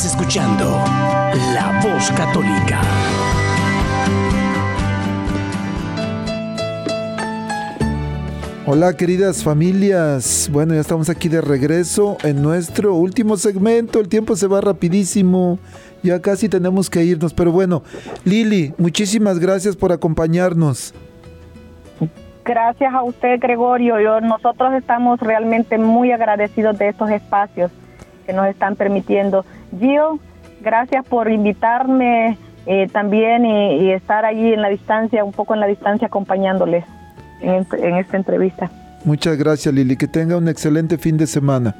escuchando 0.04 0.64
La 1.54 1.80
Voz 1.82 2.10
Católica. 2.12 2.80
Hola 8.66 8.96
queridas 8.96 9.44
familias, 9.44 10.48
bueno 10.52 10.74
ya 10.74 10.80
estamos 10.80 11.08
aquí 11.08 11.28
de 11.28 11.40
regreso 11.40 12.16
en 12.24 12.42
nuestro 12.42 12.94
último 12.94 13.36
segmento, 13.36 14.00
el 14.00 14.08
tiempo 14.08 14.34
se 14.34 14.46
va 14.46 14.60
rapidísimo, 14.60 15.58
ya 16.02 16.20
casi 16.20 16.48
tenemos 16.48 16.90
que 16.90 17.04
irnos, 17.04 17.32
pero 17.32 17.52
bueno, 17.52 17.82
Lili, 18.24 18.74
muchísimas 18.78 19.38
gracias 19.38 19.76
por 19.76 19.92
acompañarnos. 19.92 20.94
Gracias 22.44 22.92
a 22.92 23.04
usted, 23.04 23.38
Gregorio. 23.38 24.00
Yo, 24.00 24.20
nosotros 24.20 24.74
estamos 24.74 25.20
realmente 25.20 25.78
muy 25.78 26.10
agradecidos 26.10 26.76
de 26.76 26.88
estos 26.88 27.08
espacios 27.10 27.70
que 28.26 28.32
nos 28.32 28.48
están 28.48 28.74
permitiendo. 28.74 29.44
Gio, 29.78 30.18
gracias 30.60 31.04
por 31.06 31.30
invitarme 31.30 32.36
eh, 32.66 32.88
también 32.92 33.44
y, 33.44 33.84
y 33.84 33.90
estar 33.92 34.24
allí 34.24 34.52
en 34.52 34.62
la 34.62 34.68
distancia, 34.68 35.24
un 35.24 35.32
poco 35.32 35.54
en 35.54 35.60
la 35.60 35.66
distancia 35.66 36.06
acompañándoles 36.06 36.84
en, 37.40 37.66
en 37.78 37.94
esta 37.96 38.16
entrevista. 38.16 38.70
Muchas 39.04 39.36
gracias 39.36 39.74
Lili, 39.74 39.96
que 39.96 40.06
tenga 40.06 40.36
un 40.36 40.48
excelente 40.48 40.96
fin 40.98 41.16
de 41.16 41.26
semana. 41.26 41.74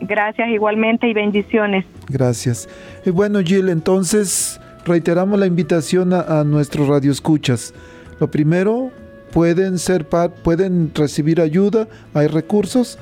Gracias 0.00 0.48
igualmente 0.48 1.08
y 1.08 1.14
bendiciones. 1.14 1.86
Gracias. 2.08 2.68
Y 3.06 3.10
bueno, 3.10 3.40
Jill, 3.40 3.68
entonces 3.70 4.60
reiteramos 4.84 5.38
la 5.38 5.46
invitación 5.46 6.12
a, 6.12 6.40
a 6.40 6.44
nuestros 6.44 6.88
radioescuchas. 6.88 7.72
Lo 8.20 8.30
primero, 8.30 8.90
pueden 9.32 9.78
ser 9.78 10.06
pueden 10.06 10.92
recibir 10.94 11.40
ayuda, 11.40 11.88
hay 12.12 12.26
recursos, 12.26 12.98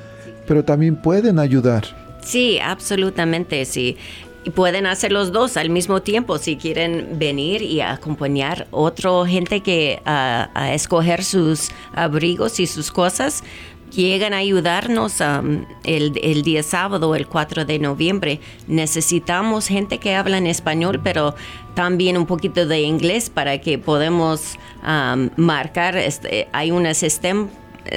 pero 0.47 0.65
también 0.65 0.97
pueden 0.97 1.39
ayudar. 1.39 2.02
Sí, 2.23 2.59
absolutamente, 2.59 3.65
sí. 3.65 3.97
Y 4.45 4.51
pueden 4.51 4.87
hacer 4.87 5.13
los 5.13 5.31
dos 5.31 5.57
al 5.57 5.71
mismo 5.71 6.03
tiempo 6.03 6.37
si 6.39 6.57
quieren 6.57 7.19
venir 7.19 7.63
y 7.63 7.81
acompañar 7.81 8.67
otra 8.73 9.11
gente 9.27 9.61
que 9.61 10.03
ah, 10.05 10.51
a 10.55 10.75
escoger 10.75 11.23
sus 11.23 11.71
abrigos 11.95 12.59
y 12.59 12.67
sus 12.67 12.91
cosas. 12.91 13.45
Llegan 13.95 14.33
a 14.33 14.39
ayudarnos 14.39 15.23
el, 15.85 16.43
día 16.43 16.63
sábado, 16.63 17.15
el 17.15 17.27
4 17.27 17.67
de 17.67 17.79
noviembre. 17.79 18.41
Necesitamos 18.67 19.67
gente 19.69 19.99
que 19.99 20.15
habla 20.15 20.39
en 20.39 20.47
español, 20.47 20.99
pero 21.05 21.35
también 21.75 22.17
un 22.17 22.25
poquito 22.25 22.65
de 22.65 22.81
inglés 22.81 23.29
para 23.29 23.61
que 23.61 23.79
podamos 23.79 24.59
am, 24.83 25.29
marcar. 25.37 25.99
Este, 25.99 26.49
hay 26.53 26.71
un 26.71 26.93
sistema 26.95 27.49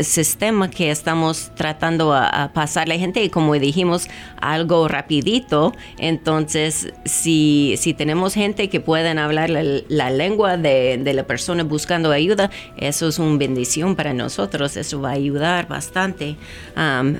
sistema 0.02 0.70
que 0.70 0.92
estamos 0.92 1.52
tratando 1.56 2.14
a, 2.14 2.28
a 2.28 2.54
pasar 2.54 2.88
la 2.88 2.98
gente 2.98 3.24
y 3.24 3.30
como 3.30 3.54
dijimos 3.54 4.08
algo 4.42 4.88
rapidito. 4.88 5.74
Entonces 5.98 6.94
si, 7.06 7.76
si 7.78 7.94
tenemos 7.94 8.34
gente 8.34 8.70
que 8.70 8.80
puedan 8.80 9.20
hablar 9.20 9.50
la, 9.50 10.10
lengua 10.10 10.58
de, 10.58 10.98
de 10.98 11.14
la 11.14 11.24
persona 11.24 11.64
buscando 11.64 12.12
ayuda 12.12 12.50
eso 12.78 13.08
es 13.08 13.20
una 13.20 13.38
bendición 13.38 13.96
para 13.96 14.14
nosotros 14.14 14.78
eso 14.78 15.02
va 15.02 15.10
a 15.10 15.14
ayudar 15.14 15.68
bastante. 15.68 16.36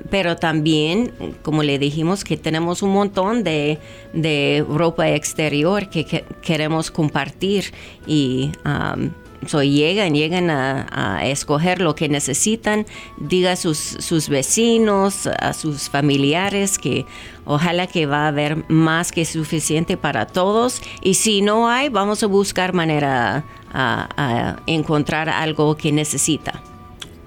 Pero 0.10 0.36
también 0.36 1.14
como 1.42 1.64
le 1.64 1.80
dijimos 1.80 2.24
que 2.24 2.38
tenemos 2.38 2.82
un 2.82 2.92
montón 2.92 3.44
de, 3.44 3.80
de 4.14 4.66
ropa 4.68 5.10
exterior 5.10 5.90
que, 5.90 6.06
que 6.06 6.26
queremos 6.42 6.92
compartir 6.92 7.74
y 8.06 8.52
um, 8.66 9.10
So, 9.48 9.64
llegan, 9.64 10.14
llegan 10.14 10.50
a, 10.50 10.88
a 10.92 11.26
escoger 11.26 11.82
lo 11.82 11.96
que 11.96 12.10
necesitan, 12.10 12.86
diga 13.18 13.54
a 13.54 13.56
sus, 13.56 13.78
sus 13.78 14.30
vecinos, 14.30 15.28
a 15.28 15.54
sus 15.54 15.90
familiares 15.90 16.78
que 16.78 17.06
ojalá 17.46 17.88
que 17.88 18.06
va 18.06 18.26
a 18.26 18.28
haber 18.28 18.70
más 18.70 19.12
que 19.12 19.26
suficiente 19.26 19.98
para 19.98 20.26
todos. 20.26 20.82
Y 21.02 21.16
si 21.16 21.42
no 21.42 21.70
hay, 21.70 21.90
vamos 21.90 22.24
a 22.24 22.28
buscar 22.28 22.74
manera 22.74 23.46
a, 23.74 24.10
a 24.18 24.56
encontrar 24.68 25.30
algo 25.30 25.76
que 25.76 25.92
necesita. 25.92 26.62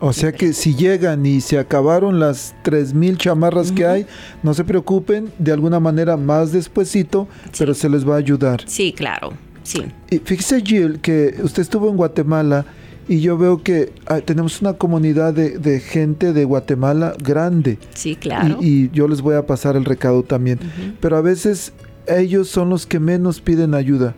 O 0.00 0.12
sea 0.12 0.30
que 0.30 0.52
si 0.52 0.76
llegan 0.76 1.26
y 1.26 1.40
se 1.40 1.58
acabaron 1.58 2.20
las 2.20 2.54
3.000 2.64 3.16
chamarras 3.16 3.72
que 3.72 3.84
hay, 3.84 4.06
no 4.44 4.54
se 4.54 4.62
preocupen, 4.62 5.32
de 5.38 5.52
alguna 5.52 5.80
manera 5.80 6.16
más 6.16 6.52
despuesito, 6.52 7.26
pero 7.58 7.74
se 7.74 7.88
les 7.88 8.08
va 8.08 8.14
a 8.14 8.18
ayudar. 8.18 8.62
Sí, 8.66 8.92
claro, 8.92 9.32
sí. 9.68 9.82
Y 10.10 10.18
fíjese, 10.18 10.62
Jill, 10.62 11.00
que 11.00 11.34
usted 11.42 11.62
estuvo 11.62 11.88
en 11.90 11.96
Guatemala 11.96 12.64
y 13.08 13.20
yo 13.20 13.38
veo 13.38 13.62
que 13.62 13.92
ah, 14.06 14.20
tenemos 14.20 14.60
una 14.60 14.74
comunidad 14.74 15.32
de, 15.34 15.58
de 15.58 15.80
gente 15.80 16.32
de 16.32 16.44
Guatemala 16.44 17.14
grande. 17.22 17.78
Sí, 17.94 18.16
claro. 18.16 18.58
Y, 18.60 18.84
y 18.84 18.90
yo 18.92 19.08
les 19.08 19.20
voy 19.20 19.34
a 19.34 19.46
pasar 19.46 19.76
el 19.76 19.84
recado 19.84 20.22
también. 20.22 20.58
Pero 21.00 21.16
a 21.16 21.20
veces 21.20 21.72
ellos 22.06 22.48
son 22.48 22.70
los 22.70 22.86
que 22.86 22.98
menos 22.98 23.40
piden 23.40 23.74
ayuda. 23.74 24.14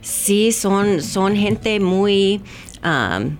Sí, 0.00 0.52
son, 0.52 1.00
son 1.00 1.34
gente 1.36 1.78
muy... 1.80 2.40
um, 2.84 3.36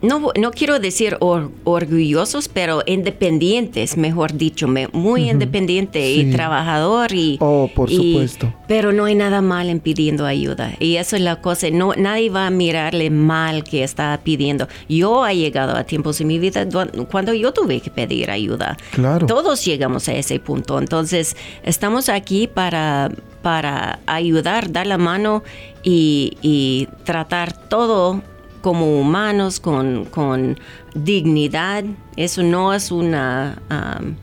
no, 0.00 0.30
no 0.38 0.50
quiero 0.52 0.78
decir 0.78 1.16
or- 1.20 1.50
orgullosos, 1.64 2.48
pero 2.48 2.82
independientes, 2.86 3.96
mejor 3.96 4.32
dicho, 4.34 4.68
muy 4.92 5.28
independiente 5.28 6.00
Sí. 6.00 6.20
y 6.20 6.30
trabajador 6.32 7.12
y... 7.12 7.36
Oh, 7.40 7.68
por 7.74 7.90
y- 7.90 7.96
supuesto. 7.96 8.54
Pero 8.68 8.92
no 8.92 9.06
hay 9.06 9.14
nada 9.14 9.40
mal 9.42 9.68
en 9.70 9.80
pidiendo 9.80 10.24
ayuda. 10.26 10.72
Y 10.78 10.96
eso 10.96 11.16
es 11.16 11.22
la 11.22 11.40
cosa. 11.40 11.68
No, 11.70 11.94
nadie 11.96 12.30
va 12.30 12.46
a 12.46 12.50
mirarle 12.50 13.10
mal 13.10 13.64
que 13.64 13.82
está 13.82 14.20
pidiendo. 14.22 14.68
Yo 14.88 15.26
he 15.26 15.36
llegado 15.36 15.76
a 15.76 15.84
tiempos 15.84 16.20
en 16.20 16.26
mi 16.28 16.38
vida 16.38 16.66
cuando 17.10 17.32
yo 17.34 17.52
tuve 17.52 17.80
que 17.80 17.90
pedir 17.90 18.30
ayuda. 18.30 18.76
Claro. 18.92 19.26
Todos 19.26 19.64
llegamos 19.64 20.08
a 20.08 20.14
ese 20.14 20.38
punto. 20.38 20.78
Entonces, 20.78 21.36
estamos 21.64 22.08
aquí 22.08 22.46
para, 22.46 23.10
para 23.42 23.98
ayudar, 24.06 24.70
dar 24.70 24.86
la 24.86 24.98
mano 24.98 25.42
y, 25.82 26.36
y 26.42 26.88
tratar 27.04 27.52
todo 27.68 28.22
como 28.60 28.98
humanos, 29.00 29.60
con, 29.60 30.04
con 30.06 30.58
dignidad. 30.94 31.84
Eso 32.16 32.42
no 32.42 32.74
es 32.74 32.90
una... 32.90 33.62
um, 33.70 34.14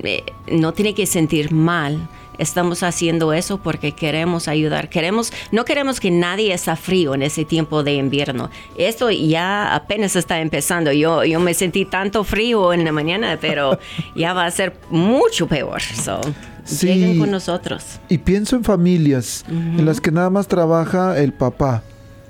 eh, 0.00 0.22
no 0.50 0.72
tiene 0.72 0.94
que 0.94 1.06
sentir 1.06 1.52
mal. 1.52 2.08
Estamos 2.38 2.84
haciendo 2.84 3.32
eso 3.32 3.60
porque 3.60 3.92
queremos 3.92 4.46
ayudar. 4.46 4.88
Queremos, 4.88 5.32
no 5.50 5.64
queremos 5.64 5.98
que 5.98 6.12
nadie 6.12 6.54
esté 6.54 6.76
frío 6.76 7.14
en 7.14 7.22
ese 7.22 7.44
tiempo 7.44 7.82
de 7.82 7.94
invierno. 7.94 8.48
Esto 8.76 9.10
ya 9.10 9.74
apenas 9.74 10.14
está 10.14 10.40
empezando. 10.40 10.92
Yo, 10.92 11.24
yo 11.24 11.40
me 11.40 11.52
sentí 11.52 11.84
tanto 11.84 12.22
frío 12.22 12.72
en 12.72 12.84
la 12.84 12.92
mañana, 12.92 13.38
pero 13.40 13.78
ya 14.14 14.34
va 14.34 14.46
a 14.46 14.50
ser 14.52 14.76
mucho 14.90 15.48
peor. 15.48 15.82
So, 15.82 16.20
Sí. 16.68 16.86
Lleguen 16.86 17.18
con 17.18 17.30
nosotros. 17.30 17.98
Y 18.10 18.18
pienso 18.18 18.54
en 18.54 18.62
familias 18.62 19.44
en 19.48 19.86
las 19.86 20.02
que 20.02 20.12
nada 20.12 20.28
más 20.28 20.48
trabaja 20.48 21.18
el 21.18 21.32
papá 21.32 21.82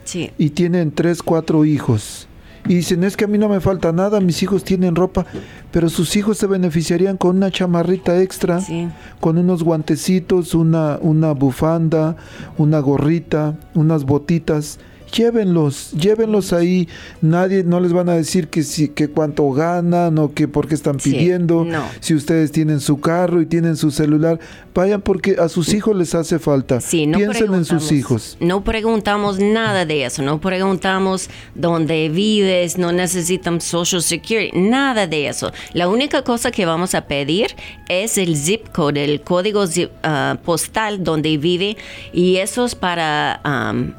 Sí. 0.09 0.31
y 0.39 0.51
tienen 0.51 0.91
tres, 0.91 1.23
cuatro 1.23 1.65
hijos. 1.67 2.27
Y 2.67 2.75
dicen, 2.77 3.05
es 3.05 3.17
que 3.17 3.25
a 3.25 3.29
mí 3.29 3.39
no 3.39 3.49
me 3.49 3.61
falta 3.61 3.93
nada, 3.93 4.21
mis 4.21 4.43
hijos 4.43 4.63
tienen 4.65 4.95
ropa, 4.95 5.25
pero 5.71 5.89
sus 5.89 6.17
hijos 6.17 6.37
se 6.39 6.47
beneficiarían 6.47 7.17
con 7.17 7.37
una 7.37 7.51
chamarrita 7.51 8.21
extra, 8.21 8.61
Sí. 8.61 8.89
con 9.21 9.39
unos 9.39 9.63
guantecitos, 9.63 10.55
una, 10.55 10.99
una 11.01 11.33
bufanda, 11.33 12.17
una 12.59 12.79
gorrita, 12.81 13.57
unas 13.75 14.05
botitas. 14.05 14.79
Llévenlos, 15.15 15.93
llévenlos 15.93 16.53
ahí. 16.53 16.89
Nadie, 17.21 17.65
no 17.65 17.81
les 17.81 17.93
van 17.93 18.09
a 18.09 18.15
decir 18.15 18.49
que 18.49 18.63
si, 18.63 18.89
que 18.89 19.09
cuánto 19.09 19.51
ganan 19.53 20.19
o 20.19 20.33
que 20.35 20.49
por 20.49 20.69
qué 20.69 20.75
están 20.75 21.01
Sí, 21.01 21.13
pidiendo. 21.13 21.65
no. 21.65 21.85
Si 22.01 22.15
ustedes 22.15 22.53
tienen 22.53 22.81
su 22.81 23.01
carro 23.01 23.41
y 23.41 23.47
tienen 23.47 23.77
su 23.77 23.91
celular, 23.91 24.39
vayan 24.75 25.01
porque 25.03 25.37
a 25.39 25.49
sus 25.49 25.73
hijos 25.75 25.97
les 25.97 26.15
hace 26.15 26.39
falta. 26.39 26.81
Sí, 26.81 27.07
no 27.07 27.19
Piensen 27.19 27.53
en 27.55 27.65
sus 27.65 27.91
hijos. 27.93 28.37
No 28.41 28.63
preguntamos 28.65 29.39
nada 29.41 29.85
de 29.87 30.05
eso, 30.05 30.23
no 30.23 30.41
preguntamos 30.41 31.29
dónde 31.55 32.09
vives, 32.09 32.79
no 32.79 32.93
necesitamos 32.93 33.65
Social 33.65 34.03
Security, 34.03 34.57
nada 34.59 35.07
de 35.07 35.29
eso. 35.29 35.51
La 35.73 35.89
única 35.89 36.23
cosa 36.23 36.51
que 36.51 36.65
vamos 36.67 36.95
a 36.95 37.07
pedir 37.07 37.49
es 37.89 38.19
el 38.19 38.37
zip 38.37 38.69
code, 38.73 39.05
el 39.05 39.21
código 39.23 39.65
zip- 39.67 39.91
ah, 40.03 40.39
postal 40.45 41.03
donde 41.03 41.37
vive 41.39 41.77
y 42.13 42.37
eso 42.37 42.65
es 42.65 42.75
para, 42.75 43.41
am, 43.43 43.95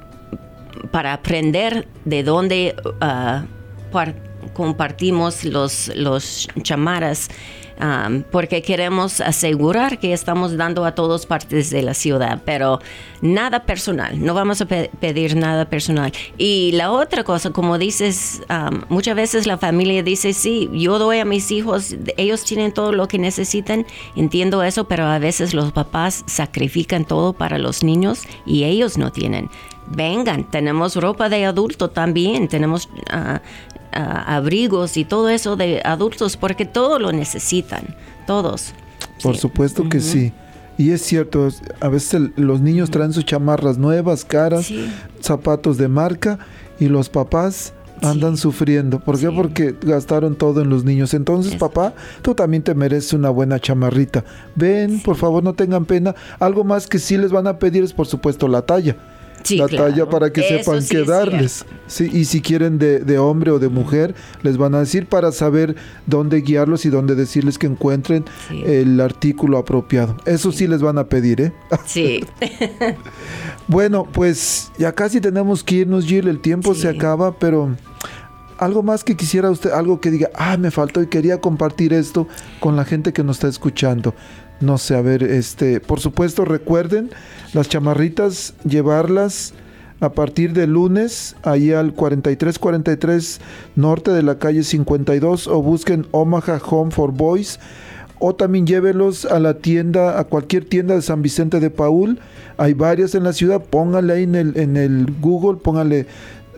para 0.92 1.14
aprender 1.14 1.88
de 2.06 2.24
dónde 2.24 2.76
ah, 3.02 3.46
par- 3.92 4.16
compartimos 4.54 5.44
los, 5.46 5.92
los 5.96 6.48
chamaras. 6.64 7.30
um, 7.82 8.24
porque 8.30 8.62
queremos 8.62 9.22
asegurar 9.22 10.00
que 10.00 10.12
estamos 10.12 10.58
dando 10.58 10.84
a 10.86 10.94
todas 10.96 11.26
partes 11.26 11.70
de 11.70 11.82
la 11.82 11.94
ciudad, 11.94 12.42
pero 12.46 12.80
nada 13.22 13.64
personal, 13.66 14.22
no 14.24 14.34
vamos 14.34 14.60
a 14.62 14.66
pe- 14.66 14.90
pedir 15.00 15.36
nada 15.38 15.70
personal. 15.70 16.12
Y 16.38 16.72
la 16.74 16.92
otra 16.92 17.24
cosa, 17.24 17.52
como 17.52 17.78
dices, 17.78 18.42
um, 18.50 18.82
muchas 18.90 19.16
veces 19.16 19.48
la 19.48 19.58
familia 19.58 20.04
dice, 20.04 20.34
sí, 20.34 20.70
yo 20.74 21.00
doy 21.00 21.20
a 21.20 21.26
mis 21.26 21.52
hijos, 21.52 21.96
ellos 22.18 22.44
tienen 22.44 22.74
todo 22.74 22.92
lo 22.92 23.08
que 23.08 23.18
necesitan, 23.18 23.86
entiendo 24.16 24.62
eso, 24.64 24.88
pero 24.90 25.06
a 25.06 25.20
veces 25.20 25.54
los 25.54 25.72
papás 25.72 26.24
sacrifican 26.28 27.06
todo 27.06 27.32
para 27.34 27.58
los 27.58 27.84
niños 27.84 28.24
y 28.46 28.66
ellos 28.66 28.98
no 28.98 29.12
tienen. 29.12 29.50
Vengan, 29.90 30.50
tenemos 30.50 30.96
ropa 30.96 31.30
de 31.30 31.46
adulto 31.46 31.90
también, 31.90 32.48
tenemos 32.48 32.90
ah, 33.12 33.42
abrigos 33.92 34.98
y 34.98 35.06
todo 35.06 35.30
eso 35.30 35.56
de 35.56 35.82
adultos 35.84 36.38
porque 36.38 36.66
todo 36.66 37.00
lo 37.00 37.12
necesitan, 37.12 37.96
todos. 38.28 38.74
Por 39.24 39.36
Sí. 39.36 39.42
supuesto 39.42 39.90
que 39.90 40.00
sí. 40.00 40.32
Y 40.78 40.92
es 40.92 41.02
cierto, 41.02 41.50
a 41.82 41.90
veces 41.90 42.22
los 42.38 42.62
niños 42.62 42.90
traen 42.90 43.12
sus 43.12 43.26
chamarras 43.26 43.78
nuevas, 43.78 44.24
caras, 44.24 44.72
zapatos 45.20 45.78
de 45.78 45.90
marca 45.90 46.40
y 46.80 46.86
los 46.88 47.10
papás 47.10 47.74
andan 48.02 48.38
sufriendo. 48.38 49.00
¿Por 49.02 49.20
qué? 49.20 49.30
Porque 49.30 49.76
gastaron 49.82 50.36
todo 50.36 50.62
en 50.62 50.70
los 50.70 50.86
niños. 50.86 51.14
Entonces, 51.14 51.56
papá, 51.56 51.94
tú 52.22 52.34
también 52.34 52.64
te 52.64 52.74
mereces 52.76 53.12
una 53.12 53.30
buena 53.30 53.60
chamarrita. 53.60 54.24
Ven, 54.56 55.02
por 55.02 55.18
favor, 55.18 55.44
no 55.44 55.54
tengan 55.54 55.84
pena. 55.84 56.16
Algo 56.40 56.64
más 56.64 56.88
que 56.88 56.98
sí 56.98 57.18
les 57.18 57.34
van 57.34 57.48
a 57.48 57.60
pedir 57.60 57.84
es, 57.84 57.92
por 57.92 58.08
supuesto, 58.08 58.48
la 58.48 58.62
talla 58.62 58.96
la 59.50 59.68
talla 59.68 60.10
para 60.10 60.32
que 60.32 60.42
sepan 60.42 60.86
qué 60.88 61.04
darles. 61.04 61.66
Sí, 61.88 62.10
y 62.12 62.26
si 62.26 62.42
quieren 62.42 62.78
de, 62.78 63.18
hombre 63.18 63.52
o 63.52 63.60
de 63.60 63.70
mujer, 63.70 64.16
les 64.44 64.58
van 64.58 64.76
a 64.76 64.80
decir 64.80 65.08
para 65.08 65.32
saber 65.32 65.76
dónde 66.06 66.42
guiarlos 66.42 66.86
y 66.86 66.90
dónde 66.90 67.16
decirles 67.16 67.58
que 67.58 67.68
encuentren 67.68 68.26
el 68.50 69.00
artículo 69.02 69.58
apropiado. 69.58 70.18
Eso 70.26 70.52
sí 70.52 70.68
les 70.68 70.82
van 70.82 70.98
a 70.98 71.06
pedir, 71.06 71.42
¿eh? 71.42 71.54
Sí. 71.86 72.24
bueno, 73.68 74.08
pues 74.12 74.72
ya 74.78 74.92
casi 74.94 75.22
tenemos 75.22 75.64
que 75.64 75.76
irnos, 75.76 76.06
Jill. 76.06 76.28
El 76.28 76.40
tiempo 76.40 76.76
se 76.76 76.88
acaba, 76.88 77.38
pero 77.38 77.76
algo 78.60 78.84
más 78.84 79.04
que 79.04 79.16
quisiera 79.16 79.50
usted, 79.50 79.72
algo 79.72 80.00
que 80.02 80.12
diga, 80.12 80.30
ah, 80.36 80.58
me 80.58 80.70
faltó 80.70 81.02
y 81.02 81.08
quería 81.08 81.40
compartir 81.40 81.94
esto 81.94 82.28
con 82.60 82.76
la 82.76 82.86
gente 82.86 83.14
que 83.14 83.24
nos 83.24 83.38
está 83.38 83.48
escuchando. 83.48 84.14
No 84.62 84.78
sé, 84.78 84.96
a 84.96 85.02
ver, 85.02 85.24
este, 85.24 85.80
por 85.80 86.00
supuesto, 86.00 86.44
recuerden 86.46 87.12
las 87.54 87.70
chamarritas, 87.70 88.54
llevarlas 88.66 89.54
a 90.02 90.12
partir 90.12 90.54
de 90.54 90.68
lunes 90.68 91.36
ahí 91.44 91.72
al 91.72 91.94
4343 91.94 93.42
norte 93.76 94.12
de 94.12 94.24
la 94.24 94.40
calle 94.40 94.64
52 94.64 95.48
o 95.48 95.62
busquen 95.62 96.08
Omaha 96.12 96.62
Home 96.70 96.92
for 96.92 97.12
Boys 97.12 97.60
o 98.20 98.36
también 98.36 98.68
llévelos 98.68 99.26
a 99.26 99.40
la 99.40 99.56
tienda, 99.56 100.20
a 100.20 100.26
cualquier 100.26 100.66
tienda 100.66 100.96
de 100.96 101.02
San 101.02 101.22
Vicente 101.22 101.60
de 101.60 101.70
Paul. 101.70 102.20
Hay 102.58 102.74
varias 102.74 103.16
en 103.16 103.24
la 103.24 103.32
ciudad, 103.32 103.64
póngale 103.64 104.14
ahí 104.14 104.24
en 104.24 104.36
el, 104.36 104.58
en 104.58 104.76
el 104.76 105.08
Google, 105.22 105.60
póngale 105.62 106.06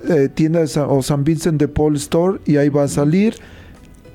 eh, 0.09 0.29
tienda 0.33 0.59
de 0.59 0.79
o 0.79 1.03
San 1.03 1.23
Vicente 1.23 1.67
de 1.67 1.71
Paul 1.71 1.95
Store 1.95 2.39
y 2.45 2.57
ahí 2.57 2.69
va 2.69 2.83
a 2.83 2.87
salir. 2.87 3.35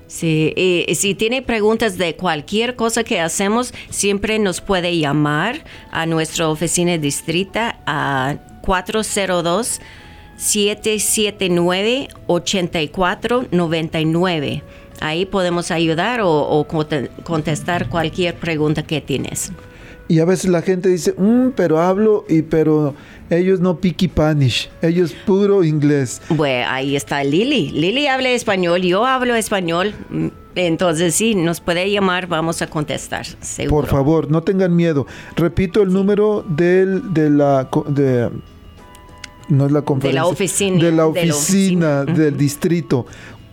Sí, 0.09 0.52
y 0.57 0.94
si 0.94 1.16
tiene 1.16 1.42
preguntas 1.42 1.98
de 1.98 2.14
cualquier 2.14 2.76
cosa 2.76 3.02
que 3.02 3.18
hacemos, 3.20 3.74
siempre 3.90 4.38
nos 4.38 4.61
puede 4.61 4.96
llamar 4.98 5.64
a 5.90 6.07
nuestra 6.07 6.48
oficina 6.48 6.96
distrita 6.96 7.80
a 7.86 8.36
402 8.62 9.80
779 10.36 12.09
8499. 12.26 14.62
Ahí 15.00 15.26
podemos 15.26 15.70
ayudar 15.70 16.20
o, 16.22 16.66
contestar 17.24 17.88
cualquier 17.88 18.34
pregunta 18.36 18.82
que 18.82 19.00
tienes. 19.00 19.52
Y 20.09 20.20
a 20.20 20.24
veces 20.24 20.50
la 20.50 20.62
gente 20.62 20.88
dice, 20.88 21.14
mm, 21.16 21.50
pero 21.57 21.80
hablo 21.80 22.24
y 22.28 22.42
pero 22.42 22.94
ellos 23.28 23.59
no 23.59 23.80
piqui 23.80 24.07
panish, 24.07 24.70
ellos 24.80 25.14
puro 25.26 25.64
inglés. 25.64 26.22
Bueno, 26.28 26.66
ahí 26.70 26.94
está 26.94 27.24
Lili. 27.24 27.70
Lili 27.70 28.07
habla 28.07 28.30
español, 28.30 28.82
yo 28.82 29.04
hablo 29.04 29.34
español. 29.34 29.94
Mm, 30.11 30.28
entonces 30.54 31.14
sí, 31.14 31.34
nos 31.34 31.61
puede 31.61 31.90
llamar, 31.90 32.28
vamos 32.28 32.62
a 32.62 32.68
contestar. 32.68 33.26
Seguro. 33.40 33.82
Por 33.82 33.90
favor, 33.90 34.30
no 34.30 34.42
tengan 34.42 34.74
miedo. 34.74 35.07
Repito 35.36 35.82
el 35.82 35.92
número 35.92 36.44
del, 36.48 37.12
de 37.12 37.30
la... 37.30 37.68
De, 37.88 38.30
no 39.48 39.66
es 39.66 39.72
la 39.72 39.82
conferencia. 39.82 40.22
De 40.22 40.24
la 40.24 40.26
oficina. 40.26 40.84
De 40.84 40.92
la 40.92 41.07
oficina, 41.07 42.04
del 42.04 42.36
distrito. 42.36 43.07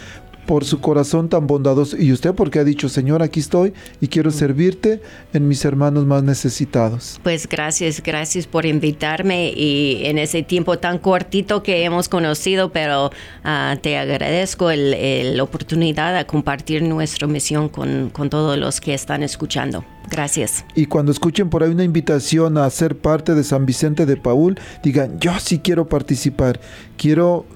por 0.46 0.64
su 0.64 0.80
corazón 0.80 1.28
tan 1.28 1.46
bondadoso 1.46 1.96
y 1.96 2.12
usted 2.12 2.34
porque 2.34 2.58
ha 2.58 2.64
dicho, 2.64 2.88
Señor, 2.88 3.22
aquí 3.22 3.40
estoy 3.40 3.72
y 4.00 4.08
quiero 4.08 4.30
servirte 4.30 5.00
en 5.32 5.48
mis 5.48 5.64
hermanos 5.64 6.06
más 6.06 6.22
necesitados. 6.22 7.20
Pues 7.22 7.48
gracias, 7.48 8.02
gracias 8.02 8.46
por 8.46 8.66
invitarme 8.66 9.52
y 9.54 10.02
en 10.04 10.18
ese 10.18 10.42
tiempo 10.42 10.78
tan 10.78 10.98
cortito 10.98 11.62
que 11.62 11.84
hemos 11.84 12.08
conocido, 12.08 12.70
pero 12.70 13.10
ah, 13.42 13.76
te 13.80 13.96
agradezco 13.96 14.70
la 14.72 15.42
oportunidad 15.42 16.16
de 16.16 16.26
compartir 16.26 16.82
nuestra 16.82 17.26
misión 17.26 17.68
con, 17.68 18.10
con 18.10 18.30
todos 18.30 18.58
los 18.58 18.80
que 18.80 18.94
están 18.94 19.22
escuchando. 19.22 19.84
Gracias. 20.10 20.64
Y 20.74 20.86
cuando 20.86 21.12
escuchen 21.12 21.48
por 21.48 21.62
ahí 21.62 21.70
una 21.70 21.84
invitación 21.84 22.58
a 22.58 22.68
ser 22.70 22.96
parte 22.96 23.34
de 23.34 23.42
San 23.42 23.64
Vicente 23.64 24.06
de 24.06 24.16
Paul, 24.16 24.58
digan, 24.82 25.18
yo 25.18 25.32
sí 25.40 25.60
quiero 25.60 25.88
participar, 25.88 26.60
quiero 26.96 27.46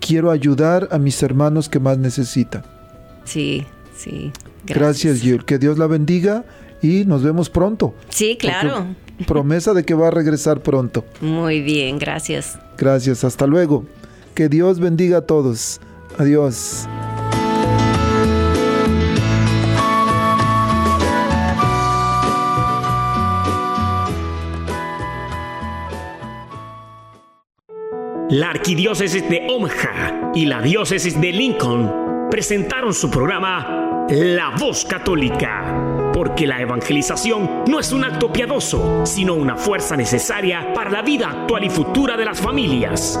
quiero 0.00 0.30
ayudar 0.30 0.88
a 0.90 0.98
mis 0.98 1.22
hermanos 1.22 1.68
que 1.68 1.78
más 1.78 1.98
necesitan. 1.98 2.62
Sí, 3.24 3.66
sí. 3.96 4.32
Gracias, 4.66 5.22
Gracias 5.22 5.44
Que 5.44 5.58
Dios 5.58 5.78
la 5.78 5.86
bendiga 5.86 6.44
y 6.82 7.04
nos 7.04 7.22
vemos 7.22 7.50
pronto. 7.50 7.94
Sí, 8.08 8.36
claro. 8.38 8.86
Promesa 9.26 9.74
de 9.74 9.84
que 9.84 9.94
va 9.94 10.08
a 10.08 10.10
regresar 10.10 10.60
pronto. 10.62 11.04
Muy 11.20 11.60
bien, 11.60 11.98
gracias. 11.98 12.58
Gracias, 12.78 13.24
hasta 13.24 13.46
luego. 13.46 13.84
Que 14.34 14.48
Dios 14.48 14.80
bendiga 14.80 15.18
a 15.18 15.22
todos. 15.22 15.80
Adiós. 16.18 16.86
La 28.30 28.50
arquidiócesis 28.50 29.28
de 29.28 29.44
Omaha 29.48 30.30
y 30.36 30.46
la 30.46 30.62
diócesis 30.62 31.20
de 31.20 31.32
Lincoln 31.32 32.28
presentaron 32.30 32.94
su 32.94 33.10
programa 33.10 34.06
La 34.08 34.50
Voz 34.56 34.84
Católica, 34.84 36.12
porque 36.14 36.46
la 36.46 36.60
evangelización 36.60 37.64
no 37.66 37.80
es 37.80 37.90
un 37.90 38.04
acto 38.04 38.32
piadoso, 38.32 39.04
sino 39.04 39.34
una 39.34 39.56
fuerza 39.56 39.96
necesaria 39.96 40.72
para 40.72 40.90
la 40.90 41.02
vida 41.02 41.28
actual 41.28 41.64
y 41.64 41.70
futura 41.70 42.16
de 42.16 42.24
las 42.24 42.40
familias. 42.40 43.18